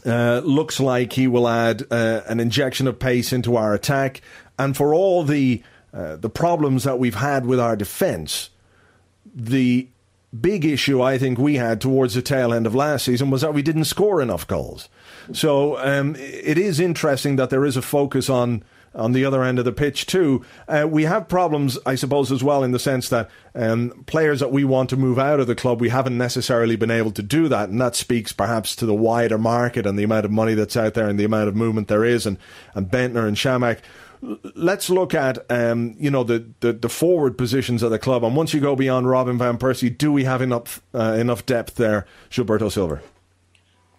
uh, 0.04 0.40
looks 0.44 0.80
like 0.80 1.12
he 1.12 1.26
will 1.26 1.48
add 1.48 1.84
uh, 1.90 2.22
an 2.26 2.40
injection 2.40 2.86
of 2.86 2.98
pace 2.98 3.32
into 3.32 3.56
our 3.56 3.74
attack, 3.74 4.20
and 4.58 4.76
for 4.76 4.94
all 4.94 5.22
the 5.24 5.62
uh, 5.92 6.16
the 6.16 6.30
problems 6.30 6.84
that 6.84 6.98
we've 6.98 7.16
had 7.16 7.46
with 7.46 7.60
our 7.60 7.76
defence, 7.76 8.50
the 9.34 9.88
big 10.38 10.64
issue 10.64 11.02
I 11.02 11.18
think 11.18 11.38
we 11.38 11.56
had 11.56 11.80
towards 11.80 12.14
the 12.14 12.22
tail 12.22 12.54
end 12.54 12.66
of 12.66 12.74
last 12.74 13.04
season 13.04 13.30
was 13.30 13.40
that 13.40 13.52
we 13.52 13.62
didn't 13.62 13.84
score 13.84 14.22
enough 14.22 14.46
goals. 14.46 14.88
So 15.32 15.76
um, 15.78 16.14
it 16.16 16.56
is 16.56 16.78
interesting 16.78 17.36
that 17.36 17.50
there 17.50 17.64
is 17.64 17.76
a 17.76 17.82
focus 17.82 18.30
on 18.30 18.62
on 18.94 19.12
the 19.12 19.24
other 19.24 19.44
end 19.44 19.58
of 19.58 19.64
the 19.64 19.72
pitch 19.72 20.06
too. 20.06 20.44
Uh, 20.66 20.86
we 20.88 21.04
have 21.04 21.28
problems, 21.28 21.78
I 21.86 21.94
suppose, 21.94 22.32
as 22.32 22.42
well 22.42 22.64
in 22.64 22.72
the 22.72 22.78
sense 22.78 23.08
that 23.08 23.30
um, 23.54 24.04
players 24.06 24.40
that 24.40 24.52
we 24.52 24.64
want 24.64 24.90
to 24.90 24.96
move 24.96 25.18
out 25.18 25.40
of 25.40 25.46
the 25.46 25.54
club, 25.54 25.80
we 25.80 25.90
haven't 25.90 26.18
necessarily 26.18 26.76
been 26.76 26.90
able 26.90 27.12
to 27.12 27.22
do 27.22 27.48
that, 27.48 27.68
and 27.68 27.80
that 27.80 27.94
speaks 27.94 28.32
perhaps 28.32 28.74
to 28.76 28.86
the 28.86 28.94
wider 28.94 29.38
market 29.38 29.86
and 29.86 29.98
the 29.98 30.02
amount 30.04 30.24
of 30.24 30.30
money 30.30 30.54
that's 30.54 30.76
out 30.76 30.94
there 30.94 31.08
and 31.08 31.18
the 31.18 31.24
amount 31.24 31.48
of 31.48 31.56
movement 31.56 31.88
there 31.88 32.04
is, 32.04 32.26
and 32.26 32.38
and 32.74 32.90
Bendtner 32.90 33.26
and 33.26 33.36
Chamakh. 33.36 33.80
Let's 34.54 34.90
look 34.90 35.14
at 35.14 35.50
um, 35.50 35.94
you 35.98 36.10
know 36.10 36.24
the, 36.24 36.46
the, 36.60 36.72
the 36.72 36.88
forward 36.88 37.38
positions 37.38 37.82
of 37.82 37.90
the 37.90 37.98
club, 37.98 38.24
and 38.24 38.36
once 38.36 38.52
you 38.52 38.60
go 38.60 38.76
beyond 38.76 39.08
Robin 39.08 39.38
van 39.38 39.56
Persie, 39.56 39.96
do 39.96 40.12
we 40.12 40.24
have 40.24 40.42
enough 40.42 40.82
uh, 40.94 41.16
enough 41.18 41.46
depth 41.46 41.76
there, 41.76 42.06
Gilberto 42.30 42.70
Silva? 42.70 43.00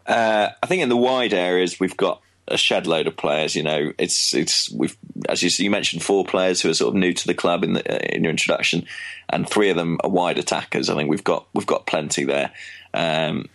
Uh, 0.05 0.49
I 0.61 0.67
think 0.67 0.81
in 0.81 0.89
the 0.89 0.97
wide 0.97 1.33
areas 1.33 1.79
we've 1.79 1.95
got 1.95 2.21
a 2.47 2.57
shed 2.57 2.87
load 2.87 3.07
of 3.07 3.17
players. 3.17 3.55
You 3.55 3.63
know, 3.63 3.93
it's 3.97 4.33
it's 4.33 4.71
we've 4.71 4.97
as 5.29 5.43
you 5.43 5.63
you 5.63 5.71
mentioned 5.71 6.03
four 6.03 6.25
players 6.25 6.61
who 6.61 6.69
are 6.69 6.73
sort 6.73 6.93
of 6.93 6.99
new 6.99 7.13
to 7.13 7.27
the 7.27 7.33
club 7.33 7.63
in 7.63 7.73
the, 7.73 7.93
uh, 7.93 8.15
in 8.15 8.23
your 8.23 8.31
introduction, 8.31 8.85
and 9.29 9.49
three 9.49 9.69
of 9.69 9.77
them 9.77 9.99
are 10.03 10.09
wide 10.09 10.37
attackers. 10.37 10.89
I 10.89 10.95
think 10.95 11.09
we've 11.09 11.23
got 11.23 11.47
we've 11.53 11.67
got 11.67 11.85
plenty 11.85 12.23
there. 12.23 12.51
Um, 12.93 13.47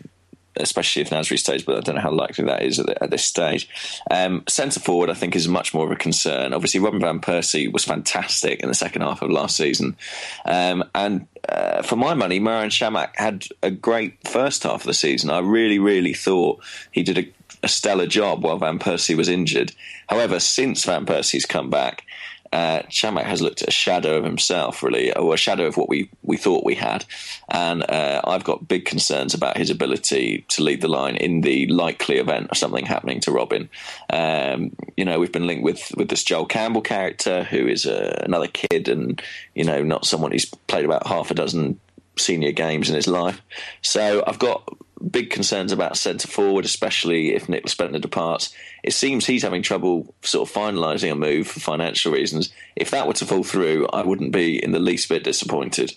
especially 0.58 1.02
if 1.02 1.10
Nasri 1.10 1.38
stays, 1.38 1.62
but 1.62 1.76
I 1.76 1.80
don't 1.80 1.96
know 1.96 2.00
how 2.00 2.10
likely 2.10 2.44
that 2.46 2.62
is 2.62 2.78
at, 2.78 2.86
the, 2.86 3.02
at 3.02 3.10
this 3.10 3.24
stage. 3.24 3.68
Um, 4.10 4.42
Centre 4.48 4.80
forward, 4.80 5.10
I 5.10 5.14
think, 5.14 5.36
is 5.36 5.48
much 5.48 5.74
more 5.74 5.84
of 5.84 5.90
a 5.90 5.96
concern. 5.96 6.52
Obviously, 6.52 6.80
Robin 6.80 7.00
van 7.00 7.20
Persie 7.20 7.70
was 7.70 7.84
fantastic 7.84 8.60
in 8.60 8.68
the 8.68 8.74
second 8.74 9.02
half 9.02 9.22
of 9.22 9.30
last 9.30 9.56
season, 9.56 9.96
um, 10.44 10.84
and 10.94 11.26
uh, 11.48 11.82
for 11.82 11.96
my 11.96 12.14
money, 12.14 12.40
Marouane 12.40 12.70
Chamakh 12.70 13.10
had 13.14 13.46
a 13.62 13.70
great 13.70 14.14
first 14.26 14.64
half 14.64 14.80
of 14.80 14.86
the 14.86 14.94
season. 14.94 15.30
I 15.30 15.38
really, 15.40 15.78
really 15.78 16.14
thought 16.14 16.62
he 16.90 17.02
did 17.02 17.18
a, 17.18 17.32
a 17.62 17.68
stellar 17.68 18.06
job 18.06 18.42
while 18.42 18.58
Van 18.58 18.78
Persie 18.78 19.16
was 19.16 19.28
injured. 19.28 19.72
However, 20.08 20.40
since 20.40 20.84
Van 20.84 21.06
Persie's 21.06 21.46
come 21.46 21.70
back, 21.70 22.04
uh, 22.52 22.82
Chamakh 22.88 23.24
has 23.24 23.42
looked 23.42 23.62
a 23.62 23.70
shadow 23.70 24.16
of 24.16 24.24
himself, 24.24 24.82
really, 24.82 25.12
or 25.14 25.34
a 25.34 25.36
shadow 25.36 25.66
of 25.66 25.76
what 25.76 25.88
we, 25.88 26.08
we 26.22 26.36
thought 26.36 26.64
we 26.64 26.74
had. 26.74 27.04
And 27.48 27.82
uh, 27.90 28.20
I've 28.24 28.44
got 28.44 28.68
big 28.68 28.84
concerns 28.84 29.34
about 29.34 29.56
his 29.56 29.68
ability 29.68 30.44
to 30.48 30.62
lead 30.62 30.80
the 30.80 30.88
line 30.88 31.16
in 31.16 31.40
the 31.40 31.66
likely 31.66 32.18
event 32.18 32.48
of 32.50 32.56
something 32.56 32.86
happening 32.86 33.20
to 33.20 33.32
Robin. 33.32 33.68
Um, 34.10 34.74
you 34.96 35.04
know, 35.04 35.18
we've 35.18 35.32
been 35.32 35.46
linked 35.46 35.64
with, 35.64 35.92
with 35.96 36.08
this 36.08 36.24
Joel 36.24 36.46
Campbell 36.46 36.82
character, 36.82 37.44
who 37.44 37.66
is 37.66 37.84
uh, 37.84 38.22
another 38.24 38.48
kid 38.48 38.88
and, 38.88 39.20
you 39.54 39.64
know, 39.64 39.82
not 39.82 40.06
someone 40.06 40.32
who's 40.32 40.46
played 40.68 40.84
about 40.84 41.06
half 41.06 41.30
a 41.30 41.34
dozen 41.34 41.80
senior 42.16 42.52
games 42.52 42.88
in 42.88 42.94
his 42.94 43.08
life. 43.08 43.42
So 43.82 44.22
I've 44.26 44.38
got 44.38 44.62
big 45.10 45.30
concerns 45.30 45.72
about 45.72 45.96
centre 45.96 46.28
forward, 46.28 46.64
especially 46.64 47.34
if 47.34 47.48
Nicholas 47.48 47.74
Bendtner 47.74 48.00
departs. 48.00 48.54
It 48.82 48.92
seems 48.92 49.26
he's 49.26 49.42
having 49.42 49.62
trouble 49.62 50.14
sort 50.22 50.48
of 50.48 50.54
finalising 50.54 51.12
a 51.12 51.14
move 51.14 51.48
for 51.48 51.60
financial 51.60 52.12
reasons. 52.12 52.52
If 52.76 52.90
that 52.90 53.06
were 53.06 53.12
to 53.14 53.26
fall 53.26 53.42
through, 53.42 53.88
I 53.88 54.02
wouldn't 54.02 54.32
be 54.32 54.62
in 54.62 54.72
the 54.72 54.78
least 54.78 55.08
bit 55.08 55.24
disappointed. 55.24 55.94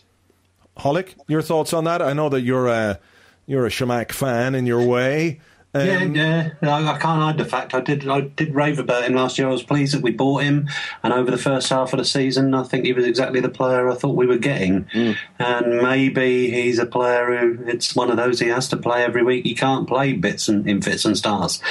Hollick, 0.77 1.15
your 1.27 1.41
thoughts 1.41 1.73
on 1.73 1.83
that? 1.85 2.01
I 2.01 2.13
know 2.13 2.29
that 2.29 2.41
you're 2.41 2.67
a 2.67 2.99
you're 3.45 3.65
a 3.65 3.69
Chamakh 3.69 4.11
fan 4.11 4.55
in 4.55 4.65
your 4.65 4.85
way. 4.85 5.41
Um, 5.71 6.15
yeah, 6.15 6.49
yeah. 6.63 6.75
I, 6.75 6.95
I 6.95 6.97
can't 6.97 7.21
hide 7.21 7.37
the 7.37 7.45
fact 7.45 7.75
I 7.75 7.81
did. 7.81 8.07
I 8.07 8.21
did 8.21 8.55
rave 8.55 8.79
about 8.79 9.03
him 9.03 9.13
last 9.13 9.37
year. 9.37 9.47
I 9.47 9.51
was 9.51 9.61
pleased 9.61 9.93
that 9.93 10.01
we 10.01 10.09
bought 10.09 10.41
him, 10.41 10.67
and 11.03 11.13
over 11.13 11.29
the 11.29 11.37
first 11.37 11.69
half 11.69 11.93
of 11.93 11.99
the 11.99 12.05
season, 12.05 12.55
I 12.55 12.63
think 12.63 12.85
he 12.85 12.93
was 12.93 13.05
exactly 13.05 13.39
the 13.39 13.49
player 13.49 13.87
I 13.87 13.93
thought 13.93 14.15
we 14.15 14.25
were 14.25 14.39
getting. 14.39 14.87
And 15.37 15.77
maybe 15.77 16.49
he's 16.49 16.79
a 16.79 16.87
player 16.87 17.37
who 17.37 17.67
it's 17.67 17.95
one 17.95 18.09
of 18.09 18.17
those 18.17 18.39
he 18.39 18.47
has 18.47 18.67
to 18.69 18.77
play 18.77 19.03
every 19.03 19.21
week. 19.21 19.45
He 19.45 19.53
can't 19.53 19.87
play 19.87 20.13
bits 20.13 20.47
and 20.47 20.67
in 20.67 20.81
fits 20.81 21.05
and 21.05 21.15
starts. 21.15 21.61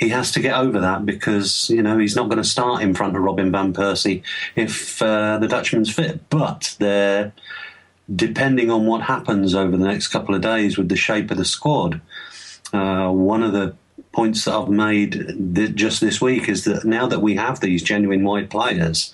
He 0.00 0.08
has 0.08 0.32
to 0.32 0.40
get 0.40 0.56
over 0.56 0.80
that 0.80 1.06
because 1.06 1.70
you 1.70 1.82
know 1.82 1.98
he's 1.98 2.16
not 2.16 2.28
going 2.28 2.42
to 2.42 2.48
start 2.48 2.82
in 2.82 2.92
front 2.92 3.16
of 3.16 3.22
Robin 3.22 3.52
van 3.52 3.72
Persie 3.72 4.22
if 4.56 5.00
uh, 5.00 5.38
the 5.38 5.46
Dutchman's 5.46 5.94
fit. 5.94 6.28
But 6.28 6.74
they're 6.80 7.32
depending 8.14 8.70
on 8.70 8.84
what 8.86 9.02
happens 9.02 9.54
over 9.54 9.76
the 9.76 9.86
next 9.86 10.08
couple 10.08 10.34
of 10.34 10.40
days 10.40 10.76
with 10.76 10.88
the 10.88 10.96
shape 10.96 11.30
of 11.30 11.36
the 11.36 11.44
squad. 11.44 12.00
Uh, 12.74 13.08
one 13.10 13.44
of 13.44 13.52
the 13.52 13.74
points 14.10 14.44
that 14.44 14.54
I've 14.54 14.68
made 14.68 15.12
th- 15.54 15.74
just 15.74 16.00
this 16.00 16.20
week 16.20 16.48
is 16.48 16.64
that 16.64 16.84
now 16.84 17.06
that 17.06 17.20
we 17.20 17.36
have 17.36 17.60
these 17.60 17.82
genuine 17.82 18.24
wide 18.24 18.50
players, 18.50 19.12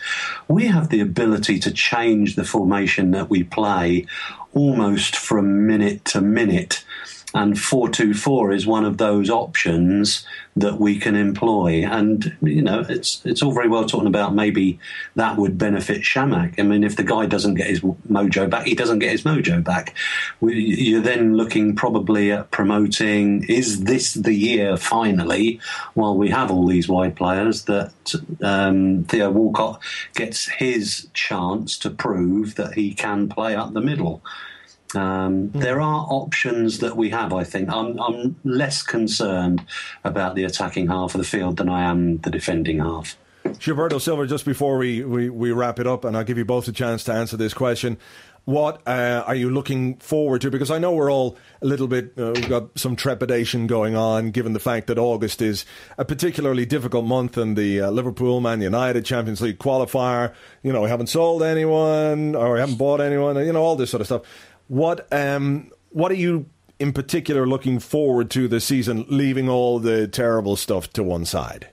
we 0.48 0.66
have 0.66 0.88
the 0.88 1.00
ability 1.00 1.58
to 1.60 1.70
change 1.70 2.36
the 2.36 2.44
formation 2.44 3.10
that 3.10 3.28
we 3.28 3.44
play 3.44 4.06
almost 4.54 5.16
from 5.16 5.66
minute 5.66 6.04
to 6.06 6.20
minute. 6.20 6.84
And 7.32 7.58
424 7.58 8.52
is 8.52 8.66
one 8.66 8.84
of 8.84 8.98
those 8.98 9.30
options 9.30 10.26
that 10.56 10.80
we 10.80 10.98
can 10.98 11.14
employ. 11.14 11.84
And, 11.84 12.36
you 12.42 12.62
know, 12.62 12.84
it's 12.88 13.24
it's 13.24 13.42
all 13.42 13.52
very 13.52 13.68
well 13.68 13.84
talking 13.84 14.08
about 14.08 14.34
maybe 14.34 14.80
that 15.14 15.36
would 15.36 15.56
benefit 15.56 16.02
Chamakh. 16.02 16.58
I 16.58 16.62
mean, 16.62 16.82
if 16.82 16.96
the 16.96 17.04
guy 17.04 17.26
doesn't 17.26 17.54
get 17.54 17.68
his 17.68 17.80
mojo 17.80 18.50
back, 18.50 18.66
he 18.66 18.74
doesn't 18.74 18.98
get 18.98 19.12
his 19.12 19.22
mojo 19.22 19.62
back. 19.62 19.94
We, 20.40 20.60
you're 20.60 21.00
then 21.00 21.36
looking 21.36 21.76
probably 21.76 22.32
at 22.32 22.50
promoting 22.50 23.44
is 23.44 23.84
this 23.84 24.14
the 24.14 24.34
year 24.34 24.76
finally, 24.76 25.60
while 25.94 26.16
we 26.16 26.30
have 26.30 26.50
all 26.50 26.66
these 26.66 26.88
wide 26.88 27.14
players, 27.14 27.64
that 27.64 27.92
um, 28.42 29.04
Theo 29.04 29.30
Walcott 29.30 29.80
gets 30.14 30.48
his 30.48 31.08
chance 31.14 31.78
to 31.78 31.90
prove 31.90 32.56
that 32.56 32.74
he 32.74 32.92
can 32.92 33.28
play 33.28 33.54
up 33.54 33.72
the 33.72 33.80
middle. 33.80 34.22
Um, 34.94 35.50
There 35.52 35.80
are 35.80 36.06
options 36.08 36.78
that 36.78 36.96
we 36.96 37.10
have. 37.10 37.32
I 37.32 37.44
think 37.44 37.70
I'm, 37.70 37.98
I'm 38.00 38.36
less 38.44 38.82
concerned 38.82 39.64
about 40.04 40.34
the 40.34 40.44
attacking 40.44 40.88
half 40.88 41.14
of 41.14 41.18
the 41.18 41.26
field 41.26 41.56
than 41.56 41.68
I 41.68 41.82
am 41.82 42.18
the 42.18 42.30
defending 42.30 42.78
half. 42.80 43.16
Gilberto 43.44 44.00
Silva, 44.00 44.26
just 44.26 44.44
before 44.44 44.78
we, 44.78 45.02
we, 45.02 45.30
we 45.30 45.50
wrap 45.50 45.80
it 45.80 45.86
up, 45.86 46.04
and 46.04 46.16
I'll 46.16 46.24
give 46.24 46.38
you 46.38 46.44
both 46.44 46.68
a 46.68 46.72
chance 46.72 47.04
to 47.04 47.12
answer 47.12 47.36
this 47.36 47.54
question. 47.54 47.98
What 48.46 48.80
uh, 48.86 49.22
are 49.26 49.34
you 49.34 49.50
looking 49.50 49.96
forward 49.96 50.40
to? 50.40 50.50
Because 50.50 50.70
I 50.70 50.78
know 50.78 50.92
we're 50.92 51.12
all 51.12 51.36
a 51.60 51.66
little 51.66 51.86
bit, 51.86 52.14
uh, 52.18 52.32
we've 52.34 52.48
got 52.48 52.78
some 52.78 52.96
trepidation 52.96 53.66
going 53.66 53.94
on, 53.94 54.30
given 54.30 54.54
the 54.54 54.60
fact 54.60 54.86
that 54.86 54.98
August 54.98 55.42
is 55.42 55.66
a 55.98 56.04
particularly 56.04 56.64
difficult 56.64 57.04
month 57.04 57.36
and 57.36 57.56
the 57.56 57.82
uh, 57.82 57.90
Liverpool 57.90 58.40
Man 58.40 58.60
United 58.62 59.04
Champions 59.04 59.40
League 59.42 59.58
qualifier. 59.58 60.34
You 60.62 60.72
know, 60.72 60.82
we 60.82 60.88
haven't 60.88 61.08
sold 61.08 61.42
anyone 61.42 62.34
or 62.34 62.54
we 62.54 62.60
haven't 62.60 62.78
bought 62.78 63.00
anyone, 63.00 63.36
you 63.36 63.52
know, 63.52 63.62
all 63.62 63.76
this 63.76 63.90
sort 63.90 64.00
of 64.00 64.06
stuff. 64.06 64.22
What, 64.70 65.12
um, 65.12 65.72
what 65.88 66.12
are 66.12 66.16
you 66.16 66.46
in 66.78 66.92
particular 66.92 67.44
looking 67.44 67.80
forward 67.80 68.30
to 68.30 68.46
this 68.46 68.64
season, 68.64 69.04
leaving 69.08 69.48
all 69.48 69.80
the 69.80 70.06
terrible 70.06 70.54
stuff 70.54 70.92
to 70.92 71.02
one 71.02 71.24
side? 71.24 71.68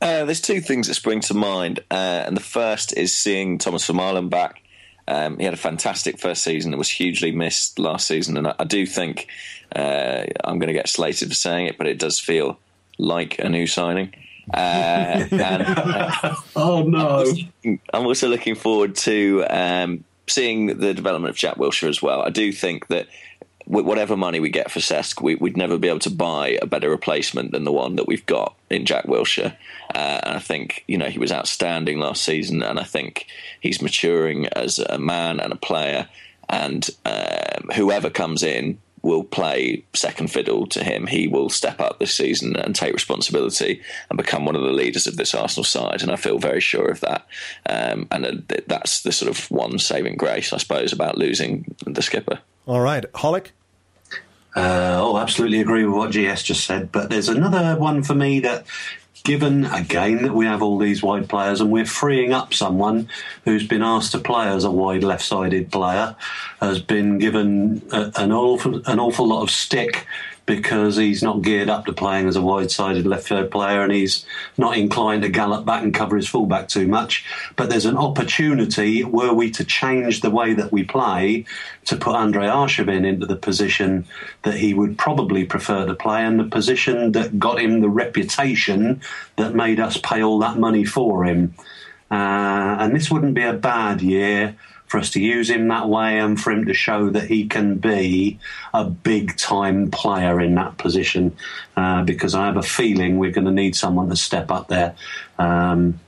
Uh, 0.00 0.24
there's 0.24 0.40
two 0.40 0.60
things 0.60 0.88
that 0.88 0.94
spring 0.94 1.20
to 1.20 1.34
mind, 1.34 1.78
uh, 1.92 2.24
and 2.26 2.36
the 2.36 2.42
first 2.42 2.96
is 2.96 3.16
seeing 3.16 3.58
Thomas 3.58 3.86
Vermaelen 3.86 4.30
back. 4.30 4.62
Um, 5.06 5.38
he 5.38 5.44
had 5.44 5.54
a 5.54 5.58
fantastic 5.58 6.18
first 6.18 6.42
season. 6.42 6.74
It 6.74 6.76
was 6.76 6.90
hugely 6.90 7.30
missed 7.30 7.78
last 7.78 8.08
season, 8.08 8.36
and 8.36 8.48
I, 8.48 8.56
I 8.58 8.64
do 8.64 8.84
think 8.84 9.28
uh, 9.76 10.24
I'm 10.42 10.58
going 10.58 10.66
to 10.66 10.72
get 10.72 10.88
slated 10.88 11.28
for 11.28 11.34
saying 11.36 11.66
it, 11.66 11.78
but 11.78 11.86
it 11.86 12.00
does 12.00 12.18
feel 12.18 12.58
like 12.98 13.38
a 13.38 13.48
new 13.48 13.68
signing. 13.68 14.12
Uh, 14.52 14.56
and, 15.30 15.40
uh, 15.40 16.34
oh 16.56 16.82
no! 16.82 17.32
I'm 17.94 18.06
also 18.06 18.26
looking 18.26 18.56
forward 18.56 18.96
to 18.96 19.44
um, 19.48 20.04
seeing 20.30 20.78
the 20.78 20.94
development 20.94 21.30
of 21.30 21.36
Jack 21.36 21.56
Wilshere 21.56 21.88
as 21.88 22.02
well. 22.02 22.22
I 22.22 22.30
do 22.30 22.52
think 22.52 22.88
that 22.88 23.08
whatever 23.70 24.16
money 24.16 24.40
we 24.40 24.48
get 24.48 24.70
for 24.70 24.80
Cesc, 24.80 25.22
we, 25.22 25.36
would 25.36 25.56
never 25.56 25.78
be 25.78 25.88
able 25.88 26.00
to 26.00 26.10
buy 26.10 26.58
a 26.60 26.66
better 26.66 26.90
replacement 26.90 27.52
than 27.52 27.64
the 27.64 27.72
one 27.72 27.96
that 27.96 28.08
we've 28.08 28.26
got 28.26 28.56
in 28.68 28.84
Jack 28.84 29.04
Wilshere. 29.04 29.56
Uh, 29.94 30.20
and 30.24 30.36
I 30.36 30.40
think 30.40 30.84
you 30.88 30.98
know 30.98 31.08
he 31.08 31.18
was 31.18 31.32
outstanding 31.32 31.98
last 31.98 32.24
season, 32.24 32.62
and 32.62 32.80
I 32.80 32.84
think 32.84 33.26
he's 33.60 33.82
maturing 33.82 34.46
as 34.48 34.78
a 34.78 34.98
man 34.98 35.40
and 35.40 35.52
a 35.52 35.56
player. 35.56 36.08
And 36.48 36.88
um, 37.04 37.70
whoever 37.74 38.10
comes 38.10 38.42
in 38.42 38.78
will 39.02 39.24
play 39.24 39.84
second 39.94 40.30
fiddle 40.30 40.66
to 40.68 40.84
him. 40.84 41.06
He 41.06 41.28
will 41.28 41.48
step 41.48 41.80
up 41.80 41.98
this 41.98 42.14
season 42.14 42.56
and 42.56 42.74
take 42.74 42.92
responsibility 42.92 43.80
and 44.08 44.16
become 44.16 44.44
one 44.44 44.56
of 44.56 44.62
the 44.62 44.72
leaders 44.72 45.06
of 45.06 45.16
this 45.16 45.34
Arsenal 45.34 45.64
side. 45.64 46.02
And 46.02 46.10
I 46.10 46.16
feel 46.16 46.38
very 46.38 46.60
sure 46.60 46.90
of 46.90 47.00
that. 47.00 47.26
Um, 47.66 48.08
and 48.10 48.44
that's 48.66 49.02
the 49.02 49.12
sort 49.12 49.30
of 49.30 49.50
one 49.50 49.78
saving 49.78 50.16
grace, 50.16 50.52
I 50.52 50.58
suppose, 50.58 50.92
about 50.92 51.18
losing 51.18 51.74
the 51.86 52.02
skipper. 52.02 52.40
All 52.66 52.80
right, 52.80 53.04
Hollick. 53.12 53.48
Uh, 54.54 54.98
oh, 55.00 55.16
absolutely 55.16 55.60
agree 55.60 55.84
with 55.84 55.94
what 55.94 56.10
GS 56.10 56.42
just 56.42 56.66
said. 56.66 56.90
But 56.90 57.08
there's 57.08 57.28
another 57.28 57.78
one 57.78 58.02
for 58.02 58.14
me 58.14 58.40
that 58.40 58.66
given 59.22 59.66
again 59.66 60.22
that 60.22 60.34
we 60.34 60.46
have 60.46 60.62
all 60.62 60.78
these 60.78 61.02
wide 61.02 61.28
players 61.28 61.60
and 61.60 61.70
we're 61.70 61.84
freeing 61.84 62.32
up 62.32 62.54
someone 62.54 63.08
who's 63.44 63.66
been 63.66 63.82
asked 63.82 64.12
to 64.12 64.18
play 64.18 64.46
as 64.48 64.64
a 64.64 64.70
wide 64.70 65.04
left-sided 65.04 65.70
player 65.70 66.16
has 66.60 66.80
been 66.80 67.18
given 67.18 67.82
a, 67.92 68.10
an 68.16 68.32
awful 68.32 68.82
an 68.86 68.98
awful 68.98 69.28
lot 69.28 69.42
of 69.42 69.50
stick 69.50 70.06
because 70.46 70.96
he's 70.96 71.22
not 71.22 71.42
geared 71.42 71.68
up 71.68 71.86
to 71.86 71.92
playing 71.92 72.26
as 72.26 72.36
a 72.36 72.42
wide-sided 72.42 73.06
left-field 73.06 73.50
player 73.50 73.82
and 73.82 73.92
he's 73.92 74.26
not 74.58 74.76
inclined 74.76 75.22
to 75.22 75.28
gallop 75.28 75.64
back 75.64 75.82
and 75.82 75.94
cover 75.94 76.16
his 76.16 76.28
fullback 76.28 76.68
too 76.68 76.88
much. 76.88 77.24
But 77.56 77.70
there's 77.70 77.86
an 77.86 77.96
opportunity, 77.96 79.04
were 79.04 79.32
we 79.32 79.50
to 79.52 79.64
change 79.64 80.20
the 80.20 80.30
way 80.30 80.54
that 80.54 80.72
we 80.72 80.82
play, 80.84 81.44
to 81.86 81.96
put 81.96 82.16
Andre 82.16 82.46
Arshavin 82.46 83.06
into 83.06 83.26
the 83.26 83.36
position 83.36 84.06
that 84.42 84.54
he 84.54 84.74
would 84.74 84.98
probably 84.98 85.44
prefer 85.44 85.86
to 85.86 85.94
play 85.94 86.24
and 86.24 86.38
the 86.38 86.44
position 86.44 87.12
that 87.12 87.38
got 87.38 87.60
him 87.60 87.80
the 87.80 87.88
reputation 87.88 89.00
that 89.36 89.54
made 89.54 89.80
us 89.80 89.96
pay 89.96 90.22
all 90.22 90.38
that 90.40 90.58
money 90.58 90.84
for 90.84 91.24
him. 91.24 91.54
Uh, 92.10 92.76
and 92.80 92.94
this 92.94 93.10
wouldn't 93.10 93.34
be 93.34 93.44
a 93.44 93.52
bad 93.52 94.02
year 94.02 94.56
for 94.90 94.98
us 94.98 95.10
to 95.10 95.20
use 95.20 95.48
him 95.48 95.68
that 95.68 95.88
way 95.88 96.18
and 96.18 96.38
for 96.38 96.50
him 96.50 96.64
to 96.64 96.74
show 96.74 97.10
that 97.10 97.28
he 97.28 97.46
can 97.46 97.76
be 97.76 98.40
a 98.74 98.84
big 98.84 99.36
time 99.36 99.88
player 99.88 100.40
in 100.40 100.56
that 100.56 100.78
position. 100.78 101.36
Uh, 101.76 102.02
because 102.02 102.34
I 102.34 102.46
have 102.46 102.56
a 102.56 102.62
feeling 102.62 103.18
we're 103.18 103.30
going 103.30 103.44
to 103.44 103.52
need 103.52 103.76
someone 103.76 104.08
to 104.10 104.16
step 104.16 104.50
up 104.50 104.66
there. 104.66 104.96
Um, 105.38 106.00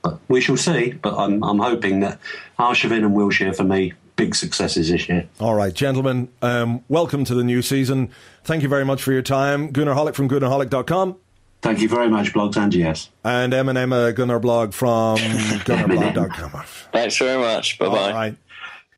but 0.00 0.18
we 0.28 0.40
shall 0.40 0.56
see. 0.56 0.92
But 0.92 1.18
I'm, 1.18 1.44
I'm 1.44 1.58
hoping 1.58 2.00
that 2.00 2.18
Arshavin 2.58 3.04
and 3.04 3.14
Wilshere 3.14 3.54
for 3.54 3.64
me 3.64 3.92
big 4.16 4.34
successes 4.34 4.88
this 4.88 5.06
year. 5.06 5.28
All 5.38 5.54
right, 5.54 5.74
gentlemen, 5.74 6.28
um, 6.40 6.82
welcome 6.88 7.24
to 7.26 7.34
the 7.34 7.44
new 7.44 7.60
season. 7.60 8.10
Thank 8.44 8.62
you 8.62 8.70
very 8.70 8.86
much 8.86 9.02
for 9.02 9.12
your 9.12 9.22
time. 9.22 9.70
Goonerholic 9.70 10.14
from 10.14 10.30
Goonerholic.com. 10.30 11.16
Thank 11.62 11.80
you 11.80 11.88
very 11.88 12.08
much, 12.08 12.32
Blogs 12.32 12.56
and 12.56 12.72
GS. 12.72 13.10
And 13.22 13.52
M 13.52 13.68
and 13.68 13.76
Emma 13.76 14.12
Gunnerblog 14.12 14.72
from 14.72 15.18
Gunnerblog.com. 15.18 16.64
Thanks 16.92 17.18
very 17.18 17.38
much. 17.40 17.78
Bye 17.78 17.88
bye. 17.88 17.94
All 17.94 18.12
right. 18.12 18.36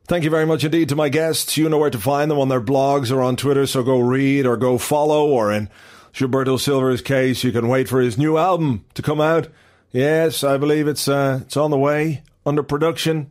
Thank 0.07 0.25
you 0.25 0.31
very 0.31 0.47
much 0.47 0.65
indeed 0.65 0.89
to 0.91 0.97
my 0.97 1.09
guests. 1.09 1.57
You 1.57 1.69
know 1.69 1.79
where 1.79 1.91
to 1.91 1.99
find 1.99 2.31
them 2.31 2.39
on 2.39 2.49
their 2.49 2.61
blogs 2.61 3.11
or 3.11 3.23
on 3.23 3.37
Twitter, 3.37 3.67
so 3.67 3.83
go 3.83 3.99
read 4.01 4.47
or 4.47 4.57
go 4.57 4.79
follow, 4.79 5.27
or 5.29 5.53
in 5.53 5.71
Gilberto 6.13 6.59
Silva's 6.59 7.01
case, 7.01 7.43
you 7.45 7.53
can 7.53 7.69
wait 7.69 7.89
for 7.89 8.01
his 8.01 8.19
new 8.19 8.37
album 8.37 8.85
to 8.95 9.03
come 9.03 9.21
out. 9.21 9.49
Yes, 9.91 10.45
I 10.45 10.57
believe 10.57 10.87
it's 10.89 11.09
uh, 11.09 11.41
it's 11.43 11.57
on 11.57 11.71
the 11.71 11.79
way, 11.79 12.23
under 12.47 12.63
production, 12.63 13.31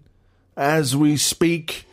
as 0.57 0.95
we 0.95 1.17
speak. 1.17 1.85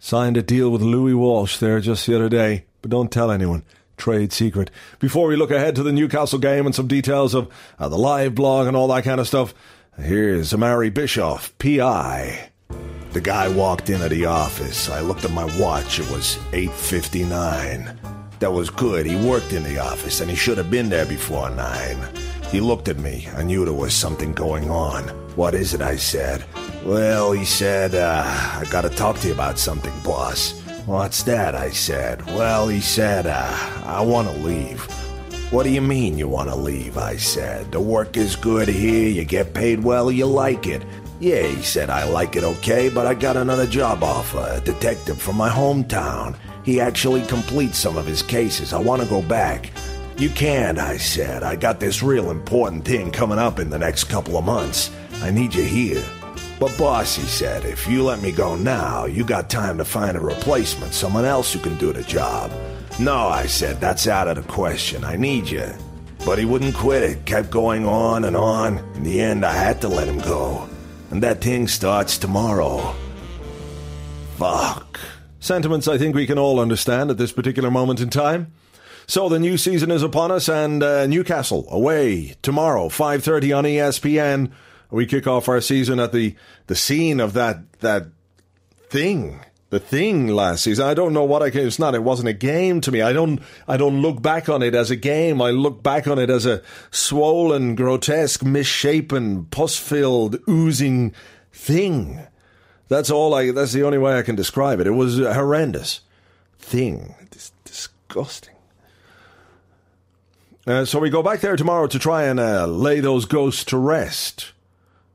Signed 0.00 0.36
a 0.36 0.42
deal 0.42 0.70
with 0.70 0.80
Louis 0.80 1.14
Walsh 1.14 1.56
there 1.58 1.80
just 1.80 2.06
the 2.06 2.14
other 2.14 2.28
day, 2.28 2.64
but 2.82 2.90
don't 2.90 3.10
tell 3.10 3.30
anyone 3.30 3.64
trade 3.98 4.32
secret. 4.32 4.70
Before 4.98 5.28
we 5.28 5.36
look 5.36 5.50
ahead 5.50 5.74
to 5.76 5.82
the 5.82 5.92
Newcastle 5.92 6.38
game 6.38 6.66
and 6.66 6.74
some 6.74 6.86
details 6.86 7.34
of 7.34 7.48
uh, 7.78 7.88
the 7.88 7.98
live 7.98 8.34
blog 8.34 8.66
and 8.66 8.76
all 8.76 8.88
that 8.88 9.04
kind 9.04 9.20
of 9.20 9.28
stuff, 9.28 9.52
here's 9.98 10.54
Amari 10.54 10.90
Bischoff, 10.90 11.56
PI. 11.58 12.50
The 13.12 13.20
guy 13.20 13.48
walked 13.48 13.90
into 13.90 14.08
the 14.08 14.26
office. 14.26 14.88
I 14.90 15.00
looked 15.00 15.24
at 15.24 15.30
my 15.30 15.44
watch. 15.58 15.98
It 15.98 16.10
was 16.10 16.36
8:59. 16.52 17.96
That 18.38 18.52
was 18.52 18.70
good. 18.70 19.06
He 19.06 19.16
worked 19.28 19.52
in 19.52 19.64
the 19.64 19.78
office 19.78 20.20
and 20.20 20.30
he 20.30 20.36
should 20.36 20.58
have 20.58 20.70
been 20.70 20.88
there 20.88 21.06
before 21.06 21.50
9. 21.50 21.96
He 22.50 22.60
looked 22.60 22.88
at 22.88 22.98
me. 22.98 23.28
I 23.36 23.42
knew 23.42 23.64
there 23.64 23.74
was 23.74 23.94
something 23.94 24.32
going 24.32 24.70
on. 24.70 25.04
What 25.36 25.54
is 25.54 25.74
it? 25.74 25.82
I 25.82 25.96
said. 25.96 26.44
Well, 26.84 27.32
he 27.32 27.44
said, 27.44 27.94
uh, 27.94 28.22
I 28.24 28.64
gotta 28.70 28.88
talk 28.88 29.18
to 29.18 29.28
you 29.28 29.34
about 29.34 29.58
something, 29.58 29.92
boss. 30.04 30.57
What's 30.88 31.22
that? 31.24 31.54
I 31.54 31.68
said. 31.68 32.24
Well, 32.28 32.66
he 32.68 32.80
said, 32.80 33.26
uh, 33.26 33.82
I 33.84 34.00
want 34.00 34.26
to 34.26 34.34
leave. 34.38 34.80
What 35.52 35.64
do 35.64 35.68
you 35.68 35.82
mean 35.82 36.16
you 36.16 36.28
want 36.28 36.48
to 36.48 36.56
leave? 36.56 36.96
I 36.96 37.16
said. 37.16 37.70
The 37.70 37.78
work 37.78 38.16
is 38.16 38.36
good 38.36 38.68
here, 38.68 39.06
you 39.10 39.26
get 39.26 39.52
paid 39.52 39.84
well, 39.84 40.10
you 40.10 40.24
like 40.24 40.66
it. 40.66 40.82
Yeah, 41.20 41.42
he 41.42 41.60
said, 41.60 41.90
I 41.90 42.08
like 42.08 42.36
it 42.36 42.42
okay, 42.42 42.88
but 42.88 43.06
I 43.06 43.12
got 43.12 43.36
another 43.36 43.66
job 43.66 44.02
offer, 44.02 44.48
a 44.50 44.62
detective 44.62 45.20
from 45.20 45.36
my 45.36 45.50
hometown. 45.50 46.38
He 46.64 46.80
actually 46.80 47.20
completes 47.26 47.76
some 47.78 47.98
of 47.98 48.06
his 48.06 48.22
cases. 48.22 48.72
I 48.72 48.78
want 48.80 49.02
to 49.02 49.08
go 49.08 49.20
back. 49.20 49.70
You 50.16 50.30
can't, 50.30 50.78
I 50.78 50.96
said. 50.96 51.42
I 51.42 51.56
got 51.56 51.80
this 51.80 52.02
real 52.02 52.30
important 52.30 52.86
thing 52.86 53.10
coming 53.10 53.38
up 53.38 53.58
in 53.58 53.68
the 53.68 53.78
next 53.78 54.04
couple 54.04 54.38
of 54.38 54.46
months. 54.46 54.90
I 55.20 55.32
need 55.32 55.54
you 55.54 55.64
here. 55.64 56.02
But 56.58 56.76
boss, 56.76 57.14
he 57.14 57.22
said, 57.22 57.64
if 57.64 57.86
you 57.86 58.02
let 58.02 58.20
me 58.20 58.32
go 58.32 58.56
now, 58.56 59.04
you 59.04 59.24
got 59.24 59.48
time 59.48 59.78
to 59.78 59.84
find 59.84 60.16
a 60.16 60.20
replacement, 60.20 60.92
someone 60.92 61.24
else 61.24 61.52
who 61.52 61.60
can 61.60 61.76
do 61.78 61.92
the 61.92 62.02
job. 62.02 62.50
No, 62.98 63.28
I 63.28 63.46
said, 63.46 63.80
that's 63.80 64.08
out 64.08 64.26
of 64.26 64.36
the 64.36 64.52
question. 64.52 65.04
I 65.04 65.14
need 65.14 65.48
you. 65.48 65.70
But 66.26 66.38
he 66.38 66.44
wouldn't 66.44 66.74
quit 66.74 67.04
it, 67.04 67.24
kept 67.26 67.50
going 67.50 67.86
on 67.86 68.24
and 68.24 68.36
on. 68.36 68.78
In 68.96 69.04
the 69.04 69.20
end, 69.20 69.46
I 69.46 69.52
had 69.52 69.80
to 69.82 69.88
let 69.88 70.08
him 70.08 70.18
go. 70.18 70.68
And 71.12 71.22
that 71.22 71.40
thing 71.40 71.68
starts 71.68 72.18
tomorrow. 72.18 72.92
Fuck. 74.36 74.98
Sentiments 75.38 75.86
I 75.86 75.96
think 75.96 76.16
we 76.16 76.26
can 76.26 76.38
all 76.38 76.58
understand 76.58 77.10
at 77.10 77.18
this 77.18 77.30
particular 77.30 77.70
moment 77.70 78.00
in 78.00 78.10
time. 78.10 78.52
So 79.06 79.28
the 79.28 79.38
new 79.38 79.56
season 79.56 79.92
is 79.92 80.02
upon 80.02 80.32
us, 80.32 80.48
and 80.48 80.82
uh, 80.82 81.06
Newcastle 81.06 81.66
away 81.70 82.34
tomorrow, 82.42 82.88
5.30 82.88 83.56
on 83.56 83.64
ESPN 83.64 84.50
we 84.90 85.06
kick 85.06 85.26
off 85.26 85.48
our 85.48 85.60
season 85.60 86.00
at 86.00 86.12
the 86.12 86.34
the 86.66 86.76
scene 86.76 87.20
of 87.20 87.32
that 87.34 87.72
that 87.80 88.06
thing 88.88 89.40
the 89.70 89.78
thing 89.78 90.28
last 90.28 90.64
season. 90.64 90.86
I 90.86 90.94
don't 90.94 91.12
know 91.12 91.24
what 91.24 91.42
I 91.42 91.50
can. 91.50 91.66
It's 91.66 91.78
not. 91.78 91.94
It 91.94 92.02
wasn't 92.02 92.28
a 92.28 92.32
game 92.32 92.80
to 92.82 92.92
me. 92.92 93.02
I 93.02 93.12
don't. 93.12 93.40
I 93.66 93.76
don't 93.76 94.00
look 94.00 94.22
back 94.22 94.48
on 94.48 94.62
it 94.62 94.74
as 94.74 94.90
a 94.90 94.96
game. 94.96 95.42
I 95.42 95.50
look 95.50 95.82
back 95.82 96.06
on 96.06 96.18
it 96.18 96.30
as 96.30 96.46
a 96.46 96.62
swollen, 96.90 97.74
grotesque, 97.74 98.42
misshapen, 98.42 99.44
pus-filled, 99.46 100.38
oozing 100.48 101.12
thing. 101.52 102.20
That's 102.88 103.10
all. 103.10 103.34
I. 103.34 103.50
That's 103.50 103.72
the 103.72 103.84
only 103.84 103.98
way 103.98 104.18
I 104.18 104.22
can 104.22 104.36
describe 104.36 104.80
it. 104.80 104.86
It 104.86 104.92
was 104.92 105.18
a 105.18 105.34
horrendous 105.34 106.00
thing. 106.58 107.14
It's 107.20 107.52
disgusting. 107.64 108.54
Uh, 110.66 110.84
so 110.84 110.98
we 110.98 111.08
go 111.08 111.22
back 111.22 111.40
there 111.40 111.56
tomorrow 111.56 111.86
to 111.86 111.98
try 111.98 112.24
and 112.24 112.38
uh, 112.38 112.66
lay 112.66 113.00
those 113.00 113.24
ghosts 113.24 113.64
to 113.64 113.78
rest 113.78 114.52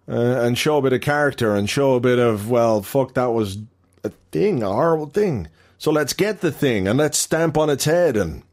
uh, 0.08 0.14
and 0.14 0.58
show 0.58 0.78
a 0.78 0.82
bit 0.82 0.93
of 0.93 1.01
character 1.01 1.56
and 1.56 1.70
show 1.70 1.95
a 1.95 1.99
bit 1.99 2.20
of 2.20 2.49
well, 2.49 2.82
fuck, 2.82 3.14
that 3.14 3.32
was 3.32 3.58
a 4.04 4.10
thing, 4.32 4.64
a 4.64 4.72
horrible 4.72 5.08
thing. 5.08 5.47
So 5.78 5.91
let's 5.91 6.14
get 6.14 6.41
the 6.41 6.51
thing 6.51 6.88
and 6.88 6.97
let's 6.97 7.18
stamp 7.18 7.58
on 7.58 7.70
its 7.70 7.86
head 7.86 8.16
and 8.16 8.43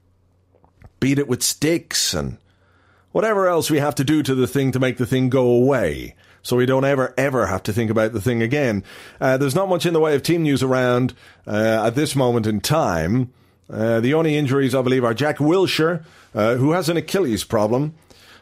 beat 0.99 1.19
it 1.19 1.29
with 1.29 1.43
sticks 1.43 2.15
and 2.15 2.39
whatever 3.13 3.49
else 3.49 3.71
we 3.71 3.79
have 3.79 3.95
to 3.97 4.05
do 4.05 4.23
to 4.23 4.35
the 4.35 4.47
thing 4.47 4.73
to 4.73 4.79
make 4.79 4.97
the 4.97 5.07
thing 5.07 5.29
go 5.29 5.49
away. 5.49 6.15
So 6.43 6.57
we 6.57 6.67
don't 6.67 6.85
ever, 6.85 7.13
ever 7.19 7.47
have 7.47 7.63
to 7.65 7.73
think 7.73 7.91
about 7.91 8.13
the 8.13 8.21
thing 8.21 8.43
again. 8.43 8.83
Uh, 9.21 9.37
there's 9.37 9.55
not 9.55 9.69
much 9.69 9.85
in 9.85 9.93
the 9.93 10.01
way 10.01 10.15
of 10.15 10.23
team 10.23 10.43
news 10.43 10.63
around 10.63 11.15
uh, 11.47 11.85
at 11.87 11.95
this 11.95 12.17
moment 12.17 12.47
in 12.47 12.61
time. 12.61 13.33
Uh, 13.69 14.01
the 14.01 14.15
only 14.15 14.37
injuries, 14.37 14.75
I 14.75 14.83
believe, 14.83 15.05
are 15.05 15.15
Jack 15.15 15.37
Wilshere, 15.37 16.05
uh, 16.35 16.55
who 16.57 16.73
has 16.73 16.89
an 16.89 16.97
Achilles 16.97 17.45
problem. 17.45 17.95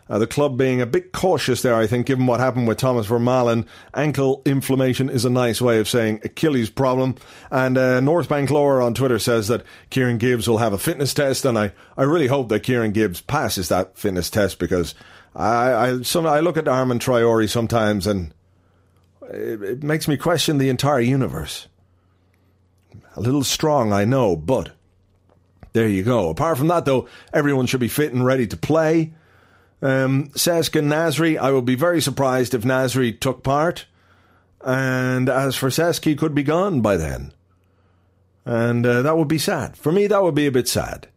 Uh, 0.08 0.18
the 0.18 0.26
club 0.26 0.56
being 0.56 0.80
a 0.80 0.86
bit 0.86 1.12
cautious 1.12 1.62
there, 1.62 1.74
I 1.74 1.86
think, 1.86 2.06
given 2.06 2.26
what 2.26 2.40
happened 2.40 2.66
with 2.66 2.78
Thomas 2.78 3.06
Vermaelen. 3.06 3.66
Ankle 3.92 4.40
inflammation 4.46 5.10
is 5.10 5.24
a 5.24 5.30
nice 5.30 5.60
way 5.60 5.78
of 5.78 5.88
saying 5.88 6.20
Achilles 6.24 6.70
problem. 6.70 7.16
And 7.50 7.76
uh, 7.76 8.00
North 8.00 8.28
Bank 8.28 8.50
Lower 8.50 8.80
on 8.80 8.94
Twitter 8.94 9.18
says 9.18 9.48
that 9.48 9.64
Kieran 9.90 10.18
Gibbs 10.18 10.48
will 10.48 10.58
have 10.58 10.72
a 10.72 10.78
fitness 10.78 11.12
test, 11.12 11.44
and 11.44 11.58
I, 11.58 11.72
I 11.96 12.04
really 12.04 12.28
hope 12.28 12.48
that 12.48 12.62
Kieran 12.62 12.92
Gibbs 12.92 13.20
passes 13.20 13.68
that 13.68 13.98
fitness 13.98 14.30
test 14.30 14.58
because 14.58 14.94
I 15.34 15.74
I, 15.74 16.02
some, 16.02 16.26
I 16.26 16.40
look 16.40 16.56
at 16.56 16.68
Armand 16.68 17.00
Traore 17.00 17.48
sometimes 17.48 18.06
and 18.06 18.32
it, 19.30 19.62
it 19.62 19.82
makes 19.82 20.08
me 20.08 20.16
question 20.16 20.58
the 20.58 20.68
entire 20.68 21.00
universe. 21.00 21.68
A 23.16 23.20
little 23.20 23.44
strong, 23.44 23.92
I 23.92 24.04
know, 24.04 24.36
but 24.36 24.70
there 25.72 25.88
you 25.88 26.02
go. 26.02 26.30
Apart 26.30 26.58
from 26.58 26.68
that, 26.68 26.84
though, 26.84 27.08
everyone 27.32 27.66
should 27.66 27.80
be 27.80 27.88
fit 27.88 28.12
and 28.12 28.24
ready 28.24 28.46
to 28.46 28.56
play. 28.56 29.12
Um, 29.80 30.30
and 30.34 30.90
Nasri, 30.90 31.38
I 31.38 31.52
would 31.52 31.64
be 31.64 31.76
very 31.76 32.00
surprised 32.00 32.54
if 32.54 32.62
Nasri 32.62 33.18
took 33.18 33.42
part. 33.42 33.86
And 34.60 35.28
as 35.28 35.56
for 35.56 35.68
Cesc, 35.68 36.04
he 36.04 36.16
could 36.16 36.34
be 36.34 36.42
gone 36.42 36.80
by 36.80 36.96
then. 36.96 37.32
And 38.44 38.84
uh, 38.84 39.02
that 39.02 39.16
would 39.16 39.28
be 39.28 39.38
sad. 39.38 39.76
For 39.76 39.92
me, 39.92 40.06
that 40.06 40.22
would 40.22 40.34
be 40.34 40.46
a 40.46 40.52
bit 40.52 40.68
sad. 40.68 41.08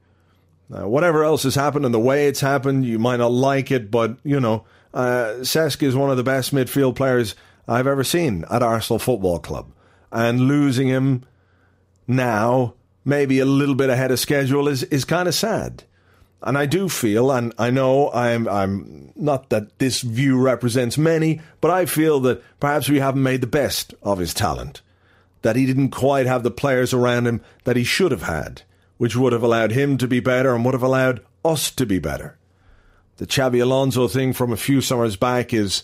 Uh, 0.72 0.88
whatever 0.88 1.24
else 1.24 1.43
has 1.43 1.55
happened 1.55 1.86
and 1.86 1.93
the 1.93 1.99
way 1.99 2.28
it's 2.28 2.41
happened, 2.41 2.86
you 2.86 2.99
might 2.99 3.18
not 3.18 3.32
like 3.32 3.72
it, 3.72 3.89
but, 3.89 4.18
you 4.24 4.39
know, 4.39 4.66
uh, 4.93 5.36
is 5.39 5.95
one 5.95 6.12
of 6.12 6.18
the 6.18 6.24
best 6.24 6.53
midfield 6.53 6.95
players 6.95 7.36
I've 7.68 7.88
ever 7.88 8.03
seen 8.03 8.45
at 8.49 8.62
Arsenal 8.62 8.99
Football 8.99 9.39
Club. 9.39 9.72
And 10.12 10.41
losing 10.41 10.88
him 10.88 11.24
now, 12.07 12.76
maybe 13.03 13.39
a 13.39 13.45
little 13.45 13.76
bit 13.76 13.89
ahead 13.89 14.12
of 14.12 14.20
schedule, 14.20 14.68
is, 14.68 14.84
is 14.84 15.05
kind 15.05 15.28
of 15.28 15.34
sad. 15.34 15.84
And 16.44 16.58
I 16.58 16.66
do 16.66 16.89
feel, 16.89 17.32
and 17.32 17.54
I 17.60 17.70
know 17.70 18.12
I'm, 18.12 18.48
I'm 18.48 19.14
not 19.16 19.50
that 19.50 19.78
this 19.78 20.02
view 20.02 20.39
represents 20.39 20.98
many, 20.98 21.39
but 21.60 21.70
I 21.70 21.86
feel 21.86 22.20
that 22.22 22.44
perhaps 22.60 22.89
we 22.89 23.00
haven't 23.00 23.22
made 23.22 23.42
the 23.42 23.48
best 23.48 23.94
of 24.02 24.18
his 24.18 24.34
talent. 24.34 24.82
That 25.44 25.56
he 25.56 25.68
didn't 25.68 25.89
quite 25.89 26.26
have 26.26 26.42
the 26.42 26.50
players 26.50 26.94
around 26.94 27.28
him 27.28 27.42
that 27.64 27.76
he 27.76 27.84
should 27.84 28.12
have 28.12 28.24
had, 28.24 28.64
which 28.98 29.16
would 29.16 29.34
have 29.34 29.44
allowed 29.44 29.72
him 29.72 29.98
to 29.98 30.08
be 30.08 30.20
better 30.20 30.56
and 30.56 30.66
would 30.66 30.74
have 30.74 30.82
allowed 30.82 31.22
us 31.46 31.70
to 31.72 31.86
be 31.86 32.00
better. 32.00 32.38
The 33.18 33.28
Xabi 33.28 33.62
Alonso 33.62 34.08
thing 34.08 34.34
from 34.34 34.52
a 34.52 34.58
few 34.58 34.82
summers 34.82 35.16
back 35.16 35.54
is, 35.54 35.84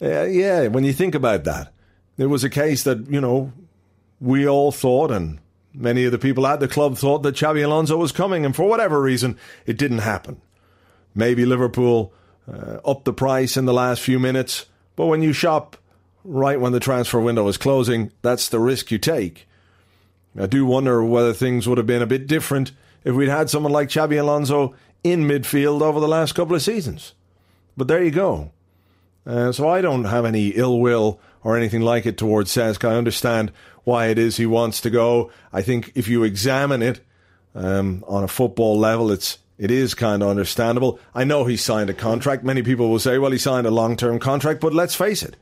uh, 0.00 0.22
yeah, 0.22 0.68
when 0.68 0.84
you 0.84 0.92
think 0.92 1.16
about 1.16 1.42
that, 1.44 1.72
it 2.16 2.26
was 2.26 2.44
a 2.44 2.50
case 2.50 2.84
that, 2.84 3.10
you 3.10 3.20
know, 3.20 3.52
we 4.20 4.46
all 4.46 4.70
thought, 4.70 5.10
and 5.10 5.40
Many 5.74 6.04
of 6.04 6.12
the 6.12 6.18
people 6.18 6.46
at 6.46 6.60
the 6.60 6.68
club 6.68 6.96
thought 6.96 7.24
that 7.24 7.34
Xabi 7.34 7.64
Alonso 7.64 7.96
was 7.96 8.12
coming, 8.12 8.44
and 8.44 8.54
for 8.54 8.68
whatever 8.68 9.02
reason, 9.02 9.36
it 9.66 9.76
didn't 9.76 9.98
happen. 9.98 10.40
Maybe 11.14 11.44
Liverpool 11.44 12.12
uh, 12.50 12.78
upped 12.84 13.04
the 13.04 13.12
price 13.12 13.56
in 13.56 13.64
the 13.64 13.74
last 13.74 14.00
few 14.00 14.20
minutes, 14.20 14.66
but 14.94 15.06
when 15.06 15.22
you 15.22 15.32
shop 15.32 15.76
right 16.22 16.60
when 16.60 16.72
the 16.72 16.80
transfer 16.80 17.20
window 17.20 17.48
is 17.48 17.58
closing, 17.58 18.12
that's 18.22 18.48
the 18.48 18.60
risk 18.60 18.90
you 18.90 18.98
take. 18.98 19.48
I 20.38 20.46
do 20.46 20.64
wonder 20.64 21.04
whether 21.04 21.32
things 21.32 21.68
would 21.68 21.78
have 21.78 21.86
been 21.86 22.02
a 22.02 22.06
bit 22.06 22.26
different 22.26 22.72
if 23.04 23.14
we'd 23.14 23.28
had 23.28 23.50
someone 23.50 23.72
like 23.72 23.88
Xabi 23.88 24.18
Alonso 24.18 24.74
in 25.02 25.28
midfield 25.28 25.82
over 25.82 26.00
the 26.00 26.08
last 26.08 26.34
couple 26.34 26.56
of 26.56 26.62
seasons. 26.62 27.14
But 27.76 27.88
there 27.88 28.02
you 28.02 28.10
go. 28.10 28.52
Uh, 29.26 29.52
so 29.52 29.68
I 29.68 29.80
don't 29.80 30.04
have 30.04 30.24
any 30.24 30.48
ill 30.48 30.80
will 30.80 31.20
or 31.44 31.56
anything 31.56 31.82
like 31.82 32.06
it 32.06 32.18
towards 32.18 32.50
Cesc. 32.50 32.88
I 32.88 32.96
understand 32.96 33.52
why 33.84 34.06
it 34.06 34.18
is 34.18 34.36
he 34.36 34.46
wants 34.46 34.80
to 34.80 34.90
go. 34.90 35.30
I 35.52 35.62
think 35.62 35.92
if 35.94 36.08
you 36.08 36.24
examine 36.24 36.82
it 36.82 37.00
um, 37.54 38.02
on 38.08 38.24
a 38.24 38.28
football 38.28 38.78
level, 38.78 39.12
it's 39.12 39.38
it 39.56 39.70
is 39.70 39.94
kind 39.94 40.22
of 40.22 40.28
understandable. 40.28 40.98
I 41.14 41.22
know 41.22 41.44
he 41.44 41.56
signed 41.56 41.90
a 41.90 41.94
contract. 41.94 42.42
Many 42.42 42.62
people 42.62 42.90
will 42.90 42.98
say, 42.98 43.18
"Well, 43.18 43.30
he 43.30 43.38
signed 43.38 43.66
a 43.66 43.70
long-term 43.70 44.18
contract," 44.18 44.60
but 44.60 44.74
let's 44.74 44.96
face 44.96 45.22
it. 45.22 45.36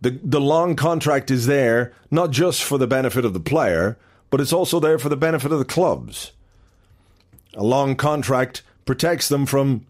The 0.00 0.18
the 0.22 0.40
long 0.40 0.76
contract 0.76 1.30
is 1.30 1.46
there 1.46 1.92
not 2.10 2.30
just 2.30 2.62
for 2.62 2.78
the 2.78 2.86
benefit 2.86 3.24
of 3.24 3.34
the 3.34 3.40
player, 3.40 3.98
but 4.30 4.40
it's 4.40 4.52
also 4.52 4.80
there 4.80 4.98
for 4.98 5.10
the 5.10 5.16
benefit 5.16 5.52
of 5.52 5.58
the 5.58 5.64
clubs. 5.64 6.32
A 7.54 7.64
long 7.64 7.96
contract 7.96 8.62
protects 8.86 9.28
them 9.28 9.44
from 9.44 9.86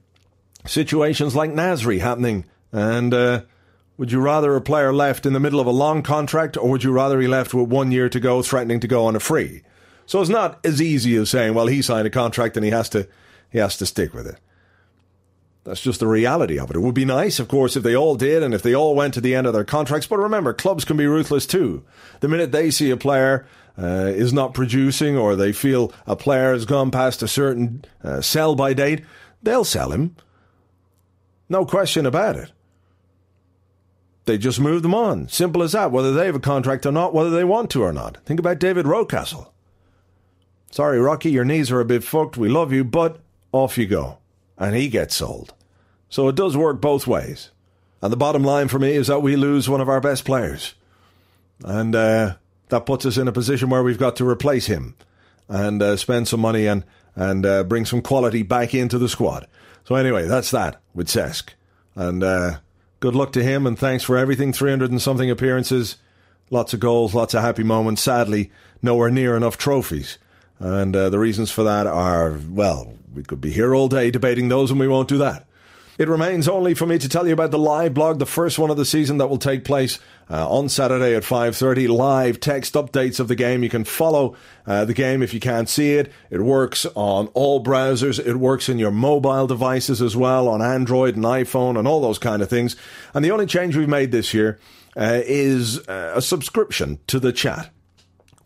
situations 0.66 1.36
like 1.36 1.50
Nasri 1.50 2.00
happening 2.00 2.44
and 2.72 3.14
uh, 3.14 3.42
would 4.00 4.10
you 4.10 4.18
rather 4.18 4.56
a 4.56 4.62
player 4.62 4.94
left 4.94 5.26
in 5.26 5.34
the 5.34 5.38
middle 5.38 5.60
of 5.60 5.66
a 5.66 5.70
long 5.70 6.02
contract, 6.02 6.56
or 6.56 6.70
would 6.70 6.82
you 6.82 6.90
rather 6.90 7.20
he 7.20 7.28
left 7.28 7.52
with 7.52 7.68
one 7.68 7.92
year 7.92 8.08
to 8.08 8.18
go, 8.18 8.40
threatening 8.40 8.80
to 8.80 8.88
go 8.88 9.04
on 9.04 9.14
a 9.14 9.20
free? 9.20 9.60
So 10.06 10.22
it's 10.22 10.30
not 10.30 10.58
as 10.64 10.80
easy 10.80 11.16
as 11.16 11.28
saying, 11.28 11.52
well, 11.52 11.66
he 11.66 11.82
signed 11.82 12.06
a 12.06 12.10
contract 12.10 12.56
and 12.56 12.64
he 12.64 12.70
has 12.70 12.88
to 12.88 13.06
he 13.50 13.58
has 13.58 13.76
to 13.76 13.84
stick 13.84 14.14
with 14.14 14.26
it. 14.26 14.36
That's 15.64 15.82
just 15.82 16.00
the 16.00 16.06
reality 16.06 16.58
of 16.58 16.70
it. 16.70 16.76
It 16.76 16.80
would 16.80 16.94
be 16.94 17.04
nice, 17.04 17.38
of 17.38 17.48
course, 17.48 17.76
if 17.76 17.82
they 17.82 17.94
all 17.94 18.14
did 18.14 18.42
and 18.42 18.54
if 18.54 18.62
they 18.62 18.74
all 18.74 18.94
went 18.94 19.12
to 19.14 19.20
the 19.20 19.34
end 19.34 19.46
of 19.46 19.52
their 19.52 19.64
contracts. 19.64 20.06
But 20.06 20.18
remember, 20.18 20.54
clubs 20.54 20.86
can 20.86 20.96
be 20.96 21.06
ruthless 21.06 21.44
too. 21.44 21.84
The 22.20 22.28
minute 22.28 22.52
they 22.52 22.70
see 22.70 22.88
a 22.88 22.96
player 22.96 23.46
uh, 23.76 24.12
is 24.14 24.32
not 24.32 24.54
producing 24.54 25.18
or 25.18 25.36
they 25.36 25.52
feel 25.52 25.92
a 26.06 26.16
player 26.16 26.54
has 26.54 26.64
gone 26.64 26.90
past 26.90 27.22
a 27.22 27.28
certain 27.28 27.84
uh, 28.02 28.22
sell 28.22 28.54
by 28.54 28.72
date, 28.72 29.04
they'll 29.42 29.62
sell 29.62 29.92
him. 29.92 30.16
No 31.50 31.66
question 31.66 32.06
about 32.06 32.36
it. 32.36 32.50
They 34.30 34.38
just 34.38 34.60
move 34.60 34.82
them 34.82 34.94
on. 34.94 35.26
Simple 35.26 35.60
as 35.60 35.72
that, 35.72 35.90
whether 35.90 36.12
they 36.12 36.26
have 36.26 36.36
a 36.36 36.38
contract 36.38 36.86
or 36.86 36.92
not, 36.92 37.12
whether 37.12 37.30
they 37.30 37.42
want 37.42 37.68
to 37.70 37.82
or 37.82 37.92
not. 37.92 38.18
Think 38.18 38.38
about 38.38 38.60
David 38.60 38.86
Rocastle. 38.86 39.48
Sorry, 40.70 41.00
Rocky, 41.00 41.32
your 41.32 41.44
knees 41.44 41.72
are 41.72 41.80
a 41.80 41.84
bit 41.84 42.04
fucked. 42.04 42.36
We 42.36 42.48
love 42.48 42.72
you, 42.72 42.84
but 42.84 43.18
off 43.50 43.76
you 43.76 43.86
go. 43.86 44.18
And 44.56 44.76
he 44.76 44.86
gets 44.86 45.16
sold. 45.16 45.52
So 46.08 46.28
it 46.28 46.36
does 46.36 46.56
work 46.56 46.80
both 46.80 47.08
ways. 47.08 47.50
And 48.00 48.12
the 48.12 48.16
bottom 48.16 48.44
line 48.44 48.68
for 48.68 48.78
me 48.78 48.92
is 48.92 49.08
that 49.08 49.20
we 49.20 49.34
lose 49.34 49.68
one 49.68 49.80
of 49.80 49.88
our 49.88 50.00
best 50.00 50.24
players. 50.24 50.74
And 51.64 51.96
uh, 51.96 52.36
that 52.68 52.86
puts 52.86 53.04
us 53.04 53.16
in 53.16 53.26
a 53.26 53.32
position 53.32 53.68
where 53.68 53.82
we've 53.82 53.98
got 53.98 54.14
to 54.14 54.28
replace 54.28 54.66
him 54.66 54.94
and 55.48 55.82
uh, 55.82 55.96
spend 55.96 56.28
some 56.28 56.38
money 56.38 56.68
and, 56.68 56.84
and 57.16 57.44
uh, 57.44 57.64
bring 57.64 57.84
some 57.84 58.00
quality 58.00 58.44
back 58.44 58.76
into 58.76 58.96
the 58.96 59.08
squad. 59.08 59.48
So, 59.82 59.96
anyway, 59.96 60.28
that's 60.28 60.52
that 60.52 60.80
with 60.94 61.08
Cesc. 61.08 61.48
And 61.96 62.22
uh, 62.22 62.58
Good 63.00 63.14
luck 63.14 63.32
to 63.32 63.42
him, 63.42 63.66
and 63.66 63.78
thanks 63.78 64.04
for 64.04 64.18
everything. 64.18 64.52
300 64.52 64.90
and 64.90 65.00
something 65.00 65.30
appearances, 65.30 65.96
lots 66.50 66.74
of 66.74 66.80
goals, 66.80 67.14
lots 67.14 67.32
of 67.32 67.42
happy 67.42 67.62
moments. 67.62 68.02
Sadly, 68.02 68.50
nowhere 68.82 69.10
near 69.10 69.36
enough 69.36 69.56
trophies. 69.56 70.18
And 70.58 70.94
uh, 70.94 71.08
the 71.08 71.18
reasons 71.18 71.50
for 71.50 71.64
that 71.64 71.86
are, 71.86 72.38
well, 72.50 72.92
we 73.14 73.22
could 73.22 73.40
be 73.40 73.50
here 73.50 73.74
all 73.74 73.88
day 73.88 74.10
debating 74.10 74.48
those, 74.48 74.70
and 74.70 74.78
we 74.78 74.86
won't 74.86 75.08
do 75.08 75.16
that. 75.16 75.46
It 76.00 76.08
remains 76.08 76.48
only 76.48 76.72
for 76.72 76.86
me 76.86 76.96
to 76.96 77.10
tell 77.10 77.26
you 77.26 77.34
about 77.34 77.50
the 77.50 77.58
live 77.58 77.92
blog, 77.92 78.20
the 78.20 78.24
first 78.24 78.58
one 78.58 78.70
of 78.70 78.78
the 78.78 78.86
season 78.86 79.18
that 79.18 79.26
will 79.26 79.36
take 79.36 79.66
place 79.66 79.98
uh, 80.30 80.48
on 80.48 80.70
Saturday 80.70 81.14
at 81.14 81.24
5:30. 81.24 81.90
Live 81.90 82.40
text 82.40 82.72
updates 82.72 83.20
of 83.20 83.28
the 83.28 83.34
game. 83.34 83.62
You 83.62 83.68
can 83.68 83.84
follow 83.84 84.34
uh, 84.66 84.86
the 84.86 84.94
game 84.94 85.22
if 85.22 85.34
you 85.34 85.40
can't 85.40 85.68
see 85.68 85.96
it. 85.96 86.10
It 86.30 86.40
works 86.40 86.86
on 86.94 87.26
all 87.34 87.62
browsers. 87.62 88.18
It 88.18 88.36
works 88.36 88.70
in 88.70 88.78
your 88.78 88.90
mobile 88.90 89.46
devices 89.46 90.00
as 90.00 90.16
well, 90.16 90.48
on 90.48 90.62
Android 90.62 91.16
and 91.16 91.24
iPhone 91.26 91.78
and 91.78 91.86
all 91.86 92.00
those 92.00 92.18
kind 92.18 92.40
of 92.40 92.48
things. 92.48 92.76
And 93.12 93.22
the 93.22 93.32
only 93.32 93.44
change 93.44 93.76
we've 93.76 93.86
made 93.86 94.10
this 94.10 94.32
year 94.32 94.58
uh, 94.96 95.20
is 95.26 95.86
uh, 95.86 96.12
a 96.14 96.22
subscription 96.22 96.98
to 97.08 97.20
the 97.20 97.30
chat 97.30 97.70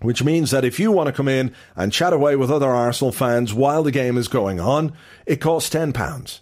which 0.00 0.22
means 0.22 0.50
that 0.50 0.66
if 0.66 0.78
you 0.78 0.92
want 0.92 1.06
to 1.06 1.12
come 1.14 1.28
in 1.28 1.54
and 1.76 1.90
chat 1.90 2.12
away 2.12 2.36
with 2.36 2.50
other 2.50 2.68
Arsenal 2.68 3.10
fans 3.10 3.54
while 3.54 3.82
the 3.82 3.90
game 3.90 4.18
is 4.18 4.28
going 4.28 4.60
on, 4.60 4.92
it 5.24 5.40
costs 5.40 5.74
£10. 5.74 6.40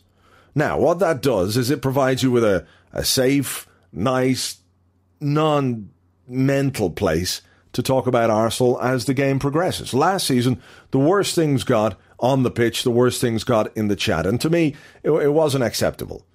Now, 0.55 0.79
what 0.79 0.99
that 0.99 1.23
does 1.23 1.57
is 1.57 1.71
it 1.71 1.83
provides 1.83 2.23
you 2.23 2.31
with 2.31 2.45
a, 2.45 2.67
a 2.93 3.05
safe, 3.05 3.67
nice, 3.93 4.59
non 5.21 5.91
mental 6.29 6.91
place 6.91 7.43
to 7.73 7.83
talk 7.83 8.07
about 8.07 8.31
Arsenal 8.31 8.81
as 8.81 9.07
the 9.07 9.15
game 9.15 9.39
progresses. 9.39 9.95
Last 9.95 10.27
season, 10.27 10.63
the 10.91 10.99
worst 10.99 11.35
things 11.35 11.65
got 11.65 11.99
on 12.19 12.43
the 12.43 12.51
pitch, 12.51 12.83
the 12.83 12.91
worst 12.91 13.21
things 13.21 13.45
got 13.45 13.75
in 13.77 13.89
the 13.89 13.97
chat. 13.97 14.27
And 14.27 14.41
to 14.41 14.51
me, 14.51 14.77
it, 15.03 15.11
it 15.11 15.33
wasn't 15.33 15.65
acceptable. 15.65 16.27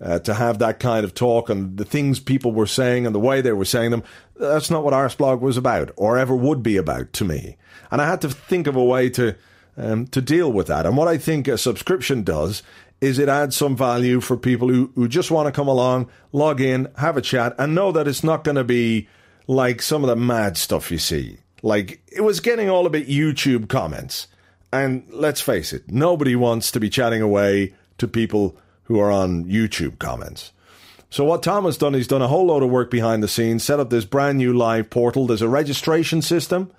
Uh, 0.00 0.20
to 0.20 0.34
have 0.34 0.60
that 0.60 0.78
kind 0.78 1.04
of 1.04 1.12
talk 1.12 1.50
and 1.50 1.76
the 1.76 1.84
things 1.84 2.20
people 2.20 2.52
were 2.52 2.68
saying 2.68 3.04
and 3.04 3.12
the 3.12 3.18
way 3.18 3.40
they 3.40 3.50
were 3.50 3.64
saying 3.64 3.90
them, 3.90 4.04
that's 4.36 4.70
not 4.70 4.84
what 4.84 4.94
Arseblog 4.94 5.40
was 5.40 5.56
about 5.56 5.90
or 5.96 6.16
ever 6.16 6.36
would 6.36 6.62
be 6.62 6.76
about 6.76 7.12
to 7.12 7.24
me. 7.24 7.56
And 7.90 8.00
I 8.00 8.06
had 8.06 8.20
to 8.20 8.30
think 8.30 8.68
of 8.68 8.76
a 8.76 8.84
way 8.84 9.10
to 9.10 9.34
um, 9.76 10.06
to 10.08 10.20
deal 10.20 10.52
with 10.52 10.68
that. 10.68 10.86
And 10.86 10.96
what 10.96 11.08
I 11.08 11.18
think 11.18 11.48
a 11.48 11.58
subscription 11.58 12.22
does 12.22 12.62
is 13.00 13.18
it 13.18 13.28
adds 13.28 13.56
some 13.56 13.76
value 13.76 14.20
for 14.20 14.36
people 14.36 14.68
who, 14.68 14.90
who 14.94 15.08
just 15.08 15.30
want 15.30 15.46
to 15.46 15.52
come 15.52 15.68
along, 15.68 16.08
log 16.32 16.60
in, 16.60 16.88
have 16.96 17.16
a 17.16 17.22
chat, 17.22 17.54
and 17.58 17.74
know 17.74 17.92
that 17.92 18.08
it's 18.08 18.24
not 18.24 18.44
going 18.44 18.56
to 18.56 18.64
be 18.64 19.08
like 19.46 19.80
some 19.80 20.02
of 20.02 20.08
the 20.08 20.16
mad 20.16 20.56
stuff 20.56 20.90
you 20.90 20.98
see. 20.98 21.38
Like, 21.62 22.00
it 22.06 22.20
was 22.22 22.40
getting 22.40 22.68
all 22.68 22.86
a 22.86 22.90
bit 22.90 23.08
YouTube 23.08 23.68
comments. 23.68 24.28
And 24.72 25.04
let's 25.10 25.40
face 25.40 25.72
it, 25.72 25.90
nobody 25.90 26.36
wants 26.36 26.70
to 26.72 26.80
be 26.80 26.90
chatting 26.90 27.22
away 27.22 27.74
to 27.98 28.06
people 28.06 28.56
who 28.84 28.98
are 29.00 29.10
on 29.10 29.44
YouTube 29.44 29.98
comments. 29.98 30.52
So 31.10 31.24
what 31.24 31.42
Tom 31.42 31.64
has 31.64 31.78
done, 31.78 31.94
he's 31.94 32.06
done 32.06 32.20
a 32.20 32.28
whole 32.28 32.46
load 32.46 32.62
of 32.62 32.70
work 32.70 32.90
behind 32.90 33.22
the 33.22 33.28
scenes, 33.28 33.64
set 33.64 33.80
up 33.80 33.88
this 33.88 34.04
brand 34.04 34.38
new 34.38 34.52
live 34.52 34.90
portal. 34.90 35.26
There's 35.26 35.40
a 35.40 35.48
registration 35.48 36.20
system. 36.20 36.70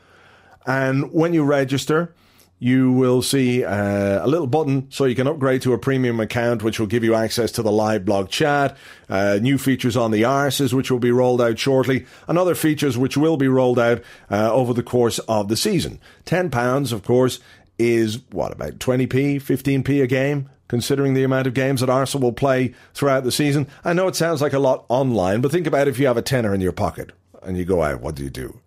And 0.67 1.11
when 1.11 1.33
you 1.33 1.43
register, 1.43 2.13
you 2.59 2.91
will 2.91 3.21
see 3.21 3.63
uh, 3.63 4.23
a 4.23 4.27
little 4.27 4.47
button 4.47 4.91
so 4.91 5.05
you 5.05 5.15
can 5.15 5.27
upgrade 5.27 5.61
to 5.61 5.73
a 5.73 5.77
premium 5.77 6.19
account, 6.19 6.61
which 6.61 6.79
will 6.79 6.87
give 6.87 7.03
you 7.05 7.15
access 7.15 7.51
to 7.53 7.63
the 7.63 7.71
live 7.71 8.03
blog 8.03 8.29
chat, 8.29 8.77
uh, 9.09 9.39
new 9.41 9.57
features 9.57 9.95
on 9.95 10.11
the 10.11 10.23
arses, 10.23 10.73
which 10.73 10.91
will 10.91 10.99
be 10.99 11.11
rolled 11.11 11.41
out 11.41 11.57
shortly, 11.57 12.05
and 12.27 12.37
other 12.37 12.55
features 12.55 12.97
which 12.97 13.15
will 13.15 13.37
be 13.37 13.47
rolled 13.47 13.79
out 13.79 14.01
uh, 14.29 14.51
over 14.51 14.73
the 14.73 14.83
course 14.83 15.19
of 15.19 15.47
the 15.47 15.57
season. 15.57 15.99
£10, 16.25 16.91
of 16.91 17.03
course, 17.03 17.39
is 17.77 18.19
what, 18.31 18.51
about 18.51 18.79
20p, 18.79 19.37
15p 19.37 20.03
a 20.03 20.07
game? 20.07 20.49
Considering 20.67 21.15
the 21.15 21.23
amount 21.23 21.47
of 21.47 21.55
games 21.55 21.81
that 21.81 21.89
Arsenal 21.89 22.27
will 22.27 22.33
play 22.33 22.75
throughout 22.93 23.23
the 23.23 23.31
season, 23.31 23.65
I 23.83 23.93
know 23.93 24.07
it 24.07 24.15
sounds 24.15 24.39
like 24.39 24.53
a 24.53 24.59
lot 24.59 24.85
online, 24.87 25.41
but 25.41 25.51
think 25.51 25.65
about 25.65 25.87
if 25.87 25.97
you 25.97 26.05
have 26.05 26.17
a 26.17 26.21
tenner 26.21 26.53
in 26.53 26.61
your 26.61 26.73
pocket 26.73 27.11
and 27.41 27.57
you 27.57 27.65
go 27.65 27.81
out, 27.81 28.01
what 28.01 28.13
do 28.13 28.23
you 28.23 28.29
do? 28.29 28.59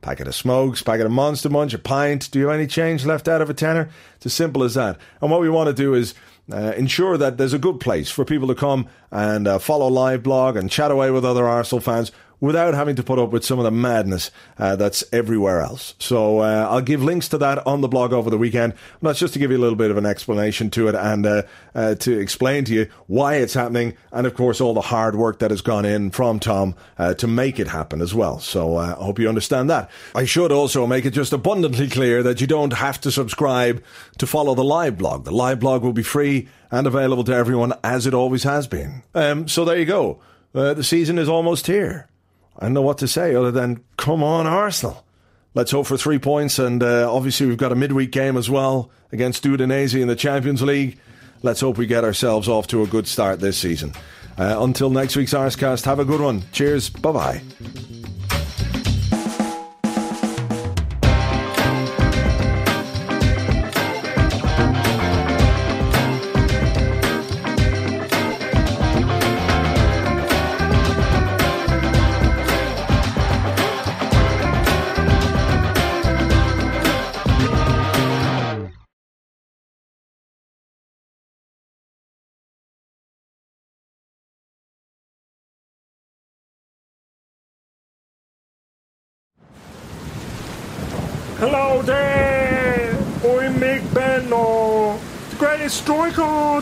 Packet 0.00 0.28
of 0.28 0.34
smokes, 0.34 0.82
packet 0.82 1.06
of 1.06 1.12
Monster 1.12 1.50
Munch, 1.50 1.74
a 1.74 1.78
pint. 1.78 2.30
Do 2.30 2.38
you 2.38 2.46
have 2.46 2.54
any 2.54 2.66
change 2.66 3.04
left 3.04 3.28
out 3.28 3.42
of 3.42 3.50
a 3.50 3.54
tenner? 3.54 3.90
It's 4.16 4.26
as 4.26 4.34
simple 4.34 4.62
as 4.62 4.74
that. 4.74 4.98
And 5.20 5.30
what 5.30 5.40
we 5.40 5.50
want 5.50 5.68
to 5.68 5.74
do 5.74 5.94
is 5.94 6.14
uh, 6.52 6.72
ensure 6.76 7.18
that 7.18 7.36
there's 7.36 7.52
a 7.52 7.58
good 7.58 7.80
place 7.80 8.10
for 8.10 8.24
people 8.24 8.48
to 8.48 8.54
come 8.54 8.86
and 9.10 9.46
uh, 9.46 9.58
follow 9.58 9.88
live 9.88 10.22
blog 10.22 10.56
and 10.56 10.70
chat 10.70 10.90
away 10.90 11.10
with 11.10 11.24
other 11.24 11.46
Arsenal 11.46 11.80
fans 11.80 12.12
without 12.40 12.74
having 12.74 12.96
to 12.96 13.02
put 13.02 13.18
up 13.18 13.30
with 13.30 13.44
some 13.44 13.58
of 13.58 13.64
the 13.64 13.70
madness 13.70 14.30
uh, 14.58 14.74
that's 14.76 15.04
everywhere 15.12 15.60
else. 15.60 15.94
So 15.98 16.40
uh, 16.40 16.66
I'll 16.70 16.80
give 16.80 17.02
links 17.02 17.28
to 17.28 17.38
that 17.38 17.64
on 17.66 17.82
the 17.82 17.88
blog 17.88 18.12
over 18.12 18.30
the 18.30 18.38
weekend. 18.38 18.72
And 18.72 19.02
that's 19.02 19.18
just 19.18 19.34
to 19.34 19.38
give 19.38 19.50
you 19.50 19.58
a 19.58 19.60
little 19.60 19.76
bit 19.76 19.90
of 19.90 19.96
an 19.96 20.06
explanation 20.06 20.70
to 20.70 20.88
it 20.88 20.94
and 20.94 21.26
uh, 21.26 21.42
uh, 21.74 21.94
to 21.96 22.18
explain 22.18 22.64
to 22.64 22.74
you 22.74 22.90
why 23.06 23.36
it's 23.36 23.54
happening, 23.54 23.96
and 24.12 24.26
of 24.26 24.34
course 24.34 24.60
all 24.60 24.74
the 24.74 24.80
hard 24.80 25.14
work 25.14 25.38
that 25.40 25.50
has 25.50 25.60
gone 25.60 25.84
in 25.84 26.10
from 26.10 26.40
Tom 26.40 26.74
uh, 26.98 27.14
to 27.14 27.26
make 27.26 27.60
it 27.60 27.68
happen 27.68 28.00
as 28.00 28.14
well. 28.14 28.40
So 28.40 28.76
uh, 28.76 28.96
I 28.98 29.04
hope 29.04 29.18
you 29.18 29.28
understand 29.28 29.68
that. 29.70 29.90
I 30.14 30.24
should 30.24 30.52
also 30.52 30.86
make 30.86 31.04
it 31.04 31.10
just 31.10 31.32
abundantly 31.32 31.88
clear 31.88 32.22
that 32.22 32.40
you 32.40 32.46
don't 32.46 32.72
have 32.72 33.00
to 33.02 33.10
subscribe 33.10 33.82
to 34.18 34.26
follow 34.26 34.54
the 34.54 34.64
live 34.64 34.98
blog. 34.98 35.24
The 35.24 35.32
live 35.32 35.60
blog 35.60 35.82
will 35.82 35.92
be 35.92 36.02
free 36.02 36.48
and 36.70 36.86
available 36.86 37.24
to 37.24 37.34
everyone 37.34 37.74
as 37.84 38.06
it 38.06 38.14
always 38.14 38.44
has 38.44 38.66
been. 38.66 39.02
Um, 39.14 39.48
so 39.48 39.64
there 39.64 39.78
you 39.78 39.84
go. 39.84 40.20
the 40.52 40.82
season 40.84 41.18
is 41.18 41.28
almost 41.28 41.66
here. 41.66 42.09
I 42.58 42.64
don't 42.66 42.74
know 42.74 42.82
what 42.82 42.98
to 42.98 43.08
say 43.08 43.34
other 43.34 43.50
than 43.50 43.82
come 43.96 44.22
on, 44.22 44.46
Arsenal. 44.46 45.04
Let's 45.54 45.72
hope 45.72 45.86
for 45.86 45.96
three 45.96 46.18
points, 46.18 46.58
and 46.58 46.82
uh, 46.82 47.12
obviously 47.12 47.46
we've 47.46 47.56
got 47.56 47.72
a 47.72 47.76
midweek 47.76 48.12
game 48.12 48.36
as 48.36 48.48
well 48.48 48.90
against 49.10 49.42
Udinese 49.42 50.00
in 50.00 50.06
the 50.06 50.14
Champions 50.14 50.62
League. 50.62 50.98
Let's 51.42 51.60
hope 51.60 51.78
we 51.78 51.86
get 51.86 52.04
ourselves 52.04 52.48
off 52.48 52.66
to 52.68 52.82
a 52.82 52.86
good 52.86 53.08
start 53.08 53.40
this 53.40 53.58
season. 53.58 53.92
Uh, 54.38 54.56
until 54.60 54.90
next 54.90 55.16
week's 55.16 55.34
Arscast, 55.34 55.84
have 55.86 55.98
a 55.98 56.04
good 56.04 56.20
one. 56.20 56.42
Cheers. 56.52 56.90
Bye 56.90 57.12
bye. 57.12 57.42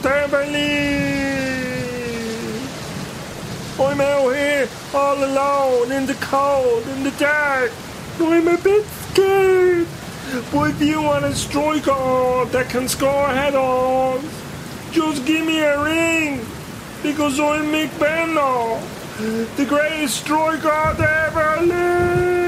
Ever 0.05 0.45
live! 0.45 0.99
I'm 3.81 4.01
out 4.01 4.35
here 4.35 4.69
all 4.93 5.25
alone 5.25 5.93
in 5.93 6.05
the 6.05 6.15
cold, 6.15 6.87
in 6.89 7.05
the 7.05 7.11
dark. 7.13 7.71
I'm 8.21 8.49
a 8.49 8.59
bit 8.59 8.85
scared. 8.85 9.87
But 10.53 10.71
if 10.73 10.83
you 10.83 11.01
want 11.01 11.25
a 11.25 11.35
striker 11.35 12.45
that 12.53 12.69
can 12.69 12.87
score 12.87 13.29
head 13.29 13.55
on, 13.55 14.21
just 14.93 15.25
give 15.25 15.47
me 15.47 15.61
a 15.61 15.83
ring. 15.83 16.45
Because 17.03 17.41
I'm 17.41 17.73
Mick 17.73 17.99
Benno, 17.99 18.79
the 19.57 19.65
greatest 19.65 20.19
striker 20.19 20.95
to 20.99 21.09
ever 21.09 21.63
live! 21.65 22.48